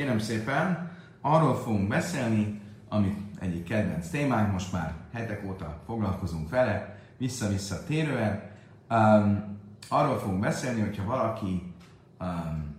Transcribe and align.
kérem 0.00 0.18
szépen, 0.18 0.90
arról 1.20 1.54
fogunk 1.54 1.88
beszélni, 1.88 2.60
amit 2.88 3.18
egyik 3.40 3.64
kedvenc 3.64 4.08
témánk, 4.08 4.52
most 4.52 4.72
már 4.72 4.94
hetek 5.12 5.44
óta 5.46 5.80
foglalkozunk 5.86 6.50
vele, 6.50 6.98
vissza-vissza 7.16 7.84
térően. 7.84 8.42
Um, 8.90 9.58
arról 9.88 10.18
fogunk 10.18 10.40
beszélni, 10.40 10.80
hogyha 10.80 11.04
valaki 11.04 11.74
um, 12.20 12.76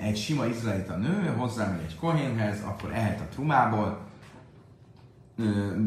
egy 0.00 0.16
sima 0.16 0.46
izraelita 0.46 0.96
nő 0.96 1.34
hozzámegy 1.36 1.84
egy 1.84 1.96
kohénhez, 1.96 2.62
akkor 2.62 2.92
ehet 2.92 3.20
a 3.20 3.28
trumából, 3.28 3.98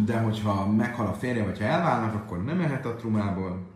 de 0.06 0.20
hogyha 0.20 0.68
meghal 0.68 1.08
a 1.08 1.14
férje, 1.14 1.44
vagy 1.44 1.58
ha 1.58 1.66
elválnak, 1.66 2.14
akkor 2.14 2.44
nem 2.44 2.60
ehet 2.60 2.86
a 2.86 2.96
trumából. 2.96 3.68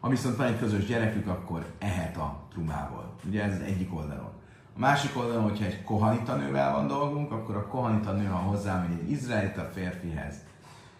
Ha 0.00 0.08
viszont 0.08 0.36
van 0.36 0.46
egy 0.46 0.58
közös 0.58 0.86
gyerekük, 0.86 1.26
akkor 1.26 1.66
ehet 1.78 2.16
a 2.16 2.42
trumából. 2.52 3.14
Ugye 3.26 3.42
ez 3.42 3.60
egyik 3.60 3.94
oldalon. 3.94 4.33
A 4.76 4.78
másik 4.78 5.16
oldalon, 5.16 5.42
hogyha 5.42 5.64
egy 5.64 5.82
kohanita 5.82 6.34
nővel 6.34 6.72
van 6.72 6.86
dolgunk, 6.86 7.32
akkor 7.32 7.56
a 7.56 7.66
kohanita 7.66 8.12
nő, 8.12 8.26
ha 8.26 8.36
hozzámegy 8.36 8.98
egy 9.02 9.10
izraelita 9.10 9.70
férfihez, 9.72 10.34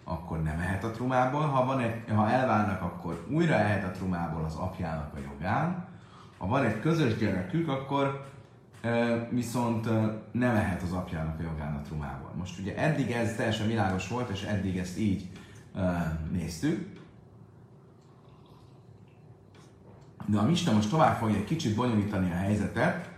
akkor 0.03 0.43
nem 0.43 0.59
ehet 0.59 0.83
a 0.83 0.91
trumából. 0.91 1.41
Ha, 1.41 1.65
van 1.65 1.79
egy, 1.79 2.03
ha 2.15 2.29
elválnak, 2.29 2.81
akkor 2.81 3.25
újra 3.29 3.53
ehet 3.53 3.83
a 3.83 3.91
trumából 3.91 4.43
az 4.43 4.55
apjának 4.55 5.13
a 5.13 5.19
jogán. 5.31 5.87
Ha 6.37 6.47
van 6.47 6.65
egy 6.65 6.79
közös 6.79 7.17
gyerekük, 7.17 7.67
akkor 7.67 8.33
viszont 9.29 9.89
nem 10.31 10.55
ehet 10.55 10.81
az 10.81 10.91
apjának 10.91 11.39
a 11.39 11.43
jogán 11.43 11.75
a 11.75 11.81
trumából. 11.81 12.31
Most 12.37 12.59
ugye 12.59 12.77
eddig 12.77 13.11
ez 13.11 13.35
teljesen 13.35 13.67
világos 13.67 14.07
volt, 14.07 14.29
és 14.29 14.43
eddig 14.43 14.77
ezt 14.77 14.97
így 14.99 15.29
néztük. 16.31 16.93
De 20.25 20.37
a 20.37 20.45
Mista 20.45 20.71
most 20.71 20.89
tovább 20.89 21.17
fogja 21.17 21.35
egy 21.35 21.43
kicsit 21.43 21.75
bonyolítani 21.75 22.31
a 22.31 22.35
helyzetet, 22.35 23.13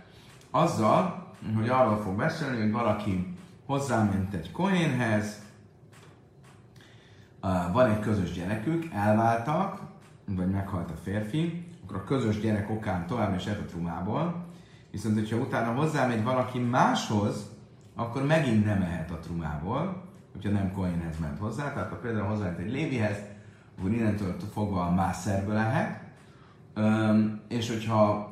azzal, 0.50 1.32
hogy 1.56 1.68
arról 1.68 1.96
fog 1.96 2.16
beszélni, 2.16 2.60
hogy 2.60 2.72
valaki 2.72 3.36
hozzáment 3.66 4.34
egy 4.34 4.52
kohénhez, 4.52 5.42
van 7.72 7.90
egy 7.90 8.00
közös 8.00 8.32
gyerekük, 8.32 8.88
elváltak, 8.92 9.80
vagy 10.26 10.50
meghalt 10.50 10.90
a 10.90 10.96
férfi, 11.02 11.66
akkor 11.84 11.96
a 11.96 12.04
közös 12.04 12.40
gyerek 12.40 12.70
okán 12.70 13.06
tovább 13.06 13.36
is 13.36 13.46
a 13.46 13.64
trumából, 13.66 14.46
viszont 14.90 15.14
hogyha 15.14 15.36
utána 15.36 15.72
hozzámegy 15.80 16.22
valaki 16.24 16.58
máshoz, 16.58 17.50
akkor 17.94 18.26
megint 18.26 18.64
nem 18.64 18.82
ehet 18.82 19.10
a 19.10 19.18
trumából, 19.18 20.02
hogyha 20.32 20.50
nem 20.50 20.72
Kohénhez 20.72 21.18
ment 21.18 21.38
hozzá, 21.38 21.72
tehát 21.72 21.88
ha 21.90 21.96
például 21.96 22.26
hozzáment 22.26 22.58
egy 22.58 22.70
Lévihez, 22.70 23.16
akkor 23.78 23.92
innentől 23.92 24.36
fogva 24.52 24.86
a 24.86 24.94
mászerből 24.94 25.54
lehet, 25.54 26.00
és 27.48 27.68
hogyha 27.68 28.27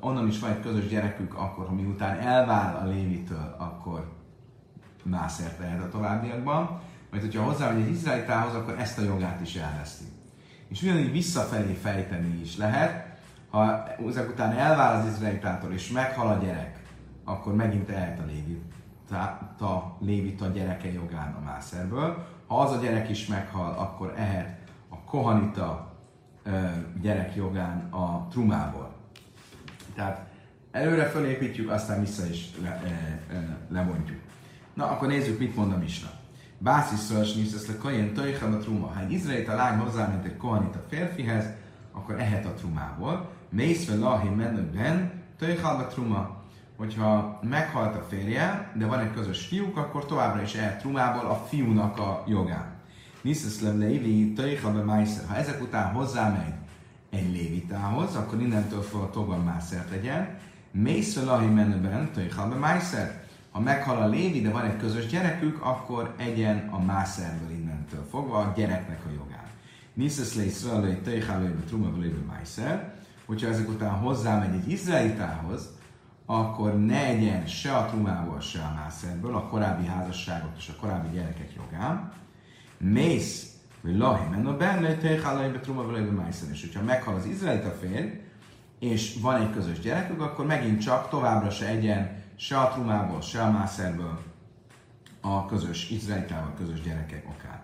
onnan 0.00 0.28
is 0.28 0.38
van 0.38 0.50
egy 0.50 0.60
közös 0.60 0.88
gyerekük, 0.88 1.34
akkor 1.34 1.66
ha 1.66 1.74
miután 1.74 2.18
elvál 2.18 2.76
a 2.76 2.86
Lévitől, 2.88 3.54
akkor 3.58 4.12
mászért 5.02 5.58
lehet 5.58 5.82
a 5.82 5.88
továbbiakban. 5.88 6.80
Majd, 7.10 7.22
hogyha 7.22 7.44
hozzá 7.44 7.74
egy 7.74 7.90
izraelitához, 7.90 8.54
akkor 8.54 8.78
ezt 8.78 8.98
a 8.98 9.02
jogát 9.02 9.40
is 9.40 9.54
elveszti. 9.54 10.04
És 10.68 10.82
ugyanígy 10.82 11.12
visszafelé 11.12 11.72
fejteni 11.72 12.40
is 12.40 12.56
lehet, 12.56 13.18
ha 13.50 13.88
ezek 14.08 14.28
után 14.28 14.52
elvál 14.52 15.00
az 15.00 15.06
izraelitától 15.06 15.72
és 15.72 15.90
meghal 15.90 16.28
a 16.28 16.38
gyerek, 16.44 16.82
akkor 17.24 17.54
megint 17.54 17.90
elhet 17.90 18.18
a 18.18 18.24
lévita, 20.00 20.44
a 20.44 20.48
gyereke 20.48 20.92
jogán 20.92 21.34
a 21.34 21.44
mászerből. 21.44 22.26
Ha 22.46 22.60
az 22.60 22.72
a 22.72 22.80
gyerek 22.80 23.08
is 23.10 23.26
meghal, 23.26 23.74
akkor 23.78 24.12
ehet 24.16 24.58
a 24.88 24.96
kohanita 24.96 25.92
gyerek 27.00 27.34
jogán 27.34 27.92
a 27.92 28.26
trumából. 28.30 28.93
Tehát 29.94 30.26
előre 30.70 31.04
fölépítjük, 31.04 31.70
aztán 31.70 32.00
vissza 32.00 32.26
is 32.26 32.50
le, 32.62 32.68
e, 32.68 32.88
e, 33.34 33.58
lebontjuk. 33.68 34.18
Na, 34.74 34.90
akkor 34.90 35.08
nézzük, 35.08 35.38
mit 35.38 35.56
mond 35.56 35.72
a 35.72 35.76
Misna. 35.76 36.08
Bászi 36.58 36.96
szörs 36.96 37.34
niszesz 37.34 37.66
le 37.66 37.76
kajen 37.76 38.12
töjjel 38.12 38.52
a 38.52 38.58
truma. 38.58 38.86
Ha 38.86 39.00
egy 39.00 39.12
izraelita 39.12 39.54
lány 39.54 39.76
mint 39.76 40.24
egy 40.24 40.36
kohanita 40.36 40.84
férfihez, 40.88 41.44
akkor 41.92 42.20
ehet 42.20 42.46
a 42.46 42.52
trumából. 42.52 43.30
Mész 43.48 43.84
fel 43.84 43.98
lahi 43.98 44.28
menőben 44.28 45.12
töjjel 45.38 45.76
a 45.76 45.86
truma. 45.86 46.42
Hogyha 46.76 47.40
meghalt 47.42 47.96
a 47.96 48.06
férje, 48.08 48.72
de 48.74 48.86
van 48.86 48.98
egy 48.98 49.12
közös 49.12 49.46
fiúk, 49.46 49.76
akkor 49.76 50.06
továbbra 50.06 50.42
is 50.42 50.54
ehet 50.54 50.80
trumából 50.80 51.26
a 51.30 51.34
fiúnak 51.34 51.98
a 51.98 52.24
jogán. 52.26 52.72
Niszesz 53.22 53.60
le 53.60 53.72
leili 53.72 54.32
töjjel 54.32 54.72
Ha 55.28 55.36
ezek 55.36 55.62
után 55.62 55.92
hozzámegy 55.92 56.54
egy 57.14 57.32
lévitához, 57.32 58.14
akkor 58.14 58.40
innentől 58.40 58.84
a 58.92 59.10
togon 59.10 59.40
mászert 59.40 59.90
legyen. 59.90 60.38
Mész 60.70 61.22
lahi 61.22 61.46
menőben, 61.46 62.10
töjjel 62.12 62.46
mászert. 62.46 63.22
Ha 63.50 63.60
meghal 63.60 64.02
a 64.02 64.08
lévi, 64.08 64.40
de 64.40 64.50
van 64.50 64.64
egy 64.64 64.76
közös 64.76 65.06
gyerekük, 65.06 65.62
akkor 65.62 66.14
egyen 66.16 66.68
a 66.70 66.80
mászerből 66.80 67.50
innentől 67.50 68.06
fogva 68.10 68.38
a 68.38 68.52
gyereknek 68.56 69.00
a 69.06 69.10
jogán. 69.10 69.46
Niszesz 69.94 70.34
le 70.34 70.44
Iszrael, 70.44 71.02
töjjel 71.02 71.54
truma 71.66 71.90
mászert. 72.26 73.06
Hogyha 73.26 73.48
ezek 73.48 73.68
után 73.68 73.90
hozzámegy 73.90 74.54
egy 74.54 74.70
izraelitához, 74.70 75.68
akkor 76.26 76.84
ne 76.84 77.04
egyen 77.04 77.46
se 77.46 77.76
a 77.76 77.86
trumából, 77.86 78.40
se 78.40 78.58
a 78.58 78.74
mászerből, 78.74 79.36
a 79.36 79.46
korábbi 79.46 79.86
házasságok 79.86 80.52
és 80.56 80.68
a 80.68 80.80
korábbi 80.80 81.14
gyerekek 81.14 81.52
jogán. 81.56 82.12
Mész 82.78 83.53
lahi 83.92 84.28
menno 84.30 84.56
benne, 84.56 84.96
tejhálai 84.96 85.50
be 85.50 85.60
truma 85.60 85.86
vele 85.86 86.10
májszer. 86.10 86.50
És 86.50 86.60
hogyha 86.60 86.82
meghal 86.82 87.14
az 87.14 87.26
izraelita 87.26 87.70
férj, 87.70 88.08
és 88.78 89.16
van 89.20 89.40
egy 89.40 89.50
közös 89.50 89.78
gyerekük, 89.78 90.20
akkor 90.20 90.46
megint 90.46 90.80
csak 90.80 91.08
továbbra 91.08 91.50
se 91.50 91.66
egyen 91.66 92.22
se 92.36 92.58
a 92.58 92.68
trumából, 92.68 93.20
se 93.20 93.42
a 93.42 93.50
mászerből 93.50 94.18
a 95.20 95.46
közös 95.46 95.90
izraelitával 95.90 96.54
közös 96.58 96.80
gyerekek 96.80 97.24
okán. 97.28 97.62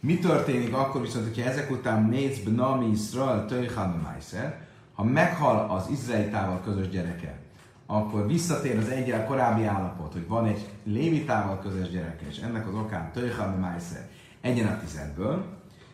Mi 0.00 0.18
történik 0.18 0.74
akkor 0.74 1.00
viszont, 1.00 1.24
hogyha 1.24 1.50
ezek 1.50 1.70
után 1.70 2.02
mész 2.02 2.38
bnami 2.38 2.86
Israel 2.86 3.46
töjhálba 3.46 3.96
májszer, 4.02 4.66
ha 4.94 5.04
meghal 5.04 5.70
az 5.70 5.88
izraelitával 5.90 6.60
közös 6.60 6.88
gyereke, 6.88 7.38
akkor 7.86 8.26
visszatér 8.26 8.78
az 8.78 8.88
egyel 8.88 9.26
korábbi 9.26 9.64
állapot, 9.64 10.12
hogy 10.12 10.28
van 10.28 10.46
egy 10.46 10.68
lévitával 10.84 11.58
közös 11.58 11.90
gyereke, 11.90 12.26
és 12.28 12.38
ennek 12.38 12.68
az 12.68 12.74
okán 12.74 13.12
töjhálba 13.12 13.58
májszer, 13.58 14.08
egyen 14.46 14.66
a 14.66 14.78
tizedből, 14.78 15.44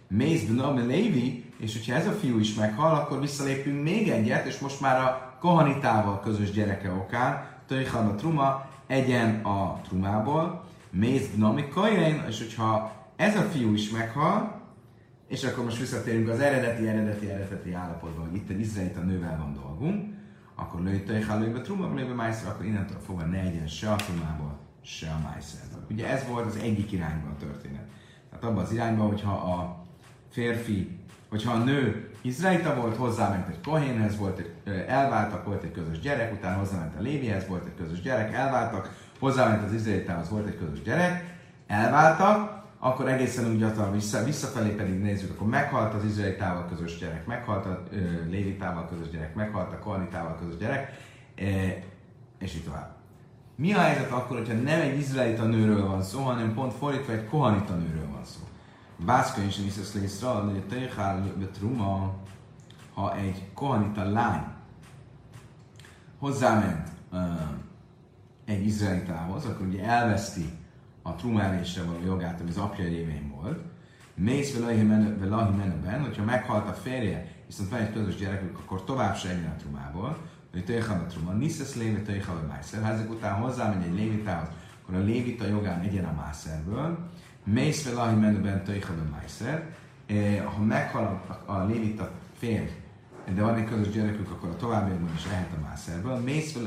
Mész 0.09 0.45
Bnam 0.45 0.87
Lévi, 0.87 1.45
és 1.59 1.73
hogyha 1.73 1.95
ez 1.95 2.07
a 2.07 2.13
fiú 2.13 2.39
is 2.39 2.55
meghal, 2.55 2.95
akkor 2.95 3.21
visszalépünk 3.21 3.83
még 3.83 4.09
egyet, 4.09 4.47
és 4.47 4.59
most 4.59 4.81
már 4.81 5.01
a 5.01 5.37
Kohanitával 5.41 6.21
közös 6.21 6.51
gyereke 6.51 6.91
okán, 6.91 7.51
Töjhan 7.67 8.07
a 8.07 8.15
Truma, 8.15 8.69
egyen 8.87 9.45
a 9.45 9.81
Trumából, 9.83 10.65
Mész 10.91 11.29
Bnami 11.35 11.69
Kajain, 11.69 12.25
és 12.29 12.39
hogyha 12.39 12.93
ez 13.17 13.37
a 13.37 13.43
fiú 13.43 13.73
is 13.73 13.91
meghal, 13.91 14.61
és 15.29 15.45
akkor 15.45 15.65
most 15.65 15.79
visszatérünk 15.79 16.29
az 16.29 16.41
eredeti, 16.41 16.89
eredeti, 16.89 17.31
eredeti 17.31 17.73
állapotban, 17.73 18.29
hogy 18.29 18.37
itt 18.37 18.51
egy 18.51 18.61
izraelita 18.61 19.01
nővel 19.01 19.37
van 19.39 19.53
dolgunk, 19.55 20.15
akkor 20.55 20.81
lőjtői 20.83 21.25
lőjbe 21.39 21.61
truma, 21.61 21.95
lőjbe 21.95 22.15
májszer, 22.15 22.49
akkor 22.49 22.65
innentől 22.65 22.99
fogva 23.07 23.25
ne 23.25 23.41
egyen 23.41 23.67
se 23.67 23.91
a 23.91 23.97
trumából, 23.97 24.59
se 24.83 25.11
a 25.11 25.29
májszerből. 25.29 25.87
Ugye 25.91 26.09
ez 26.09 26.27
volt 26.29 26.47
az 26.47 26.57
egyik 26.57 26.93
irányban 26.93 27.31
a 27.31 27.37
történet. 27.37 27.82
Abban 28.43 28.63
az 28.63 28.73
irányban, 28.73 29.07
hogyha 29.09 29.33
a 29.33 29.85
férfi, 30.31 30.99
hogyha 31.31 31.53
a 31.53 31.65
nő 31.65 32.11
izraelita 32.21 32.75
volt, 32.75 32.97
hozzáment 32.97 33.49
egy 33.49 33.61
kohénhez, 33.61 34.17
volt 34.17 34.39
egy, 34.39 34.53
elváltak, 34.87 35.45
volt 35.45 35.63
egy 35.63 35.73
közös 35.73 36.01
gyerek, 36.01 36.33
utána 36.33 36.59
hozzáment 36.59 36.97
a 36.99 37.01
Lévihez, 37.01 37.47
volt 37.47 37.65
egy 37.67 37.75
közös 37.77 38.01
gyerek, 38.01 38.35
elváltak, 38.35 38.97
hozzáment 39.19 39.65
az 39.65 39.73
izraelitához, 39.73 40.29
volt 40.29 40.47
egy 40.47 40.59
közös 40.59 40.83
gyerek, 40.83 41.35
elváltak, 41.67 42.63
akkor 42.79 43.09
egészen 43.09 43.51
úgy 43.51 43.63
adta 43.63 43.91
vissza, 43.91 44.25
visszafelé 44.25 44.71
pedig 44.71 45.01
nézzük, 45.01 45.31
akkor 45.31 45.47
meghalt 45.49 45.95
az 45.95 46.05
izraelitával 46.05 46.67
közös 46.69 46.99
gyerek, 46.99 47.27
meghalt 47.27 47.67
a 47.67 47.83
lévitával 48.29 48.89
közös 48.89 49.11
gyerek, 49.11 49.35
meghalt 49.35 49.73
a 49.73 49.79
kohanitával 49.79 50.37
közös 50.39 50.57
gyerek, 50.57 50.91
és 52.39 52.55
így 52.55 52.65
tovább. 52.65 53.02
Mi 53.55 53.73
a 53.73 53.79
helyzet 53.79 54.11
akkor, 54.11 54.37
hogyha 54.37 54.55
nem 54.55 54.81
egy 54.81 54.99
izraelita 54.99 55.45
nőről 55.45 55.87
van 55.87 56.03
szó, 56.03 56.23
hanem 56.23 56.55
pont 56.55 56.73
fordítva 56.73 57.13
egy 57.13 57.27
kohanita 57.27 57.75
nőről 57.75 58.09
van 58.13 58.25
szó? 58.25 58.41
Bászka 59.05 59.43
is 59.43 59.57
viszesz 59.57 59.95
le 59.95 60.03
Iszrael, 60.03 60.45
hogy 60.45 60.57
a 60.57 60.67
Tejhál 60.69 61.33
Truma, 61.53 62.15
ha 62.95 63.17
egy 63.17 63.43
kohanita 63.55 64.11
lány 64.11 64.45
hozzáment 66.19 66.89
uh, 67.13 67.21
egy 68.45 68.67
izraelitához, 68.67 69.45
akkor 69.45 69.67
ugye 69.67 69.85
elveszti 69.85 70.51
a 71.03 71.15
trumelésre 71.15 71.83
való 71.83 71.99
jogát, 72.05 72.41
ami 72.41 72.51
az 72.51 72.57
apja 72.57 72.85
révén 72.85 73.35
volt. 73.41 73.59
Mész 74.15 74.59
velahi 74.59 74.83
menőben, 74.83 76.01
hogyha 76.01 76.25
meghalt 76.25 76.69
a 76.69 76.73
férje, 76.73 77.33
viszont 77.47 77.71
van 77.71 77.81
egy 77.81 77.93
közös 77.93 78.17
gyerekük, 78.17 78.59
akkor 78.59 78.85
tovább 78.85 79.17
se 79.17 79.55
a 79.57 79.61
trumából, 79.61 80.19
Tejhal 80.61 80.99
a 80.99 81.07
truma, 81.07 81.33
Niszesz 81.33 81.75
lévi 81.75 82.03
Tejhal 82.03 82.37
a 82.37 82.47
májszer. 82.47 82.83
Ha 82.83 82.89
ezek 82.89 83.11
után 83.11 83.35
hozzámegy 83.35 83.87
egy 83.87 83.95
lévitához, 83.95 84.49
akkor 84.83 84.95
a 84.95 85.05
lévita 85.05 85.47
jogán 85.47 85.81
egyen 85.81 86.05
a 86.05 86.13
mászerből, 86.13 86.99
Mész 87.45 87.85
velahi 87.85 88.15
menőben 88.15 88.65
töjjel 88.65 89.07
a 89.07 89.11
májszer, 89.11 89.75
ha 90.45 90.63
meghal 90.63 91.23
a, 91.47 91.53
a 91.53 91.67
lévita 91.67 92.11
férj, 92.39 92.71
de 93.35 93.43
van 93.43 93.55
egy 93.55 93.65
közös 93.65 93.91
gyerekük, 93.91 94.31
akkor 94.31 94.49
a 94.49 94.57
továbbiakban 94.57 95.15
is 95.15 95.25
ehet 95.25 95.51
a 95.57 95.61
mászerből. 95.63 96.17
Mész 96.17 96.59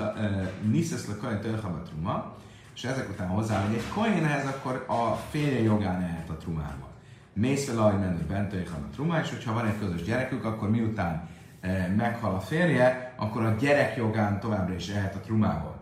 niszesz 0.62 1.08
le 1.08 1.16
kain 1.16 1.40
truma, 1.86 2.36
és 2.76 2.84
ezek 2.84 3.10
után 3.10 3.28
hozzá, 3.28 3.66
hogy 3.66 3.76
egy 3.76 3.88
kohénhez, 3.94 4.46
akkor 4.46 4.86
a 4.88 5.16
férje 5.30 5.62
jogán 5.62 6.02
ehet 6.02 6.30
a 6.30 6.38
trumába. 6.38 6.90
Mész 7.34 7.68
vele, 7.68 7.82
ahogy 7.82 8.00
menő 8.00 8.26
bent 8.28 8.54
a 8.54 8.90
truma, 8.94 9.20
és 9.20 9.30
hogyha 9.30 9.54
van 9.54 9.66
egy 9.66 9.80
közös 9.80 10.04
gyerekük, 10.04 10.46
akkor 10.46 10.70
miután 10.70 11.30
e, 11.62 11.94
meghal 11.98 12.36
a 12.36 12.40
férje, 12.40 13.05
akkor 13.16 13.44
a 13.44 13.56
gyerek 13.60 13.96
jogán 13.96 14.40
továbbra 14.40 14.74
is 14.74 14.88
ehet 14.88 15.16
a 15.16 15.20
trumából. 15.20 15.76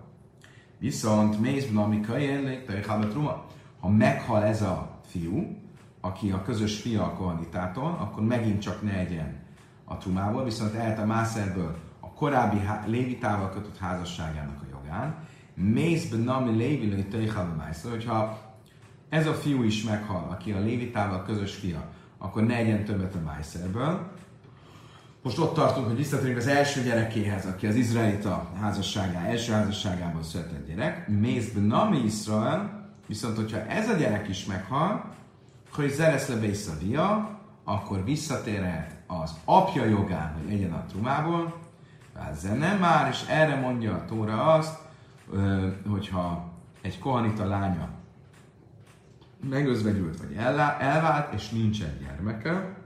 Viszont 0.78 1.40
mész 1.40 1.68
vele, 1.68 1.82
ami 1.82 2.02
kajén, 2.02 2.64
a 3.02 3.08
truma. 3.08 3.46
Ha 3.80 3.90
meghal 3.90 4.44
ez 4.44 4.62
a 4.62 5.00
fiú, 5.06 5.58
aki 6.02 6.32
a 6.32 6.42
közös 6.42 6.82
fia 6.82 7.04
a 7.04 7.14
kohanitától, 7.14 7.98
akkor 8.00 8.24
megint 8.24 8.62
csak 8.62 8.82
ne 8.82 8.98
egyen 8.98 9.42
a 9.86 9.98
trumából, 9.98 10.44
viszont 10.44 10.74
ehet 10.74 11.00
a 11.00 11.06
mászerből 11.06 11.76
a 12.00 12.14
korábbi 12.14 12.58
lévitával 12.86 13.50
kötött 13.50 13.78
házasságának 13.78 14.62
a 14.62 14.66
jogán. 14.72 15.16
Mész 15.54 16.10
benami 16.10 16.56
lévi 16.56 17.06
mászor, 17.58 17.92
hogyha 17.92 18.38
ez 19.10 19.28
a 19.28 19.34
fiú 19.34 19.64
is 19.64 19.84
meghal, 19.84 20.28
aki 20.30 20.52
a 20.52 20.60
lévitával 20.60 21.24
közös 21.24 21.56
fia, 21.56 21.84
akkor 22.18 22.44
ne 22.44 22.56
egyen 22.56 22.86
többet 22.86 23.16
a 23.16 23.20
májszerből. 23.26 24.12
Most 25.24 25.38
ott 25.38 25.54
tartunk, 25.54 25.88
hogy 25.88 25.96
visszatérünk 25.96 26.38
az 26.38 26.48
első 26.48 26.82
gyerekéhez, 26.82 27.46
aki 27.46 27.68
az 27.68 27.76
izraelita 27.76 28.50
házasságá, 28.62 29.26
első 29.26 29.52
házasságában 29.52 30.24
született 30.24 30.68
gyerek. 30.68 31.08
Mész 31.08 31.52
benami 31.52 31.98
Israel, 31.98 32.90
viszont 33.08 33.36
hogyha 33.36 33.66
ez 33.66 33.90
a 33.90 33.94
gyerek 33.94 34.28
is 34.28 34.46
meghal, 34.46 35.14
hogy 35.74 35.90
zeresz 35.90 36.28
le 36.28 36.36
via, 36.80 37.40
akkor 37.64 38.04
visszatérhet 38.04 38.96
az 39.08 39.32
apja 39.46 39.86
jogán, 39.86 40.34
hogy 40.42 40.54
egyen 40.54 40.74
a 40.74 40.86
trumából, 40.86 41.60
ezzel 42.32 42.56
nem 42.56 42.80
már, 42.80 43.10
és 43.10 43.24
erre 43.28 43.56
mondja 43.56 43.94
a 43.94 44.06
Tóra 44.06 44.54
azt, 44.54 44.80
hogyha 45.90 46.52
egy 46.82 47.00
kohanita 47.00 47.46
lánya 47.46 47.90
megözvegyült, 49.50 50.18
vagy 50.18 50.36
elvált, 50.80 51.34
és 51.34 51.50
nincsen 51.50 51.98
gyermeke, 52.02 52.83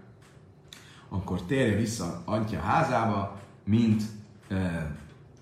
akkor 1.10 1.42
térje 1.42 1.76
vissza 1.76 2.22
Antja 2.26 2.60
házába, 2.60 3.40
mint 3.64 4.04
eh, 4.48 4.86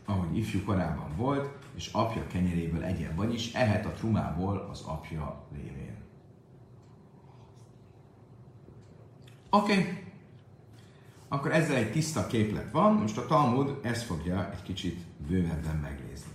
ahogy 0.05 0.37
ifjú 0.37 0.63
korában 0.63 1.15
volt, 1.15 1.49
és 1.75 1.89
apja 1.91 2.27
kenyeréből 2.27 2.83
egyen, 2.83 3.15
vagyis 3.15 3.53
ehet 3.53 3.85
a 3.85 3.91
trumából 3.91 4.67
az 4.71 4.81
apja 4.81 5.43
révén. 5.53 5.95
Oké. 9.49 9.71
Okay. 9.71 10.03
Akkor 11.27 11.51
ezzel 11.51 11.75
egy 11.75 11.91
tiszta 11.91 12.27
képlet 12.27 12.71
van, 12.71 12.93
most 12.93 13.17
a 13.17 13.25
Talmud 13.25 13.79
ezt 13.81 14.03
fogja 14.03 14.51
egy 14.51 14.61
kicsit 14.61 14.99
bővebben 15.27 15.75
megnézni. 15.75 16.31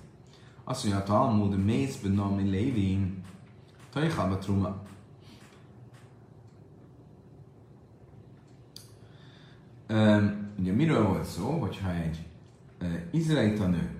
Azt 0.64 0.84
mondja 0.84 1.02
a 1.02 1.06
Talmud, 1.06 1.64
mész 1.64 1.96
benomi 1.96 2.42
lévin, 2.42 3.24
tajhalba 3.92 4.38
truma. 4.38 4.82
Ugye 10.58 10.72
miről 10.72 11.06
volt 11.06 11.24
szó, 11.24 11.50
hogyha 11.50 11.90
egy 11.90 12.26
izraelita 13.10 13.66
nő, 13.66 13.90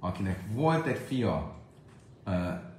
akinek 0.00 0.40
volt 0.52 0.86
egy 0.86 0.98
fia 0.98 1.54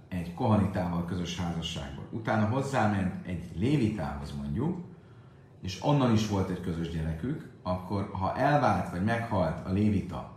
egy 0.07 0.33
kohanitával 0.33 1.05
közös 1.05 1.39
házasságból, 1.39 2.05
utána 2.11 2.45
hozzáment 2.45 3.25
egy 3.25 3.43
lévitához 3.55 4.33
mondjuk, 4.37 4.77
és 5.61 5.83
onnan 5.83 6.13
is 6.13 6.27
volt 6.27 6.49
egy 6.49 6.61
közös 6.61 6.89
gyerekük, 6.89 7.49
akkor 7.63 8.09
ha 8.13 8.35
elvált 8.37 8.89
vagy 8.89 9.03
meghalt 9.03 9.65
a 9.65 9.71
lévita, 9.71 10.31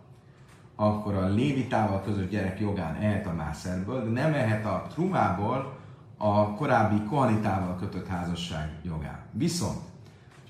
akkor 0.76 1.14
a 1.14 1.28
lévitával 1.28 2.02
közös 2.02 2.28
gyerek 2.28 2.60
jogán 2.60 2.94
ehet 2.94 3.26
a 3.26 3.32
mászerből, 3.32 4.04
de 4.04 4.10
nem 4.22 4.32
ehet 4.32 4.66
a 4.66 4.86
trumából 4.88 5.78
a 6.16 6.54
korábbi 6.54 7.02
kohanitával 7.02 7.76
kötött 7.76 8.06
házasság 8.06 8.78
jogán. 8.82 9.18
Viszont, 9.32 9.89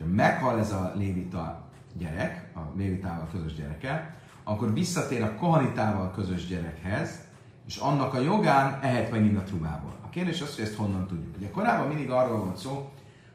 ha 0.01 0.07
meghal 0.07 0.59
ez 0.59 0.73
a 0.73 0.93
lévita 0.97 1.63
gyerek, 1.99 2.51
a 2.55 2.61
lévitával 2.77 3.29
közös 3.33 3.55
gyereke, 3.55 4.15
akkor 4.45 4.73
visszatér 4.73 5.23
a 5.23 5.35
kohanitával 5.35 6.11
közös 6.11 6.47
gyerekhez, 6.47 7.19
és 7.67 7.77
annak 7.77 8.15
a 8.15 8.21
jogán 8.21 8.79
ehet 8.83 9.11
megint 9.11 9.39
a 9.39 9.43
trumából. 9.43 9.93
A 10.05 10.09
kérdés 10.09 10.41
az, 10.41 10.55
hogy 10.55 10.65
ezt 10.65 10.77
honnan 10.77 11.07
tudjuk. 11.07 11.37
Ugye 11.37 11.51
korábban 11.51 11.89
mindig 11.89 12.11
arról 12.11 12.39
volt 12.39 12.57
szó, 12.57 12.91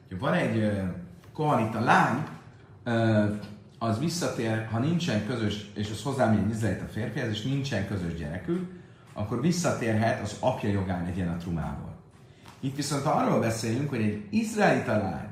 hogy 0.07 0.19
van 0.19 0.33
egy 0.33 0.81
kohanita 1.33 1.79
lány, 1.79 2.23
az 3.79 3.99
visszatér, 3.99 4.67
ha 4.71 4.79
nincsen 4.79 5.25
közös, 5.25 5.71
és 5.75 5.91
az 5.91 6.03
hozzám 6.03 6.53
egy 6.63 6.81
a 6.81 6.91
férfihez, 6.91 7.29
és 7.29 7.41
nincsen 7.41 7.87
közös 7.87 8.15
gyerekük, 8.15 8.71
akkor 9.13 9.41
visszatérhet 9.41 10.21
az 10.21 10.37
apja 10.39 10.69
jogán 10.69 11.05
egyen 11.05 11.29
a 11.29 11.37
trumából. 11.37 11.93
Itt 12.59 12.75
viszont 12.75 13.05
arról 13.05 13.39
beszélünk, 13.39 13.89
hogy 13.89 14.01
egy 14.01 14.27
izraelita 14.29 14.97
lány, 14.97 15.24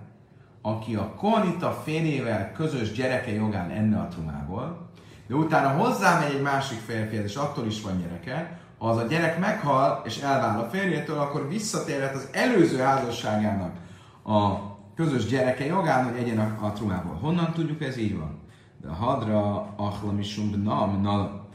aki 0.66 0.96
a 0.96 1.14
kohanita 1.18 1.72
férjével 1.84 2.52
közös 2.52 2.92
gyereke 2.92 3.32
jogán 3.32 3.70
enne 3.70 4.00
a 4.00 4.08
trumából, 4.08 4.90
de 5.28 5.36
utána 5.36 5.84
hozzámegy 5.84 6.34
egy 6.34 6.42
másik 6.42 6.80
férfihez, 6.80 7.24
és 7.24 7.36
attól 7.36 7.66
is 7.66 7.82
van 7.82 8.00
gyereke, 8.02 8.60
ha 8.78 8.90
az 8.90 8.98
a 8.98 9.08
gyerek 9.08 9.40
meghal 9.40 10.02
és 10.06 10.18
elvál 10.18 10.60
a 10.60 10.70
férjétől, 10.70 11.20
akkor 11.20 11.50
visszatérhet 11.50 12.16
az 12.16 12.28
előző 12.32 12.78
házasságának 12.78 13.76
a 14.24 14.72
közös 14.96 15.26
gyereke 15.26 15.66
jogán, 15.66 16.10
hogy 16.10 16.18
egyen 16.18 16.40
a, 16.40 16.66
a 16.66 16.72
trumából. 16.72 17.16
Honnan 17.22 17.52
tudjuk, 17.54 17.82
ez 17.82 17.98
így 17.98 18.18
van? 18.18 18.40
De 18.82 18.90
hadra 18.90 19.68
achlamisum 19.76 20.62
nam 20.64 21.02
nal 21.02 21.48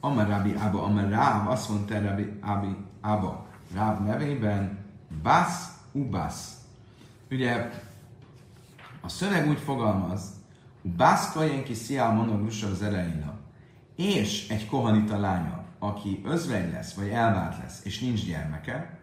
Amar 0.00 0.28
Rabbi 0.28 0.54
Abba, 0.54 1.50
azt 1.50 1.68
mondta 1.68 2.00
Rabbi 2.00 2.38
Abi 2.42 2.76
Abba, 3.00 3.46
Ráv 3.74 4.04
nevében, 4.04 4.78
Bász 5.22 5.68
Ubász. 5.92 6.54
Ugye 7.30 7.70
a 9.06 9.08
szöveg 9.08 9.48
úgy 9.48 9.58
fogalmaz, 9.58 10.34
Bász 10.82 11.36
ki 11.64 11.74
sziál 11.74 12.12
monoglusa 12.12 12.68
az 12.68 12.82
elején, 12.82 13.30
és 13.96 14.48
egy 14.48 14.66
kohanita 14.66 15.18
lánya, 15.18 15.64
aki 15.78 16.20
özvegy 16.24 16.72
lesz, 16.72 16.92
vagy 16.92 17.08
elvált 17.08 17.58
lesz, 17.62 17.80
és 17.84 18.00
nincs 18.00 18.26
gyermeke, 18.26 18.98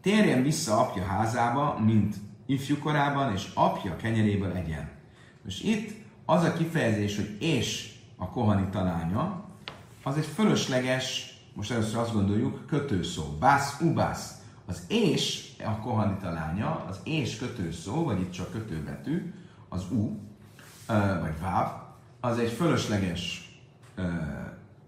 térjen 0.00 0.42
vissza 0.42 0.78
apja 0.78 1.04
házába, 1.04 1.78
mint 1.84 2.14
ifjú 2.46 2.78
korában, 2.78 3.32
és 3.32 3.50
apja 3.54 3.96
kenyeréből 3.96 4.52
egyen. 4.52 4.88
Most 5.44 5.64
itt 5.64 6.04
az 6.24 6.42
a 6.42 6.52
kifejezés, 6.52 7.16
hogy 7.16 7.36
és 7.40 7.92
a 8.16 8.30
kohani 8.30 8.68
talánya, 8.70 9.44
az 10.02 10.16
egy 10.16 10.26
fölösleges, 10.26 11.36
most 11.54 11.70
először 11.70 11.98
azt 11.98 12.12
gondoljuk, 12.12 12.66
kötőszó. 12.66 13.22
Bász, 13.40 13.80
ubász. 13.80 14.32
Az 14.66 14.82
és 14.88 15.47
a 15.66 15.78
kohani 15.78 16.16
talánya, 16.20 16.84
az 16.88 17.00
és 17.04 17.36
kötőszó, 17.36 18.04
vagy 18.04 18.20
itt 18.20 18.32
csak 18.32 18.52
kötőbetű, 18.52 19.34
az 19.68 19.84
u, 19.90 20.16
vagy 21.20 21.40
váv, 21.40 21.72
az 22.20 22.38
egy 22.38 22.50
fölösleges 22.50 23.52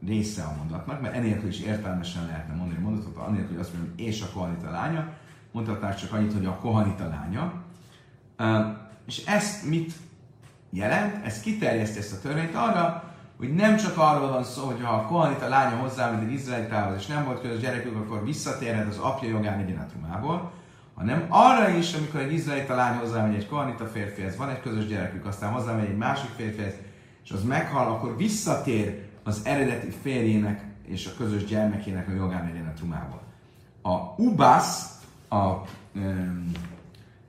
része 0.07 0.43
a 0.43 0.55
mondatnak, 0.57 1.01
mert 1.01 1.15
enélkül 1.15 1.49
is 1.49 1.61
értelmesen 1.61 2.27
lehetne 2.27 2.55
mondani 2.55 2.79
a 2.79 2.83
mondatot, 2.83 3.17
anélkül, 3.17 3.49
hogy 3.49 3.65
azt 3.65 3.75
mondjuk, 3.75 4.01
és 4.01 4.23
a 4.23 4.31
kohanita 4.33 4.71
lánya, 4.71 5.13
mondhatnák 5.53 5.95
csak 5.95 6.13
annyit, 6.13 6.33
hogy 6.33 6.47
a 6.47 6.57
kohanita 6.57 7.09
lánya. 7.09 7.53
És 9.07 9.25
ezt 9.25 9.69
mit 9.69 9.93
jelent? 10.71 11.25
Ez 11.25 11.41
kiterjeszti 11.41 11.99
ezt 11.99 12.13
a 12.13 12.21
törvényt 12.21 12.55
arra, 12.55 13.15
hogy 13.37 13.55
nem 13.55 13.77
csak 13.77 13.99
arról 13.99 14.29
van 14.29 14.45
szó, 14.45 14.67
hogy 14.67 14.83
ha 14.83 14.93
a 14.93 15.07
kohanita 15.07 15.49
lánya 15.49 15.77
hozzá, 15.77 16.11
mint 16.11 16.23
egy 16.23 16.33
izraelitához, 16.33 16.97
és 16.97 17.07
nem 17.07 17.25
volt 17.25 17.41
közös 17.41 17.61
gyerekük, 17.61 17.97
akkor 17.97 18.25
visszatérhet 18.25 18.89
az 18.89 18.99
apja 18.99 19.29
jogán 19.29 19.59
egyenetrumából, 19.59 20.53
hanem 21.01 21.27
arra 21.29 21.69
is, 21.69 21.95
amikor 21.95 22.21
egy 22.21 22.33
izraelita 22.33 22.75
lány 22.75 22.99
hozzámegy 22.99 23.35
egy 23.35 23.49
kohanita 23.49 23.87
férfihez, 23.87 24.37
van 24.37 24.49
egy 24.49 24.61
közös 24.61 24.87
gyerekük, 24.87 25.27
aztán 25.27 25.53
hozzámegy 25.53 25.89
egy 25.89 25.97
másik 25.97 26.31
férfihez, 26.37 26.75
és 27.25 27.31
az 27.31 27.45
meghal, 27.45 27.87
akkor 27.87 28.17
visszatér 28.17 29.05
az 29.23 29.41
eredeti 29.45 29.91
férjének 30.03 30.65
és 30.87 31.07
a 31.07 31.17
közös 31.17 31.45
gyermekének 31.45 32.09
a 32.09 32.13
jogán 32.13 32.47
egyenetrumából. 32.47 33.23
A 33.83 33.97
ubász 34.17 35.01
a, 35.29 35.53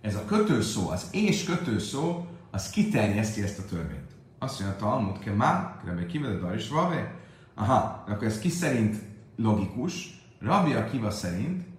ez 0.01 0.15
a 0.15 0.25
kötőszó, 0.25 0.89
az 0.89 1.07
és 1.11 1.43
kötőszó, 1.43 2.25
az 2.51 2.69
kiterjeszti 2.69 3.41
ezt 3.41 3.59
a 3.59 3.65
törvényt. 3.65 4.11
Azt 4.39 4.59
mondja 4.59 4.77
a 4.77 4.79
Talmud, 4.79 5.19
ke 5.19 5.31
má, 5.31 5.81
Rabbi 5.85 6.05
Kiva 6.05 6.55
is 6.55 6.69
vave. 6.69 7.15
Aha, 7.55 8.03
akkor 8.07 8.27
ez 8.27 8.39
ki 8.39 8.49
szerint 8.49 8.95
logikus? 9.35 10.23
Rabbi 10.39 10.73
Akiva 10.73 11.11
szerint, 11.11 11.70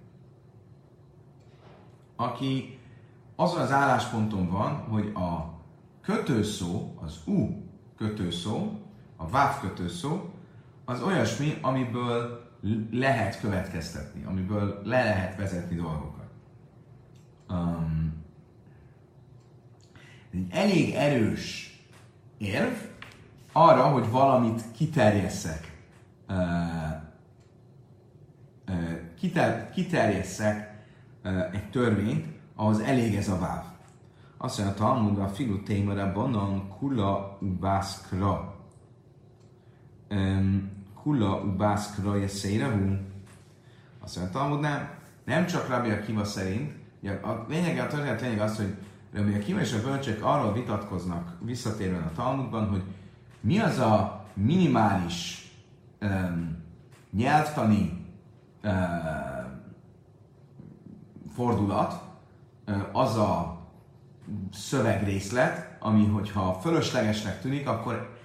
aki 2.17 2.79
azon 3.37 3.61
az 3.61 3.73
állásponton 3.73 4.49
van, 4.49 4.75
hogy 4.75 5.13
a 5.15 5.61
kötőszó, 6.03 6.95
az 7.01 7.21
u 7.27 7.49
kötőszó, 7.97 8.73
a 9.17 9.29
váv 9.29 9.61
kötőszó, 9.61 10.31
az 10.85 11.03
olyasmi, 11.03 11.59
amiből 11.61 12.51
lehet 12.91 13.41
következtetni, 13.41 14.25
amiből 14.25 14.81
le 14.85 15.05
lehet 15.05 15.37
vezetni 15.37 15.77
dolgokat. 15.77 16.31
Um, 17.49 18.25
egy 20.33 20.47
elég 20.51 20.95
erős 20.95 21.77
érv, 22.39 22.73
arra, 23.53 23.83
hogy 23.83 24.11
valamit 24.11 24.63
kiterjesszek, 24.73 25.73
kiter, 29.19 29.71
kiterjesszek 29.71 30.72
egy 31.53 31.71
törvényt, 31.71 32.27
ahhoz 32.55 32.81
elég 32.81 33.15
ez 33.15 33.29
a 33.29 33.39
váv. 33.39 33.65
Azt 34.37 34.59
mondja, 34.59 34.75
a 34.75 34.79
Talmud 34.79 35.19
a 35.19 35.29
filu 35.29 35.63
témere 35.63 36.13
banan 36.13 36.69
kula 36.69 37.39
ubászkra. 37.41 38.55
Kula 41.03 41.41
ubászkra 41.41 42.17
jeszérehu. 42.17 42.97
Azt 44.01 44.17
mondja, 44.17 44.39
Talmud 44.39 44.61
nem, 44.61 44.89
nem 45.25 45.47
csak 45.47 45.69
Rabbi 45.69 45.91
Akiva 45.91 46.25
szerint, 46.25 46.73
a 47.23 47.45
lényeg, 47.49 47.79
a 47.79 47.87
történet 47.87 48.21
lényeg 48.21 48.41
az, 48.41 48.57
hogy 48.57 48.75
Rabbi 49.13 49.35
Akiva 49.35 49.61
és 49.61 49.73
a 49.73 49.83
bölcsek 49.83 50.25
arról 50.25 50.53
vitatkoznak 50.53 51.37
visszatérően 51.41 52.03
a 52.03 52.13
Talmudban, 52.13 52.69
hogy 52.69 52.83
mi 53.41 53.59
az 53.59 53.79
a 53.79 54.25
minimális 54.35 55.51
um, 56.01 56.57
nyelvtani 57.11 58.07
uh, 58.63 58.73
fordulat, 61.35 62.03
az 62.93 63.17
a 63.17 63.61
szövegrészlet, 64.53 65.77
ami 65.81 66.07
hogyha 66.07 66.59
fölöslegesnek 66.63 67.41
tűnik, 67.41 67.69
akkor 67.69 68.17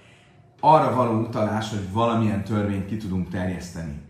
arra 0.60 0.94
való 0.94 1.20
utalás, 1.20 1.70
hogy 1.70 1.92
valamilyen 1.92 2.44
törvényt 2.44 2.86
ki 2.86 2.96
tudunk 2.96 3.28
terjeszteni 3.28 4.02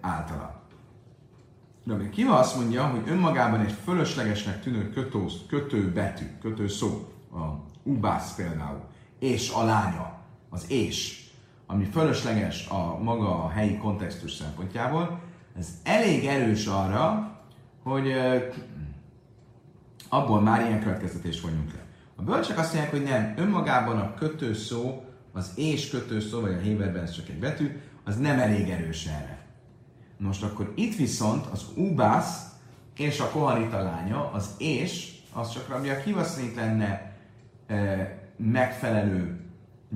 általa. 0.00 0.60
Rabbi 1.86 2.10
Kiva 2.10 2.38
azt 2.38 2.56
mondja, 2.56 2.86
hogy 2.86 3.02
önmagában 3.06 3.60
egy 3.60 3.74
fölöslegesnek 3.84 4.60
tűnő 4.60 4.90
kötő, 4.90 5.24
kötő 5.48 5.92
betű, 5.92 6.24
kötő 6.40 6.68
szó, 6.68 7.12
a 7.32 7.68
ubász 7.82 8.34
például, 8.34 8.80
és 9.18 9.52
a 9.52 9.64
lánya, 9.64 10.18
az 10.48 10.70
és, 10.70 11.28
ami 11.66 11.84
fölösleges 11.84 12.68
a 12.68 12.98
maga 13.02 13.44
a 13.44 13.48
helyi 13.48 13.76
kontextus 13.76 14.32
szempontjából, 14.32 15.20
ez 15.58 15.68
elég 15.82 16.26
erős 16.26 16.66
arra, 16.66 17.38
hogy 17.82 18.12
abból 20.08 20.40
már 20.40 20.66
ilyen 20.66 20.82
következtetés 20.82 21.40
vonjunk 21.40 21.72
le. 21.72 21.80
A 22.16 22.22
bölcsek 22.22 22.58
azt 22.58 22.72
mondják, 22.72 22.92
hogy 22.92 23.02
nem, 23.02 23.34
önmagában 23.36 23.98
a 23.98 24.14
kötő 24.14 24.54
szó, 24.54 25.04
az 25.32 25.52
és 25.56 25.90
kötő 25.90 26.20
szó, 26.20 26.40
vagy 26.40 26.52
a 26.52 26.58
Héberben 26.58 27.02
ez 27.02 27.10
csak 27.10 27.28
egy 27.28 27.38
betű, 27.38 27.80
az 28.04 28.16
nem 28.16 28.38
elég 28.38 28.68
erős 28.68 29.06
erre. 29.06 29.46
Most 30.16 30.42
akkor 30.42 30.72
itt 30.74 30.96
viszont 30.96 31.46
az 31.46 31.64
ubász 31.76 32.48
és 32.96 33.20
a 33.20 33.30
kohanita 33.30 33.82
lánya, 33.82 34.30
az 34.32 34.54
és, 34.58 35.12
az 35.32 35.52
csak 35.52 35.68
Rabbi 35.68 35.88
Akiva 35.88 36.24
szerint 36.24 36.54
lenne 36.54 37.16
e, 37.66 38.18
megfelelő 38.36 39.40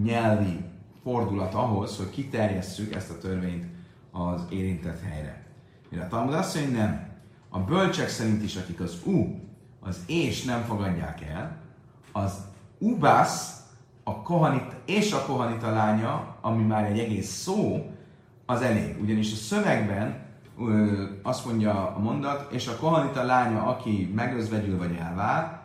nyelvi 0.02 0.64
fordulat 1.02 1.54
ahhoz, 1.54 1.96
hogy 1.96 2.10
kiterjesszük 2.10 2.94
ezt 2.94 3.10
a 3.10 3.18
törvényt 3.18 3.66
az 4.10 4.44
érintett 4.50 5.00
helyre. 5.00 5.43
Mire 5.94 6.06
a 6.06 6.08
Talmud 6.08 6.34
azt 6.34 6.54
mondja, 6.54 6.78
nem. 6.78 7.08
A 7.48 7.58
bölcsek 7.58 8.08
szerint 8.08 8.42
is, 8.42 8.56
akik 8.56 8.80
az 8.80 9.00
u, 9.04 9.38
az 9.80 9.98
és 10.06 10.44
nem 10.44 10.62
fogadják 10.62 11.22
el, 11.22 11.56
az 12.12 12.32
ubász, 12.78 13.62
a 14.04 14.22
kohanita, 14.22 14.76
és 14.84 15.12
a 15.12 15.24
kohanita 15.24 15.70
lánya, 15.70 16.36
ami 16.40 16.62
már 16.62 16.84
egy 16.84 16.98
egész 16.98 17.30
szó, 17.30 17.90
az 18.46 18.62
elég. 18.62 19.02
Ugyanis 19.02 19.32
a 19.32 19.36
szövegben 19.36 20.22
ö, 20.58 21.04
azt 21.22 21.44
mondja 21.46 21.94
a 21.94 21.98
mondat, 21.98 22.52
és 22.52 22.66
a 22.66 22.76
kohanita 22.76 23.22
lánya, 23.22 23.66
aki 23.66 24.12
megözvegyül 24.14 24.78
vagy 24.78 24.96
elvár, 25.00 25.62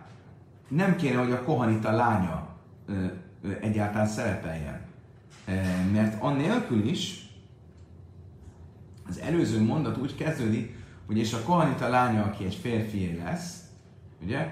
nem 0.67 0.95
kéne, 0.95 1.17
hogy 1.17 1.31
a 1.31 1.43
kohanita 1.43 1.91
lánya 1.91 2.47
ö, 2.85 3.05
ö, 3.43 3.51
egyáltalán 3.61 4.07
szerepeljen. 4.07 4.81
E, 5.45 5.85
mert 5.93 6.21
annélkül 6.21 6.87
is 6.87 7.28
az 9.09 9.19
előző 9.19 9.63
mondat 9.63 9.97
úgy 9.97 10.15
kezdődik, 10.15 10.75
hogy 11.05 11.17
és 11.17 11.33
a 11.33 11.41
kohanita 11.43 11.89
lánya, 11.89 12.23
aki 12.23 12.45
egy 12.45 12.55
férfié 12.55 13.21
lesz, 13.23 13.57
ugye? 14.23 14.47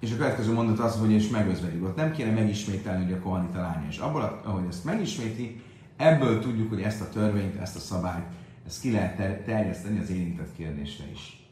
És 0.00 0.12
a 0.12 0.16
következő 0.16 0.52
mondat 0.52 0.78
az, 0.78 0.96
hogy 0.96 1.10
és 1.10 1.28
megözvegyül. 1.28 1.86
Ott 1.86 1.96
nem 1.96 2.12
kéne 2.12 2.32
megismételni, 2.32 3.04
hogy 3.04 3.12
a 3.12 3.18
kohanita 3.18 3.60
lánya. 3.60 3.86
És 3.88 3.98
abból, 3.98 4.40
ahogy 4.44 4.64
ezt 4.68 4.84
megisméti, 4.84 5.62
Ebből 6.02 6.40
tudjuk, 6.40 6.68
hogy 6.68 6.82
ezt 6.82 7.00
a 7.00 7.08
törvényt, 7.08 7.60
ezt 7.60 7.76
a 7.76 7.78
szabályt, 7.78 8.26
ezt 8.66 8.80
ki 8.80 8.90
lehet 8.90 9.44
terjeszteni 9.44 9.98
az 9.98 10.10
érintett 10.10 10.56
kérdésre 10.56 11.04
is. 11.10 11.46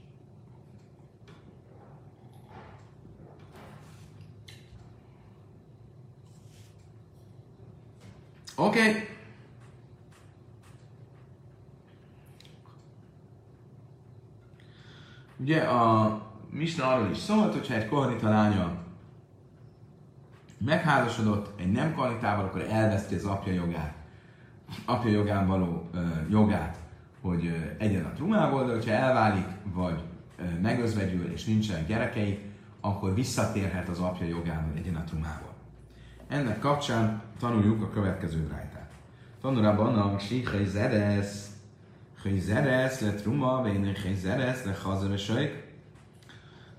Oké. 8.56 8.78
Okay. 8.78 9.09
Ugye 15.40 15.60
a 15.60 16.18
Misna 16.50 16.86
arról 16.86 17.10
is 17.10 17.18
szólt, 17.18 17.52
hogyha 17.52 17.74
egy 17.74 17.88
kohanita 17.88 18.28
lánya 18.28 18.72
megházasodott 20.58 21.60
egy 21.60 21.72
nem 21.72 21.94
kohanitával, 21.94 22.44
akkor 22.44 22.60
elveszti 22.60 23.14
az 23.14 23.24
apja 23.24 23.52
jogát 23.52 24.00
apja 24.84 25.10
jogán 25.10 25.46
való 25.46 25.88
ö, 25.92 25.98
jogát, 26.30 26.76
hogy 27.20 27.46
ö, 27.46 27.82
egyen 27.82 28.04
a 28.04 28.12
trumából, 28.12 28.64
de 28.64 28.72
hogyha 28.72 28.90
elválik, 28.90 29.46
vagy 29.74 30.02
ö, 30.38 30.60
megözvegyül, 30.62 31.32
és 31.32 31.44
nincsen 31.44 31.86
gyerekei, 31.86 32.38
akkor 32.80 33.14
visszatérhet 33.14 33.88
az 33.88 33.98
apja 33.98 34.26
hogy 34.34 34.76
egyen 34.76 34.96
a 34.96 35.04
trumából. 35.04 35.54
Ennek 36.28 36.58
kapcsán 36.58 37.22
tanuljuk 37.38 37.82
a 37.82 37.90
következő 37.90 38.38
brájtát. 38.38 38.90
Tanulában 39.40 39.98
a 39.98 40.18
síkhely 40.18 40.64
zeresz, 40.64 41.49
Hely 42.22 42.38
zeresz 42.38 43.00
le 43.00 43.14
truma, 43.14 43.62
vénő 43.62 43.92
hely 43.92 44.14
zeresz 44.14 44.64
le 44.64 44.76
hazaresajk. 44.82 45.68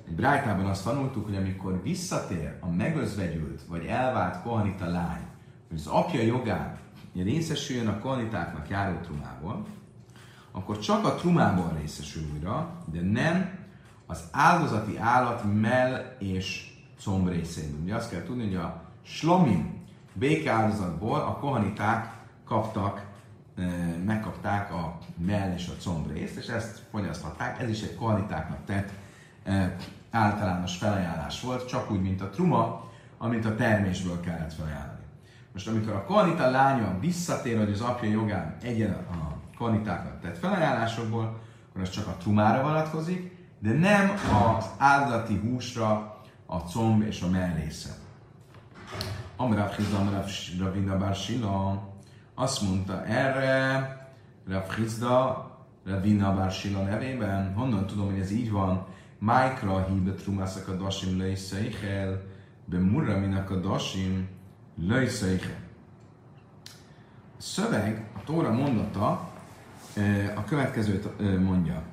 Egy 0.07 0.13
brájtában 0.15 0.65
azt 0.65 0.83
tanultuk, 0.83 1.25
hogy 1.25 1.36
amikor 1.36 1.81
visszatér 1.83 2.57
a 2.60 2.69
megözvegyült, 2.69 3.62
vagy 3.67 3.86
elvált 3.86 4.41
kohanita 4.41 4.86
lány, 4.86 5.21
hogy 5.69 5.77
az 5.77 5.88
apja 5.88 6.21
jogán 6.21 6.77
részesüljön 7.15 7.88
a 7.88 8.00
kohanitáknak 8.00 8.69
járó 8.69 9.00
trumából, 9.00 9.65
akkor 10.51 10.79
csak 10.79 11.05
a 11.05 11.15
trumából 11.15 11.77
részesül 11.79 12.24
újra, 12.33 12.83
de 12.91 13.01
nem 13.01 13.60
az 14.05 14.24
áldozati 14.31 14.98
állat 14.98 15.43
mell 15.62 16.15
és 16.19 16.74
comb 17.03 17.29
részén. 17.29 17.79
Ugye 17.83 17.95
azt 17.95 18.10
kell 18.12 18.24
tudni, 18.24 18.43
hogy 18.43 18.55
a 18.55 18.81
slomim 19.01 19.83
békáldozatból 20.13 21.19
a 21.19 21.38
kohaniták 21.38 22.13
kaptak, 22.45 23.11
megkapták 24.05 24.74
a 24.74 24.98
mell 25.17 25.53
és 25.53 25.67
a 25.67 25.81
comb 25.81 26.12
részt, 26.12 26.38
és 26.38 26.48
ezt 26.48 26.81
fogyaszthatták. 26.91 27.62
Ez 27.62 27.70
is 27.70 27.81
egy 27.81 27.96
kohanitáknak 27.96 28.65
tett 28.65 28.89
általános 30.12 30.77
felajánlás 30.77 31.41
volt, 31.41 31.67
csak 31.67 31.91
úgy, 31.91 32.01
mint 32.01 32.22
a 32.22 32.29
truma, 32.29 32.89
amit 33.17 33.46
a 33.46 33.55
termésből 33.55 34.20
kellett 34.20 34.53
felajánlani. 34.53 35.00
Most 35.53 35.67
amikor 35.67 35.93
a 35.93 36.03
kohanita 36.03 36.50
lánya 36.50 37.00
visszatér, 37.00 37.58
hogy 37.58 37.72
az 37.72 37.81
apja 37.81 38.10
jogán 38.10 38.55
egyen 38.62 38.91
a 38.93 39.38
kohanitákat 39.58 40.22
tett 40.22 40.38
felajánlásokból, 40.38 41.39
akkor 41.70 41.81
az 41.81 41.89
csak 41.89 42.08
a 42.08 42.15
trumára 42.20 42.62
vonatkozik, 42.62 43.38
de 43.60 43.74
nem 43.74 44.12
az 44.58 44.65
áldati 44.77 45.36
húsra, 45.38 46.20
a 46.46 46.58
comb 46.58 47.01
és 47.01 47.22
a 47.22 47.29
mellésze. 47.29 47.89
Amrav 49.36 49.75
Hizda, 49.75 50.24
Ravina 50.60 50.98
Barsila 50.98 51.89
azt 52.41 52.62
mondta 52.62 53.05
erre, 53.05 54.10
Rav 54.48 54.69
Hizda, 54.69 55.50
Ravina 55.86 56.36
Barsila 56.36 56.83
nevében, 56.83 57.53
honnan 57.53 57.86
tudom, 57.86 58.05
hogy 58.05 58.19
ez 58.19 58.31
így 58.31 58.51
van, 58.51 58.86
Májkra 59.19 59.86
híbe 59.86 60.12
trumászak 60.12 60.67
a 60.67 60.75
dasim 60.75 61.17
leiszeichel, 61.17 62.21
be 62.65 62.77
murra 62.77 63.19
minak 63.19 63.50
a 63.50 63.55
dasim, 63.55 64.27
Löjszöjhe. 64.75 65.60
A 67.38 67.41
szöveg, 67.41 68.10
a 68.15 68.24
Tóra 68.24 68.51
mondata 68.51 69.31
a 70.36 70.43
következőt 70.43 71.39
mondja. 71.39 71.83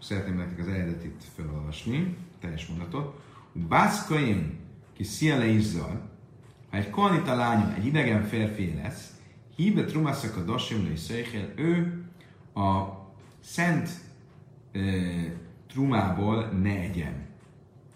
Szeretném 0.00 0.36
nektek 0.36 0.58
az 0.58 0.66
eredetit 0.66 1.24
felolvasni, 1.36 2.16
teljes 2.40 2.66
mondatot. 2.66 3.20
Bászkaim 3.52 4.58
ki 4.92 5.02
sziele 5.02 5.46
izzal, 5.46 6.10
ha 6.70 6.76
egy 6.76 6.90
kohanita 6.90 7.34
lánya, 7.34 7.74
egy 7.74 7.86
idegen 7.86 8.22
férfi 8.22 8.74
lesz, 8.82 9.10
híbe 9.56 9.84
trumaszak 9.84 10.36
a 10.36 10.40
dasim 10.40 10.84
löjszöjhe, 10.84 11.52
ő 11.56 12.04
a 12.54 12.84
szent 13.40 13.90
e, 14.72 14.80
trumából 15.68 16.44
ne 16.44 16.80
egyen. 16.80 17.26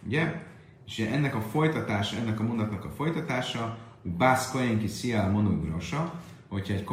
Ugye? 0.07 0.45
És 0.87 0.99
ennek 0.99 1.35
a 1.35 1.41
folytatása, 1.41 2.17
ennek 2.17 2.41
a 2.41 2.43
mondatnak 2.43 2.85
a 2.85 2.91
folytatása, 2.91 3.79
Bász 4.03 4.51
Kohen 4.51 4.79
ki 4.79 4.87
sziál 4.87 5.31
monogrosa, 5.31 6.21
hogyha 6.49 6.75
egy 6.75 6.85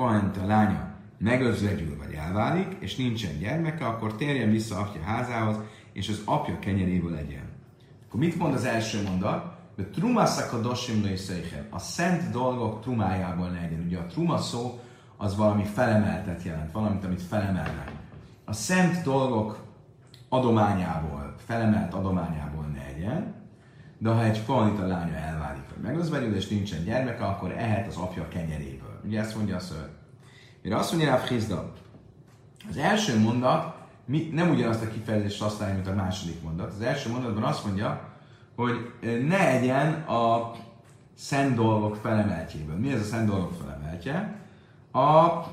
a 0.42 0.46
lánya 0.46 0.94
megözvegyül 1.18 1.98
vagy 1.98 2.14
elválik, 2.14 2.68
és 2.80 2.96
nincsen 2.96 3.40
gyermeke, 3.40 3.86
akkor 3.86 4.16
térjen 4.16 4.52
vissza 4.52 4.78
apja 4.78 5.02
házához, 5.02 5.56
és 5.94 6.10
az 6.10 6.22
apja 6.26 6.60
kenyeréből 6.60 7.12
legyen. 7.12 7.50
Akkor 8.08 8.20
mit 8.20 8.38
mond 8.38 8.54
az 8.54 8.66
első 8.66 9.02
mondat? 9.04 9.53
De 9.76 9.84
trumaszak 9.84 10.54
a 10.54 10.62
dosim 10.62 11.08
A 11.70 11.80
szent 11.80 12.32
dolgok 12.32 12.82
trumájából 12.82 13.50
legyen. 13.50 13.84
Ugye 13.86 13.98
a 13.98 14.06
truma 14.06 14.38
szó 14.38 14.80
az 15.18 15.36
valami 15.36 15.64
felemeltet 15.64 16.44
jelent, 16.44 16.72
valamit, 16.72 17.06
amit 17.06 17.22
felemelnek. 17.22 17.92
A 18.46 18.54
szent 18.54 19.04
dolgok 19.04 19.64
adományából, 20.30 21.36
felemelt 21.46 21.94
adományából 21.94 22.66
ne 22.66 22.84
legyen, 22.84 23.34
de 23.98 24.10
ha 24.10 24.24
egy 24.24 24.46
kohanita 24.46 24.88
lánya 24.88 25.16
elválik, 25.16 25.64
vagy 25.70 25.84
megözvegyül, 25.84 26.36
és 26.36 26.48
nincsen 26.48 26.84
gyermeke, 26.84 27.26
akkor 27.26 27.52
ehet 27.52 27.88
az 27.88 27.98
apja 27.98 28.28
kenyeréből. 28.28 29.02
Ugye 29.06 29.20
ezt 29.20 29.36
mondja 29.36 29.56
a 29.56 29.60
ször. 29.60 29.90
Mire 30.62 30.78
azt 30.78 30.92
mondja 30.92 31.10
rá 31.10 31.24
az 32.70 32.78
első 32.78 33.20
mondat 33.20 33.82
mi, 34.06 34.30
nem 34.34 34.50
ugyanazt 34.50 34.84
a 34.84 34.88
kifejezést 34.88 35.42
használja, 35.42 35.76
mint 35.76 35.88
a 35.88 35.94
második 35.94 36.42
mondat. 36.42 36.74
Az 36.74 36.82
első 36.82 37.10
mondatban 37.10 37.44
azt 37.44 37.66
mondja, 37.66 38.13
hogy 38.56 38.92
ne 39.28 39.48
egyen 39.48 39.94
a 39.94 40.52
szent 41.16 41.56
dolgok 41.56 41.96
felemeltjéből. 41.96 42.76
Mi 42.76 42.92
ez 42.92 43.02
a 43.02 43.04
szent 43.04 43.28
dolgok 43.28 43.54
felemeltje? 43.62 44.42
A 44.92 45.44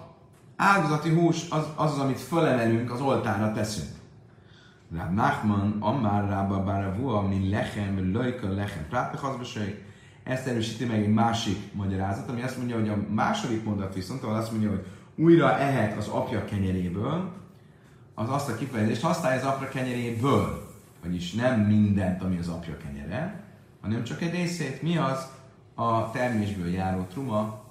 áldozati 0.56 1.14
hús 1.14 1.50
az, 1.50 1.66
az, 1.76 1.92
az 1.92 1.98
amit 1.98 2.20
fölemelünk, 2.20 2.92
az 2.92 3.00
oltára 3.00 3.52
teszünk. 3.52 3.88
Rab 4.96 5.14
Nachman, 5.14 5.76
Ammar 5.80 6.28
Rabba 6.28 6.62
Baravua, 6.64 7.20
mi 7.20 7.50
lechem, 7.50 8.12
löjka 8.12 8.48
lechem, 8.48 8.86
prátmechazbeség. 8.88 9.84
Ezt 10.22 10.46
erősíti 10.46 10.84
meg 10.84 11.02
egy 11.02 11.12
másik 11.12 11.72
magyarázat, 11.72 12.28
ami 12.28 12.42
azt 12.42 12.56
mondja, 12.56 12.78
hogy 12.78 12.88
a 12.88 12.96
második 13.10 13.64
mondat 13.64 13.94
viszont, 13.94 14.22
ahol 14.22 14.36
azt 14.36 14.50
mondja, 14.50 14.68
hogy 14.68 14.86
újra 15.16 15.58
ehet 15.58 15.96
az 15.96 16.08
apja 16.08 16.44
kenyeréből, 16.44 17.32
az 18.14 18.30
azt 18.30 18.48
a 18.48 18.54
kifejezést 18.54 19.02
használja 19.02 19.40
az 19.40 19.46
apja 19.46 19.68
kenyeréből. 19.68 20.69
Vagyis 21.02 21.32
nem 21.32 21.60
mindent, 21.60 22.22
ami 22.22 22.38
az 22.38 22.48
apja 22.48 22.76
kenyere, 22.76 23.44
hanem 23.80 24.04
csak 24.04 24.22
egy 24.22 24.30
részét. 24.30 24.82
Mi 24.82 24.96
az? 24.96 25.32
A 25.74 26.10
termésből 26.10 26.68
járó 26.68 27.02
truma, 27.02 27.64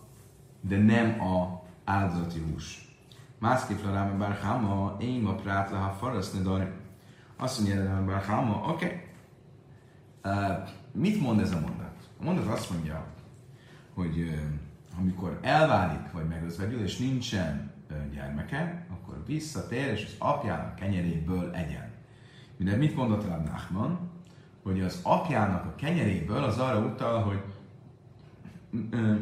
de 0.62 0.77
nem 0.77 1.21
a 1.21 1.63
áldozati 1.83 2.39
hús. 2.39 2.88
Mászkifra 3.39 3.93
ráme 3.93 4.12
bár 4.12 4.38
háma, 4.38 4.98
én 5.00 5.25
a 5.25 5.36
prát 5.36 5.69
ha 5.69 5.95
faraszni 6.00 6.41
dar. 6.41 6.74
Azt 7.38 7.59
mondja, 7.59 7.83
ráme 7.83 8.12
bár 8.12 8.21
háma, 8.21 8.65
oké. 8.67 8.86
Okay. 8.86 9.07
Uh, 10.24 10.69
mit 10.91 11.21
mond 11.21 11.39
ez 11.39 11.51
a 11.51 11.59
mondat? 11.59 12.09
A 12.19 12.24
mondat 12.24 12.48
azt 12.48 12.71
mondja, 12.71 13.05
hogy 13.93 14.19
uh, 14.19 15.00
amikor 15.00 15.39
elválik, 15.41 16.12
vagy 16.12 16.27
megözvegyül, 16.27 16.81
és 16.81 16.98
nincsen 16.98 17.71
uh, 17.89 18.13
gyermeke, 18.13 18.86
akkor 18.91 19.24
visszatér, 19.25 19.88
és 19.88 20.05
az 20.05 20.15
apjának 20.17 20.75
kenyeréből 20.75 21.51
egyen. 21.53 21.88
De 22.59 22.75
mit 22.75 22.95
mondott 22.95 23.25
rá 23.25 23.37
Nachman? 23.37 23.99
Hogy 24.63 24.81
az 24.81 24.99
apjának 25.03 25.65
a 25.65 25.75
kenyeréből 25.75 26.43
az 26.43 26.57
arra 26.57 26.79
utal, 26.79 27.23
hogy 27.23 27.43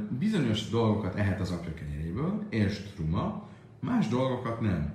bizonyos 0.10 0.70
dolgokat 0.70 1.15
ehet 1.15 1.39
az 1.39 1.51
apja 1.51 1.74
kenyeréből, 1.74 2.46
és 2.50 2.82
truma, 2.96 3.48
más 3.79 4.08
dolgokat 4.08 4.62
nem. 4.62 4.94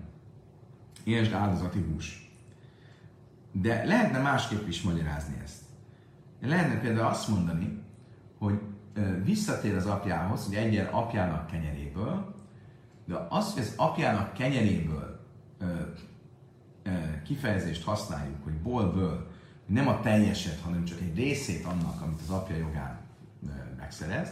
És 1.05 1.31
áldozati 1.31 1.79
hús. 1.79 2.31
De 3.53 3.85
lehetne 3.85 4.19
másképp 4.19 4.69
is 4.69 4.83
magyarázni 4.83 5.35
ezt. 5.43 5.63
Lehetne 6.41 6.81
például 6.81 7.07
azt 7.07 7.29
mondani, 7.29 7.83
hogy 8.39 8.61
visszatér 9.25 9.75
az 9.77 9.87
apjához, 9.87 10.47
hogy 10.47 10.55
egyen 10.55 10.87
apjának 10.87 11.47
kenyeréből, 11.47 12.35
de 13.05 13.27
az, 13.29 13.53
hogy 13.53 13.63
az 13.63 13.75
apjának 13.77 14.33
kenyeréből 14.33 15.21
kifejezést 17.25 17.85
használjuk, 17.85 18.45
hogy 18.45 18.53
bolből, 18.53 19.31
nem 19.67 19.89
a 19.89 20.01
teljeset, 20.01 20.61
hanem 20.61 20.85
csak 20.85 21.01
egy 21.01 21.17
részét 21.17 21.65
annak, 21.65 22.01
amit 22.03 22.21
az 22.21 22.31
apja 22.31 22.57
jogán 22.57 22.99
megszerez, 23.77 24.29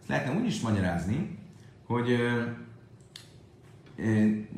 ezt 0.00 0.08
lehetne 0.08 0.40
úgy 0.40 0.46
is 0.46 0.60
magyarázni, 0.60 1.38
hogy 1.86 2.16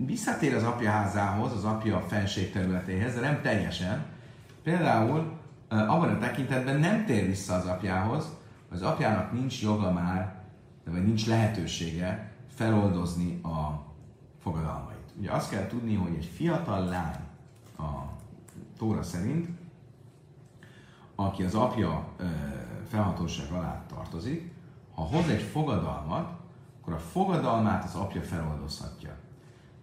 visszatér 0.06 0.54
az 0.54 0.62
apja 0.62 0.90
házához, 0.90 1.52
az 1.52 1.64
apja 1.64 2.00
felség 2.00 2.52
területéhez, 2.52 3.14
de 3.14 3.20
nem 3.20 3.40
teljesen. 3.42 4.04
Például 4.62 5.38
abban 5.68 6.08
a 6.08 6.18
tekintetben 6.18 6.80
nem 6.80 7.04
tér 7.04 7.26
vissza 7.26 7.54
az 7.54 7.66
apjához, 7.66 8.36
az 8.70 8.82
apjának 8.82 9.32
nincs 9.32 9.62
joga 9.62 9.92
már, 9.92 10.42
vagy 10.84 11.04
nincs 11.04 11.26
lehetősége 11.26 12.32
feloldozni 12.54 13.40
a 13.42 13.86
fogadalmait. 14.42 14.96
Ugye 15.18 15.30
azt 15.30 15.50
kell 15.50 15.66
tudni, 15.66 15.94
hogy 15.94 16.14
egy 16.14 16.30
fiatal 16.34 16.84
lány 16.84 17.26
a 17.78 18.16
Tóra 18.78 19.02
szerint, 19.02 19.48
aki 21.14 21.42
az 21.42 21.54
apja 21.54 22.08
felhatóság 22.88 23.52
alá 23.52 23.82
tartozik, 23.86 24.52
ha 24.94 25.02
hoz 25.02 25.28
egy 25.28 25.42
fogadalmat, 25.42 26.38
akkor 26.80 26.92
a 26.92 26.98
fogadalmát 26.98 27.84
az 27.84 27.94
apja 27.94 28.22
feloldozhatja. 28.22 29.16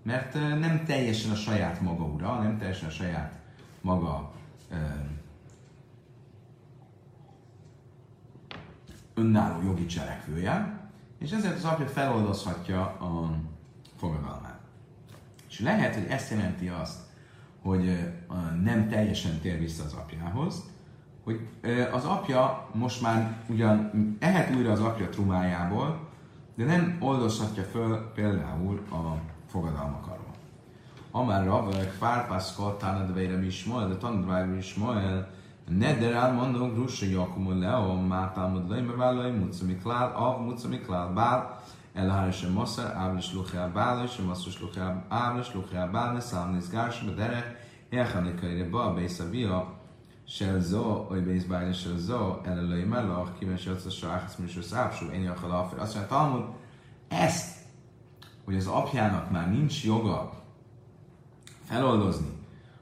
Mert 0.03 0.33
nem 0.33 0.83
teljesen 0.85 1.31
a 1.31 1.35
saját 1.35 1.81
maga 1.81 2.03
ura, 2.03 2.41
nem 2.41 2.57
teljesen 2.57 2.87
a 2.87 2.91
saját 2.91 3.39
maga 3.81 4.31
önálló 9.13 9.61
jogi 9.61 9.85
cselekvője, 9.85 10.79
és 11.17 11.31
ezért 11.31 11.55
az 11.55 11.65
apja 11.65 11.87
feloldozhatja 11.87 12.81
a 12.81 13.37
fogadalmát. 13.95 14.59
És 15.49 15.59
lehet, 15.59 15.93
hogy 15.93 16.05
ezt 16.05 16.31
jelenti 16.31 16.67
azt, 16.67 16.99
hogy 17.65 18.13
nem 18.63 18.89
teljesen 18.89 19.39
tér 19.39 19.59
vissza 19.59 19.83
az 19.83 19.93
apjához, 19.93 20.63
hogy 21.23 21.47
az 21.91 22.05
apja 22.05 22.67
most 22.73 23.01
már 23.01 23.37
ugyan 23.47 23.91
ehet 24.19 24.55
újra 24.55 24.71
az 24.71 24.79
apja 24.79 25.09
trumájából, 25.09 25.99
de 26.55 26.65
nem 26.65 26.97
oldozhatja 26.99 27.63
föl 27.63 28.11
például 28.13 28.81
a 28.91 29.17
fogadalmak 29.47 30.05
arról. 30.07 30.33
Amár 31.11 31.45
Ravek, 31.45 31.91
Fárpászkal, 31.91 32.77
Tánadveire 32.77 33.37
Mismoel, 33.37 33.87
de 33.87 33.95
Tanadvájra 33.95 34.53
Mismoel, 34.53 35.29
Neder 35.69 36.13
elmondó, 36.13 36.67
Grusha 36.67 37.05
Jakumul 37.05 37.57
Leo, 37.57 38.01
Mátámod 38.01 38.69
Leime 38.69 38.93
Válai, 38.93 39.31
Mutsa 39.31 39.65
Miklál, 39.65 40.11
Av 40.15 40.41
Mutsa 40.41 40.67
Miklál, 40.67 41.13
Bál, 41.13 41.63
El 41.93 42.09
Hárisem 42.09 42.51
Mosszer, 42.51 42.95
Ábris 42.95 43.33
Luchel 43.33 43.71
Bál, 43.71 44.03
és 44.03 44.15
Mosszos 44.15 44.61
Luchel 44.61 45.05
Ábris 45.09 45.53
Luchel 45.53 45.89
Bál, 45.91 46.19
Számnéz 46.19 46.69
Gárs, 46.69 47.03
Bedere, 47.03 47.54
Elhanikaire 47.90 48.64
Ba, 48.64 48.94
Bész 48.94 49.20
Via, 49.30 49.80
של 50.30 50.60
זו, 50.60 51.06
או 51.10 51.14
בייס 51.24 51.44
בעיה 51.44 51.74
של 51.74 51.98
זו, 51.98 52.36
אלא 52.46 52.62
לא 52.62 52.74
ימלוך, 52.74 53.28
כיוון 53.38 53.58
שיוצא 53.58 53.90
שרחץ 53.90 54.38
מישהו 54.38 54.62
szápsú, 54.62 55.04
én 55.12 55.24
יכול 55.24 55.48
להפר. 55.48 55.80
Azt 55.80 55.94
mondja, 55.94 56.16
Talmud, 56.16 56.44
ezt, 57.08 57.58
hogy 58.44 58.56
az 58.56 58.66
apjának 58.66 59.30
már 59.30 59.50
nincs 59.50 59.84
joga 59.84 60.32
feloldozni 61.64 62.32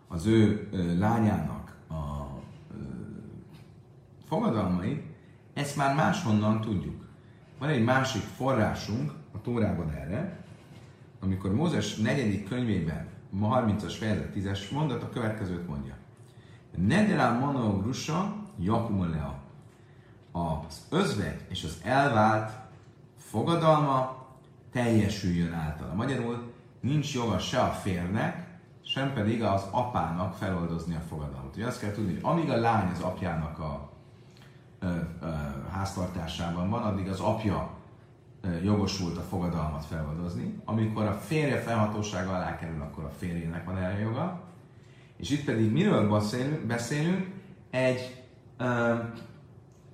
az 0.08 0.26
ő 0.26 0.68
ö, 0.72 0.98
lányának 0.98 1.76
a 1.90 1.94
ö, 1.94 2.76
fogadalmait, 4.28 5.02
ezt 5.54 5.76
már 5.76 5.94
máshonnan 5.94 6.60
tudjuk. 6.60 7.04
Van 7.58 7.68
egy 7.68 7.84
másik 7.84 8.22
forrásunk 8.22 9.12
a 9.32 9.40
Tórában 9.40 9.90
erre, 9.90 10.44
amikor 11.20 11.54
Mózes 11.54 11.96
negyedik 11.96 12.48
könyvében, 12.48 13.06
ma 13.06 13.11
30-as 13.41 13.93
fejezet 13.97 14.33
10-es 14.35 14.71
mondat 14.71 15.03
a 15.03 15.09
következőt 15.09 15.67
mondja. 15.67 15.95
Nederál 16.77 17.39
monogrusa 17.39 18.35
jakumolea. 18.59 19.33
Az 20.31 20.85
özvegy 20.89 21.45
és 21.49 21.63
az 21.63 21.81
elvált 21.83 22.51
fogadalma 23.17 24.25
teljesüljön 24.71 25.53
általa. 25.53 25.93
Magyarul 25.93 26.51
nincs 26.79 27.13
joga 27.13 27.39
se 27.39 27.59
a 27.59 27.69
férnek, 27.69 28.47
sem 28.83 29.13
pedig 29.13 29.43
az 29.43 29.63
apának 29.71 30.33
feloldozni 30.33 30.95
a 30.95 31.03
fogadalmat. 31.07 31.55
Ugye 31.55 31.67
azt 31.67 31.79
kell 31.79 31.91
tudni, 31.91 32.13
hogy 32.13 32.23
amíg 32.23 32.49
a 32.49 32.59
lány 32.59 32.91
az 32.91 33.01
apjának 33.01 33.59
a 33.59 33.89
ö, 34.79 34.87
ö, 35.21 35.27
háztartásában 35.71 36.69
van, 36.69 36.83
addig 36.83 37.09
az 37.09 37.19
apja 37.19 37.69
jogosult 38.63 39.17
a 39.17 39.21
fogadalmat 39.21 39.85
feloldozni. 39.85 40.61
Amikor 40.65 41.05
a 41.05 41.13
férje 41.13 41.59
felhatósága 41.59 42.35
alá 42.35 42.55
kerül, 42.55 42.81
akkor 42.81 43.03
a 43.03 43.13
férjének 43.17 43.65
van 43.65 43.77
erre 43.77 43.99
joga. 43.99 44.41
És 45.17 45.29
itt 45.29 45.43
pedig 45.43 45.71
miről 45.71 46.09
beszélünk? 46.09 46.65
beszélünk? 46.65 47.27
Egy 47.69 48.23
ö, 48.57 48.95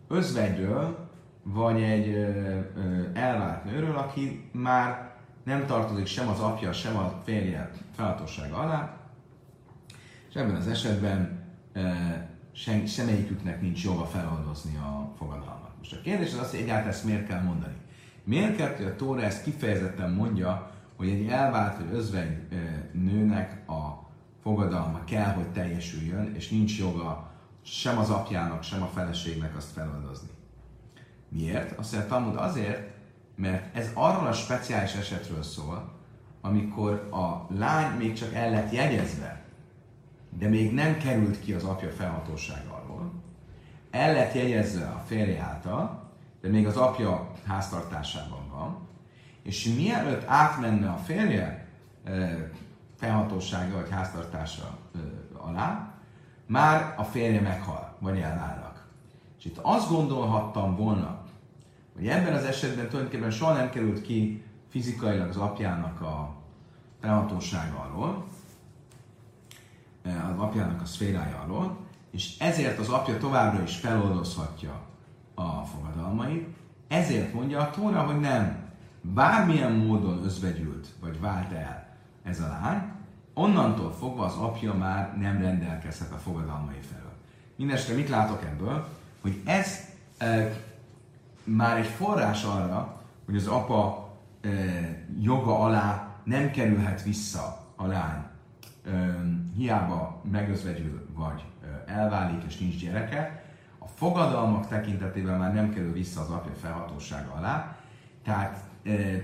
özvegyről, 0.08 1.10
vagy 1.44 1.82
egy 1.82 2.08
ö, 2.08 2.60
elvált 3.14 3.64
nőről, 3.64 3.98
aki 3.98 4.50
már 4.52 5.16
nem 5.44 5.66
tartozik 5.66 6.06
sem 6.06 6.28
az 6.28 6.40
apja, 6.40 6.72
sem 6.72 6.98
a 6.98 7.22
férje 7.24 7.72
feladósága 7.96 8.58
alá, 8.58 8.98
és 10.30 10.36
ebben 10.36 10.56
az 10.56 10.68
esetben 10.68 11.44
ö, 11.74 11.90
sem, 12.52 12.86
semmelyiküknek 12.86 13.62
nincs 13.62 13.84
joga 13.84 14.06
feloldozni 14.06 14.76
a 14.76 15.14
fogadalmat. 15.18 15.72
Most 15.78 15.94
a 15.94 16.02
kérdés 16.02 16.34
az 16.34 16.40
az, 16.40 16.50
hogy 16.50 16.60
egyáltalán 16.60 16.90
ezt 16.90 17.06
miért 17.06 17.28
kell 17.28 17.42
mondani. 17.42 17.76
Miért 18.30 18.56
kell, 18.56 18.86
a 18.86 18.96
Tóra 18.96 19.22
ezt 19.22 19.44
kifejezetten 19.44 20.12
mondja, 20.12 20.72
hogy 20.98 21.10
egy 21.10 21.28
elvált 21.28 21.78
vagy 21.78 21.94
özvegy 21.94 22.38
nőnek 22.92 23.70
a 23.70 24.10
fogadalma 24.42 25.04
kell, 25.04 25.34
hogy 25.34 25.48
teljesüljön, 25.48 26.36
és 26.36 26.50
nincs 26.50 26.80
joga 26.80 27.32
sem 27.62 27.98
az 27.98 28.10
apjának, 28.10 28.64
sem 28.64 28.82
a 28.82 28.90
feleségnek 28.94 29.56
azt 29.56 29.72
feloldozni. 29.72 30.30
Miért? 31.30 31.80
Azt 31.80 31.94
mondja 31.94 32.10
Talmud 32.10 32.36
azért, 32.36 32.92
mert 33.36 33.76
ez 33.76 33.92
arról 33.94 34.28
a 34.28 34.34
speciális 34.34 34.94
esetről 34.94 35.44
szól, 35.44 35.92
amikor 36.42 37.10
a 37.12 37.54
lány 37.54 37.98
még 37.98 38.14
csak 38.14 38.34
el 38.34 38.50
lett 38.50 38.72
jegyezve, 38.72 39.44
de 40.38 40.48
még 40.48 40.74
nem 40.74 40.98
került 40.98 41.40
ki 41.40 41.54
az 41.54 41.64
apja 41.64 41.90
felhatósága 41.90 42.84
alól, 42.84 43.12
el 43.92 44.14
lett 44.14 44.34
jegyezve 44.34 44.86
a 44.86 45.04
férje 45.06 45.42
által, 45.42 46.08
de 46.42 46.50
még 46.50 46.68
az 46.68 46.78
apja 46.78 47.29
háztartásában 47.50 48.50
van, 48.50 48.78
és 49.44 49.74
mielőtt 49.76 50.28
átmenne 50.28 50.90
a 50.90 50.98
férje 50.98 51.68
felhatósága 52.96 53.76
vagy 53.76 53.90
háztartása 53.90 54.78
alá, 55.38 55.94
már 56.46 56.94
a 56.98 57.04
férje 57.04 57.42
meghal, 57.42 57.96
vagy 58.00 58.20
elválnak. 58.20 58.88
És 59.38 59.46
itt 59.46 59.58
azt 59.62 59.90
gondolhattam 59.90 60.76
volna, 60.76 61.22
hogy 61.96 62.08
ebben 62.08 62.34
az 62.34 62.44
esetben 62.44 62.88
tulajdonképpen 62.88 63.32
soha 63.32 63.54
nem 63.54 63.70
került 63.70 64.02
ki 64.02 64.44
fizikailag 64.70 65.30
az 65.30 65.38
apjának 65.38 66.02
a 66.02 66.36
felhatósága 67.02 67.80
alól, 67.80 68.28
az 70.04 70.40
apjának 70.40 70.82
a 70.82 70.86
szférája 70.86 71.40
alól, 71.40 71.78
és 72.12 72.40
ezért 72.40 72.80
az 72.80 72.90
apja 72.90 73.18
továbbra 73.18 73.64
is 73.64 73.76
feloldozhatja 73.76 74.82
a 75.34 75.62
fogadalmait, 75.62 76.59
ezért 76.90 77.34
mondja 77.34 77.60
a 77.60 77.70
Tóra, 77.70 78.02
hogy 78.02 78.20
nem, 78.20 78.58
bármilyen 79.02 79.72
módon 79.72 80.24
özvegyült, 80.24 80.88
vagy 81.00 81.20
vált 81.20 81.52
el 81.52 81.88
ez 82.24 82.40
a 82.40 82.48
lány, 82.48 82.82
onnantól 83.34 83.92
fogva 83.92 84.26
az 84.26 84.36
apja 84.36 84.74
már 84.74 85.18
nem 85.18 85.42
rendelkezhet 85.42 86.12
a 86.12 86.18
fogadalmai 86.18 86.80
felől. 86.92 87.14
Mindenesetre 87.56 87.96
mit 87.96 88.10
látok 88.10 88.44
ebből? 88.44 88.88
Hogy 89.22 89.42
ez 89.46 89.80
e, 90.18 90.54
már 91.44 91.78
egy 91.78 91.88
forrás 91.88 92.44
arra, 92.44 93.02
hogy 93.26 93.36
az 93.36 93.48
apa 93.48 94.10
e, 94.42 94.50
joga 95.20 95.60
alá 95.60 96.16
nem 96.24 96.52
kerülhet 96.52 97.04
vissza 97.04 97.66
a 97.76 97.86
lány, 97.86 98.24
e, 98.86 98.90
hiába 99.56 100.22
megözvegyül 100.32 101.08
vagy 101.16 101.44
elválik 101.86 102.44
és 102.48 102.58
nincs 102.58 102.80
gyereke, 102.80 103.44
fogadalmak 104.00 104.68
tekintetében 104.68 105.40
már 105.40 105.54
nem 105.54 105.74
kerül 105.74 105.94
vissza 105.94 106.22
az 106.22 106.30
apja 106.30 106.52
felhatósága 106.62 107.34
alá, 107.34 107.76
tehát 108.24 108.64
e, 108.84 108.92
e, 108.92 109.24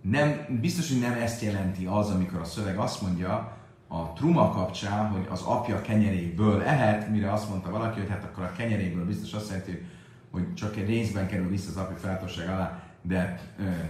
nem, 0.00 0.58
biztos, 0.60 0.88
hogy 0.88 1.00
nem 1.00 1.12
ezt 1.12 1.42
jelenti 1.42 1.86
az, 1.86 2.10
amikor 2.10 2.40
a 2.40 2.44
szöveg 2.44 2.78
azt 2.78 3.02
mondja 3.02 3.56
a 3.88 4.12
truma 4.12 4.50
kapcsán, 4.50 5.08
hogy 5.08 5.26
az 5.30 5.42
apja 5.42 5.80
kenyeréből 5.80 6.62
ehet, 6.62 7.10
mire 7.10 7.32
azt 7.32 7.48
mondta 7.48 7.70
valaki, 7.70 8.00
hogy 8.00 8.08
hát 8.08 8.24
akkor 8.24 8.44
a 8.44 8.52
kenyeréből 8.52 9.06
biztos 9.06 9.32
azt 9.32 9.48
jelenti, 9.48 9.86
hogy 10.30 10.54
csak 10.54 10.76
egy 10.76 10.86
részben 10.86 11.26
kerül 11.26 11.48
vissza 11.48 11.68
az 11.70 11.76
apja 11.76 11.96
feltosság 11.96 12.48
alá, 12.48 12.82
de 13.02 13.40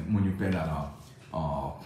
mondjuk 0.09 0.37
például 0.37 0.71
a, 1.31 1.37
a 1.37 1.79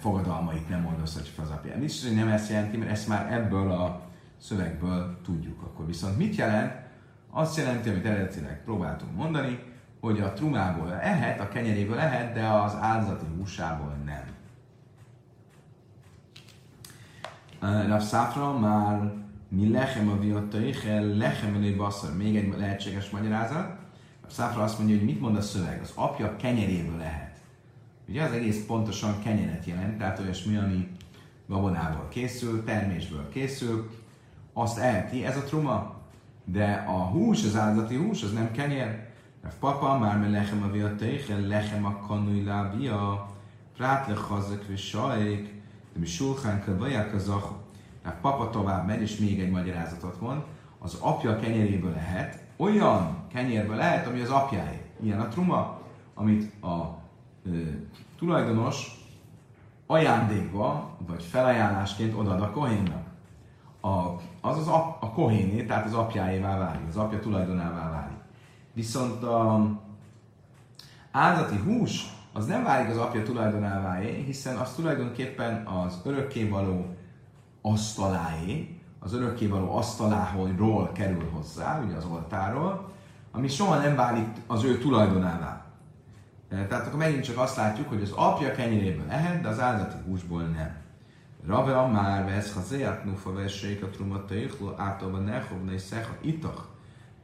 fogadalmait 0.00 0.68
nem 0.68 0.86
oldozhatja 0.86 1.32
fel 1.34 1.44
az 1.44 1.50
apja. 1.50 1.78
Biztos, 1.78 2.08
hogy 2.08 2.16
nem 2.16 2.28
ezt 2.28 2.50
jelenti, 2.50 2.76
mert 2.76 2.90
ezt 2.90 3.08
már 3.08 3.32
ebből 3.32 3.70
a 3.70 4.00
szövegből 4.38 5.20
tudjuk. 5.24 5.62
Akkor 5.62 5.86
viszont 5.86 6.16
mit 6.16 6.36
jelent? 6.36 6.81
Azt 7.34 7.56
jelenti, 7.56 7.88
amit 7.88 8.06
eredetileg 8.06 8.64
próbáltunk 8.64 9.16
mondani, 9.16 9.58
hogy 10.00 10.20
a 10.20 10.32
trumából 10.32 10.92
ehet, 10.94 11.40
a 11.40 11.48
kenyeréből 11.48 11.98
ehet, 11.98 12.32
de 12.34 12.46
az 12.46 12.76
áldozati 12.80 13.24
húsából 13.36 13.96
nem. 14.04 14.24
Rav 17.86 18.00
Szafra 18.00 18.58
már 18.58 19.12
mi 19.48 19.70
lechem 19.70 20.08
a 20.08 20.18
viattaichel, 20.18 21.04
lechem 21.04 21.54
elé 21.54 21.70
basszor. 21.70 22.16
Még 22.16 22.36
egy 22.36 22.58
lehetséges 22.58 23.10
magyarázat. 23.10 23.66
Rav 24.22 24.30
Szafra 24.30 24.62
azt 24.62 24.78
mondja, 24.78 24.96
hogy 24.96 25.04
mit 25.04 25.20
mond 25.20 25.36
a 25.36 25.40
szöveg? 25.40 25.80
Az 25.82 25.92
apja 25.94 26.36
kenyeréből 26.36 26.96
lehet. 26.96 27.36
Ugye 28.08 28.22
az 28.22 28.32
egész 28.32 28.64
pontosan 28.66 29.22
kenyeret 29.22 29.64
jelent, 29.64 29.98
tehát 29.98 30.18
olyasmi, 30.18 30.56
ami 30.56 30.88
gabonából 31.46 32.08
készül, 32.08 32.64
termésből 32.64 33.28
készül, 33.28 33.90
azt 34.52 34.78
eheti, 34.78 35.24
ez 35.24 35.36
a 35.36 35.42
truma. 35.42 36.01
De 36.44 36.84
a 36.88 37.06
hús, 37.06 37.44
az 37.44 37.56
áldozati 37.56 37.96
hús, 37.96 38.22
az 38.22 38.32
nem 38.32 38.50
kenyér, 38.50 39.10
Rav 39.42 39.52
Papa 39.60 39.98
már 39.98 40.18
me 40.18 40.28
lechem 40.28 40.62
a 40.62 40.70
via 40.70 40.94
teichen, 40.94 41.46
lechem 41.46 41.84
a 41.84 41.96
kanui 42.06 42.44
lábia, 42.44 43.28
prát 43.76 44.08
lechazek 44.08 44.66
ve 44.68 44.76
sajk, 44.76 45.44
de 45.92 45.98
mi 45.98 46.06
sulchán 46.06 46.64
kavaják 46.64 47.14
a 47.14 47.18
zach. 47.18 47.50
Rav 48.02 48.14
Papa 48.20 48.50
tovább 48.50 48.86
megy, 48.86 49.00
és 49.00 49.18
még 49.18 49.40
egy 49.40 49.50
magyarázatot 49.50 50.20
mond. 50.20 50.42
Az 50.78 50.94
apja 51.00 51.36
kenyeréből 51.36 51.92
lehet, 51.92 52.38
olyan 52.56 53.16
kenyérből 53.32 53.76
lehet, 53.76 54.06
ami 54.06 54.20
az 54.20 54.30
apjáé. 54.30 54.80
Ilyen 55.00 55.20
a 55.20 55.28
truma, 55.28 55.80
amit 56.14 56.62
a 56.62 56.98
ö, 57.44 57.58
tulajdonos 58.18 59.06
ajándékba, 59.86 60.96
vagy 61.06 61.22
felajánlásként 61.22 62.14
odaad 62.14 62.40
a 62.40 62.50
kohénnak. 62.50 63.01
A, 63.82 63.88
az 64.40 64.58
az 64.58 64.68
a, 64.68 64.96
a 65.00 65.10
kohéné, 65.10 65.64
tehát 65.64 65.84
az 65.84 65.94
apjáévá 65.94 66.58
válik, 66.58 66.88
az 66.88 66.96
apja 66.96 67.20
tulajdonává 67.20 67.90
válik. 67.90 68.16
Viszont 68.72 69.22
a 69.22 69.70
áldati 71.10 71.56
hús 71.56 72.06
az 72.32 72.46
nem 72.46 72.62
válik 72.62 72.90
az 72.90 72.96
apja 72.96 73.22
tulajdonáváé, 73.22 74.22
hiszen 74.26 74.56
az 74.56 74.72
tulajdonképpen 74.74 75.66
az 75.66 76.00
örökkévaló 76.04 76.96
asztaláé, 77.62 78.80
az 78.98 79.14
örökkévaló 79.14 79.76
asztalához 79.76 80.50
kerül 80.92 81.30
hozzá, 81.32 81.82
ugye 81.84 81.94
az 81.94 82.04
oltáról, 82.04 82.90
ami 83.32 83.48
soha 83.48 83.78
nem 83.78 83.96
válik 83.96 84.28
az 84.46 84.64
ő 84.64 84.78
tulajdonává. 84.78 85.64
E, 86.48 86.66
tehát 86.66 86.86
akkor 86.86 86.98
megint 86.98 87.24
csak 87.24 87.38
azt 87.38 87.56
látjuk, 87.56 87.88
hogy 87.88 88.02
az 88.02 88.10
apja 88.10 88.52
kenyéréből 88.52 89.06
lehet, 89.06 89.40
de 89.40 89.48
az 89.48 89.60
áldati 89.60 89.96
húsból 90.06 90.42
nem. 90.42 90.81
Rave 91.46 91.86
már 91.86 92.24
vesz, 92.24 92.52
ha 92.52 92.60
zéját 92.60 93.04
nufa 93.04 93.32
vessék 93.32 93.82
a 93.82 93.88
trumata 93.88 94.34
ichlu, 94.34 94.72
általában 94.76 95.22
nehov, 95.22 95.72
és 95.72 95.80
szecha 95.80 96.16
itach. 96.20 96.62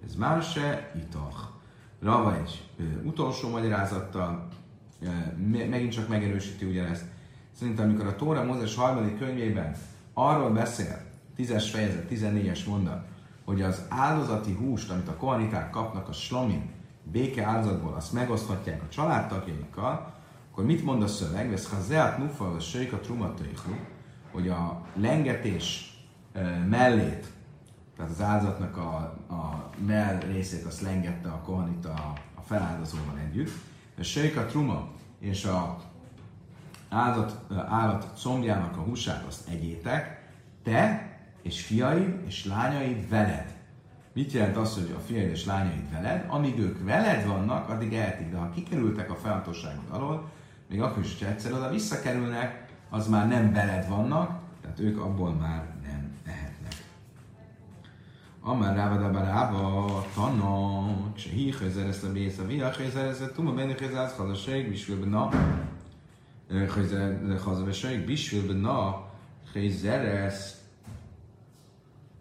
Ez 0.05 0.15
már 0.15 0.43
se 0.43 0.93
itach. 0.97 1.39
Rava 2.01 2.37
egy 2.37 2.69
utolsó 3.05 3.49
magyarázattal 3.51 4.49
megint 5.47 5.93
csak 5.93 6.09
megerősíti 6.09 6.65
ugyanezt. 6.65 7.05
Szerintem, 7.59 7.89
amikor 7.89 8.07
a 8.07 8.17
Tóra 8.17 8.45
Mózes 8.45 8.75
harmadik 8.75 9.19
könyvében 9.19 9.77
arról 10.13 10.51
beszél, 10.51 11.01
10-es 11.39 11.69
fejezet, 11.73 12.09
14-es 12.11 12.67
mondat, 12.67 13.07
hogy 13.45 13.63
az 13.63 13.83
áldozati 13.89 14.53
húst, 14.53 14.91
amit 14.91 15.09
a 15.09 15.17
kohaniták 15.17 15.71
kapnak 15.71 16.09
a 16.09 16.13
slomin, 16.13 16.71
béke 17.03 17.45
áldozatból, 17.45 17.95
azt 17.95 18.13
megoszthatják 18.13 18.83
a 18.83 18.89
családtagjaikkal, 18.89 20.15
akkor 20.51 20.65
mit 20.65 20.85
mond 20.85 21.03
a 21.03 21.07
szöveg? 21.07 21.51
Vesz 21.51 21.71
ha 21.71 21.81
zeat 21.81 22.19
nufa, 22.19 22.51
a 22.51 22.61
söjk 22.61 22.93
a 22.93 23.01
hogy 24.39 24.49
a 24.49 24.83
lengetés 24.95 25.97
mellét 26.69 27.27
tehát 27.97 28.13
az 28.13 28.21
áldozatnak 28.21 28.77
a, 28.77 28.97
a 29.29 29.71
mell 29.87 30.19
részét 30.19 30.65
azt 30.65 30.81
lengette 30.81 31.29
a 31.29 31.41
kohanita 31.41 31.89
a, 31.89 32.13
a 32.35 32.41
feláldozóval 32.41 33.19
együtt. 33.19 33.51
A 33.99 34.03
sejka 34.03 34.47
truma 34.47 34.89
és 35.19 35.45
a 35.45 35.79
áldott 36.89 37.53
állat 37.69 38.21
combjának 38.21 38.77
a 38.77 38.81
húsát 38.81 39.25
azt 39.27 39.49
egyétek, 39.49 40.29
te 40.63 41.11
és 41.43 41.65
fiaid 41.65 42.23
és 42.27 42.45
lányaid 42.45 43.09
veled. 43.09 43.57
Mit 44.13 44.33
jelent 44.33 44.57
az, 44.57 44.75
hogy 44.75 44.95
a 44.97 45.01
fiaid 45.01 45.31
és 45.31 45.45
lányaid 45.45 45.93
veled? 45.93 46.25
Amíg 46.29 46.59
ők 46.59 46.85
veled 46.85 47.27
vannak, 47.27 47.69
addig 47.69 47.95
eltik, 47.95 48.31
de 48.31 48.37
ha 48.37 48.51
kikerültek 48.51 49.11
a 49.11 49.17
felhatóságot 49.17 49.91
alól, 49.91 50.31
még 50.69 50.83
akkor 50.83 51.03
is, 51.03 51.13
hogyha 51.13 51.33
egyszer 51.33 51.53
oda 51.53 51.71
visszakerülnek, 51.71 52.68
az 52.89 53.09
már 53.09 53.29
nem 53.29 53.53
veled 53.53 53.89
vannak, 53.89 54.41
tehát 54.61 54.81
ők 54.81 55.01
abból 55.01 55.33
már 55.33 55.67
nem 55.83 56.17
ehetnek. 56.25 56.75
Amár 58.41 58.75
rávada 58.77 59.11
barába, 59.11 60.05
tana, 60.15 60.87
csehi 61.15 61.55
hőzeresz 61.59 62.03
a 62.03 62.13
bész, 62.13 62.39
a 62.39 62.47
via 62.47 62.71
hőzeresz, 62.71 63.23
tuma 63.35 63.53
benni 63.53 63.75
hőzeresz, 63.79 64.17
hazaség, 64.17 64.69
bisfülben 64.69 65.09
na, 65.09 65.31
hazaség, 67.45 68.05
bisfülben 68.05 68.57
na, 68.57 69.07
hőzeresz, 69.53 70.63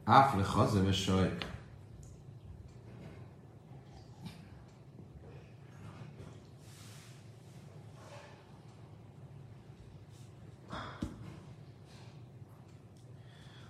áfle 0.04 0.44
hazaség, 0.44 1.32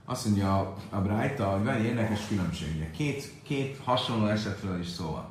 Azt 0.09 0.25
mondja 0.25 0.59
a, 0.59 0.75
a 0.89 1.01
Brájta, 1.01 1.45
hogy 1.45 1.63
van 1.63 1.73
egy 1.73 1.83
érdekes 1.83 2.27
különbség. 2.27 2.75
Ugye 2.75 2.91
két, 2.91 3.31
két 3.43 3.81
hasonló 3.83 4.25
esetről 4.25 4.79
is 4.79 4.87
szó 4.87 5.11
van. 5.11 5.25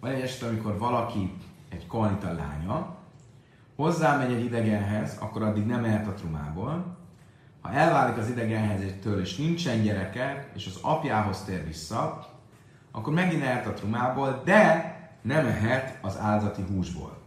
Van 0.00 0.10
egy 0.10 0.20
eset, 0.20 0.48
amikor 0.48 0.78
valaki, 0.78 1.32
egy 1.68 1.86
kohanita 1.86 2.32
lánya, 2.32 2.96
hozzámegy 3.76 4.32
egy 4.32 4.44
idegenhez, 4.44 5.16
akkor 5.20 5.42
addig 5.42 5.66
nem 5.66 5.84
ehet 5.84 6.06
a 6.06 6.12
trumából. 6.12 6.96
ha 7.60 7.72
elválik 7.72 8.16
az 8.16 8.28
idegenhelyzettől, 8.28 9.20
és 9.20 9.36
nincsen 9.36 9.82
gyereke, 9.82 10.50
és 10.54 10.66
az 10.66 10.78
apjához 10.82 11.42
tér 11.42 11.66
vissza, 11.66 12.28
akkor 12.90 13.12
megint 13.12 13.42
ehet 13.42 13.66
a 13.66 13.74
trumából, 13.74 14.42
de 14.44 14.90
nem 15.22 15.46
ehet 15.46 15.98
az 16.02 16.18
áldati 16.18 16.62
húsból. 16.62 17.18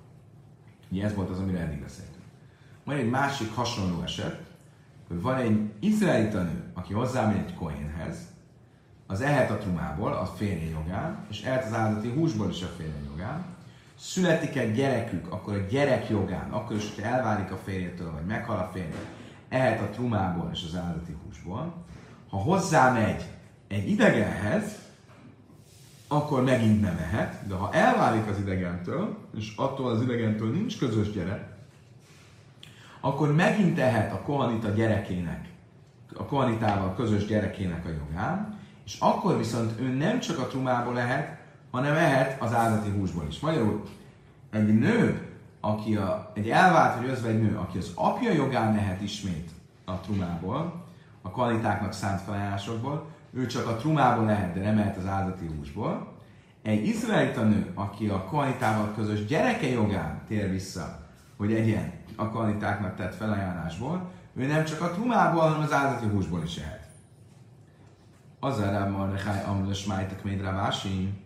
Ugye 0.89 1.03
ez 1.03 1.15
volt 1.15 1.29
az, 1.29 1.39
amire 1.39 1.60
eddig 1.60 1.81
beszéltünk. 1.81 2.23
Van 2.84 2.95
egy 2.95 3.10
másik 3.10 3.55
hasonló 3.55 4.01
eset, 4.01 4.43
hogy 5.08 5.21
van 5.21 5.36
egy 5.36 5.71
izraelita 5.79 6.41
nő, 6.41 6.64
aki 6.75 6.93
hozzámegy 6.93 7.38
egy 7.38 7.55
kohénhez, 7.55 8.17
az 9.07 9.21
ehet 9.21 9.51
a 9.51 9.57
trumából, 9.57 10.13
a 10.13 10.25
férje 10.25 10.69
jogán, 10.69 11.25
és 11.29 11.41
ehet 11.41 11.65
az 11.65 11.73
áldati 11.73 12.09
húsból 12.09 12.49
is 12.49 12.61
a 12.61 12.73
férje 12.77 13.01
jogán. 13.09 13.45
Születik 13.99 14.55
egy 14.55 14.73
gyerekük, 14.73 15.31
akkor 15.31 15.53
a 15.53 15.67
gyerek 15.69 16.09
jogán, 16.09 16.51
akkor 16.51 16.75
is, 16.75 16.93
hogyha 16.95 17.11
elválik 17.11 17.51
a 17.51 17.57
férjétől, 17.63 18.11
vagy 18.11 18.25
meghal 18.25 18.57
a 18.57 18.69
férje, 18.73 19.03
ehet 19.49 19.81
a 19.81 19.89
trumából 19.89 20.49
és 20.53 20.63
az 20.67 20.75
áldati 20.75 21.15
húsból. 21.23 21.73
Ha 22.29 22.38
hozzámegy 22.38 23.23
egy 23.67 23.89
idegenhez, 23.89 24.63
akkor 26.07 26.43
megint 26.43 26.81
nem 26.81 26.97
ehet, 26.97 27.47
de 27.47 27.53
ha 27.53 27.73
elválik 27.73 28.27
az 28.27 28.39
idegentől, 28.39 29.17
és 29.38 29.53
attól 29.55 29.89
az 29.89 30.01
idegentől 30.01 30.51
nincs 30.51 30.77
közös 30.77 31.11
gyerek, 31.11 31.53
akkor 32.99 33.35
megint 33.35 33.79
ehet 33.79 34.13
a 34.13 34.21
kohanita 34.21 34.69
gyerekének, 34.69 35.47
a 36.17 36.25
kohanitával 36.25 36.95
közös 36.95 37.25
gyerekének 37.25 37.86
a 37.86 37.89
jogán, 37.89 38.60
és 38.86 38.97
akkor 38.99 39.38
viszont 39.38 39.80
ő 39.80 39.88
nem 39.88 40.19
csak 40.19 40.39
a 40.39 40.47
trumából 40.47 40.93
lehet, 40.93 41.38
hanem 41.71 41.95
ehet 41.95 42.41
az 42.41 42.54
áldati 42.54 42.89
húsból 42.89 43.25
is. 43.30 43.39
Magyarul 43.39 43.84
egy 44.51 44.80
nő, 44.80 45.21
aki 45.60 45.95
a, 45.95 46.32
egy 46.34 46.49
elvált 46.49 46.99
vagy 46.99 47.10
özvegy 47.10 47.41
nő, 47.41 47.58
aki 47.58 47.78
az 47.78 47.91
apja 47.95 48.32
jogán 48.32 48.73
lehet 48.73 49.01
ismét 49.01 49.49
a 49.86 49.99
trumából, 49.99 50.84
a 51.21 51.30
kvalitáknak 51.30 51.93
szánt 51.93 52.21
felajánlásokból, 52.21 53.06
ő 53.34 53.45
csak 53.45 53.67
a 53.67 53.75
trumából 53.75 54.25
lehet, 54.25 54.54
de 54.54 54.62
nem 54.62 54.78
lehet 54.78 54.97
az 54.97 55.06
áldati 55.06 55.45
húsból. 55.58 56.13
Egy 56.62 56.86
izraelita 56.86 57.43
nő, 57.43 57.71
aki 57.73 58.08
a 58.08 58.23
kvalitával 58.23 58.93
közös 58.95 59.25
gyereke 59.25 59.67
jogán 59.67 60.21
tér 60.28 60.51
vissza, 60.51 60.99
hogy 61.38 61.54
egyen 61.54 61.91
a 62.15 62.30
kvalitáknak 62.30 62.95
tett 62.95 63.15
felajánlásból, 63.15 64.12
ő 64.36 64.48
nem 64.48 64.65
csak 64.65 64.82
a 64.82 64.91
trumából, 64.91 65.41
hanem 65.41 65.62
az 65.62 65.71
áldati 65.71 66.06
húsból 66.06 66.43
is 66.43 66.58
ehet. 66.58 66.89
Az 68.39 68.60
a 68.60 68.69
Ráb 68.69 68.91
Mardechai 68.91 69.43
Amles 69.45 69.86
Májtek 69.86 70.24
Médrávási 70.24 71.21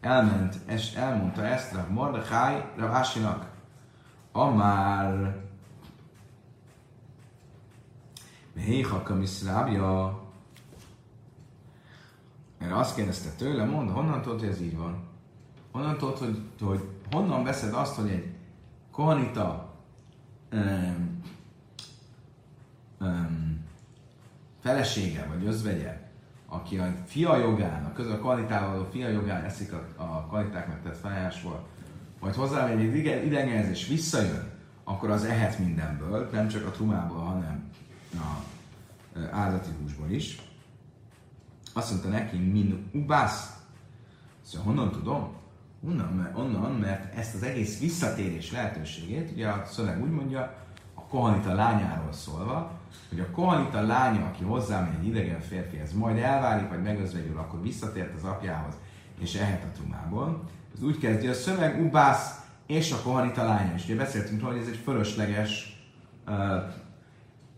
elment, 0.00 0.54
és 0.66 0.94
elmondta 0.94 1.44
ezt 1.44 1.72
Ráb 1.72 1.90
Mardechai 1.90 2.62
Rávásinak. 2.76 3.50
Amár 4.32 5.36
Méha 8.52 9.02
Kamiszrábja 9.02 10.22
erre 12.58 12.76
azt 12.76 12.94
kérdezte 12.94 13.30
tőle, 13.30 13.64
mondd, 13.64 13.88
honnan 13.88 14.22
tudod, 14.22 14.40
hogy 14.40 14.48
ez 14.48 14.60
így 14.60 14.76
van? 14.76 15.06
Honnan 15.72 15.96
tudod, 15.96 16.18
hogy, 16.18 16.42
hogy 16.60 16.88
honnan 17.10 17.44
veszed 17.44 17.74
azt, 17.74 17.94
hogy 17.94 18.10
egy 18.10 18.34
kohanita 18.90 19.74
um, 20.52 21.17
um, 23.00 23.64
felesége 24.60 25.26
vagy 25.26 25.46
özvegye, 25.46 26.00
aki 26.46 26.78
a 26.78 26.94
fia 27.06 27.36
jogán, 27.36 27.84
a 27.84 27.92
közül 27.92 28.12
a 28.12 28.18
kvalitával 28.18 28.80
a 28.80 28.88
fia 28.90 29.08
jogán 29.08 29.44
eszik 29.44 29.72
a, 29.72 29.86
a 29.96 30.26
kvalitáknak 30.28 30.82
tett 30.82 30.98
felajánlásból, 30.98 31.66
majd 32.20 32.34
hozzámegy 32.34 32.80
egy 32.80 33.26
idegenhez 33.26 33.68
és 33.68 33.86
visszajön, 33.86 34.50
akkor 34.84 35.10
az 35.10 35.24
ehet 35.24 35.58
mindenből, 35.58 36.28
nem 36.32 36.48
csak 36.48 36.66
a 36.66 36.70
trumából, 36.70 37.18
hanem 37.18 37.70
a 38.12 38.46
áldati 39.30 39.70
húsból 39.80 40.10
is. 40.10 40.40
Azt 41.72 41.90
mondta 41.90 42.08
neki, 42.08 42.36
min 42.36 42.90
ubász. 42.92 43.56
Szóval 44.42 44.66
honnan 44.66 44.92
tudom? 44.92 45.36
Onnan, 45.86 46.32
onnan, 46.34 46.72
mert 46.72 47.14
ezt 47.14 47.34
az 47.34 47.42
egész 47.42 47.80
visszatérés 47.80 48.52
lehetőségét, 48.52 49.30
ugye 49.30 49.48
a 49.48 49.64
szöveg 49.66 50.02
úgy 50.02 50.10
mondja, 50.10 50.54
a 50.94 51.00
kohanita 51.00 51.54
lányáról 51.54 52.12
szólva, 52.12 52.77
hogy 53.08 53.20
a 53.20 53.30
kohanita 53.30 53.80
lánya, 53.80 54.26
aki 54.26 54.44
hozzám 54.44 54.98
egy 54.98 55.06
idegen 55.06 55.40
férfihez, 55.40 55.92
majd 55.92 56.18
elválik, 56.18 56.68
vagy 56.68 56.82
megözvegyül, 56.82 57.38
akkor 57.38 57.62
visszatért 57.62 58.14
az 58.14 58.24
apjához, 58.24 58.74
és 59.20 59.34
ehet 59.34 59.64
a 59.64 59.76
trumából. 59.76 60.42
Ez 60.74 60.82
úgy 60.82 60.98
kezdi 60.98 61.26
a 61.26 61.34
szöveg, 61.34 61.84
ubász 61.84 62.40
és 62.66 62.92
a 62.92 63.02
kohanita 63.02 63.44
lánya. 63.44 63.74
És 63.74 63.84
ugye 63.84 63.96
beszéltünk 63.96 64.40
róla, 64.40 64.52
hogy 64.52 64.62
ez 64.62 64.68
egy 64.68 64.80
fölösleges 64.84 65.82
uh, 66.26 66.34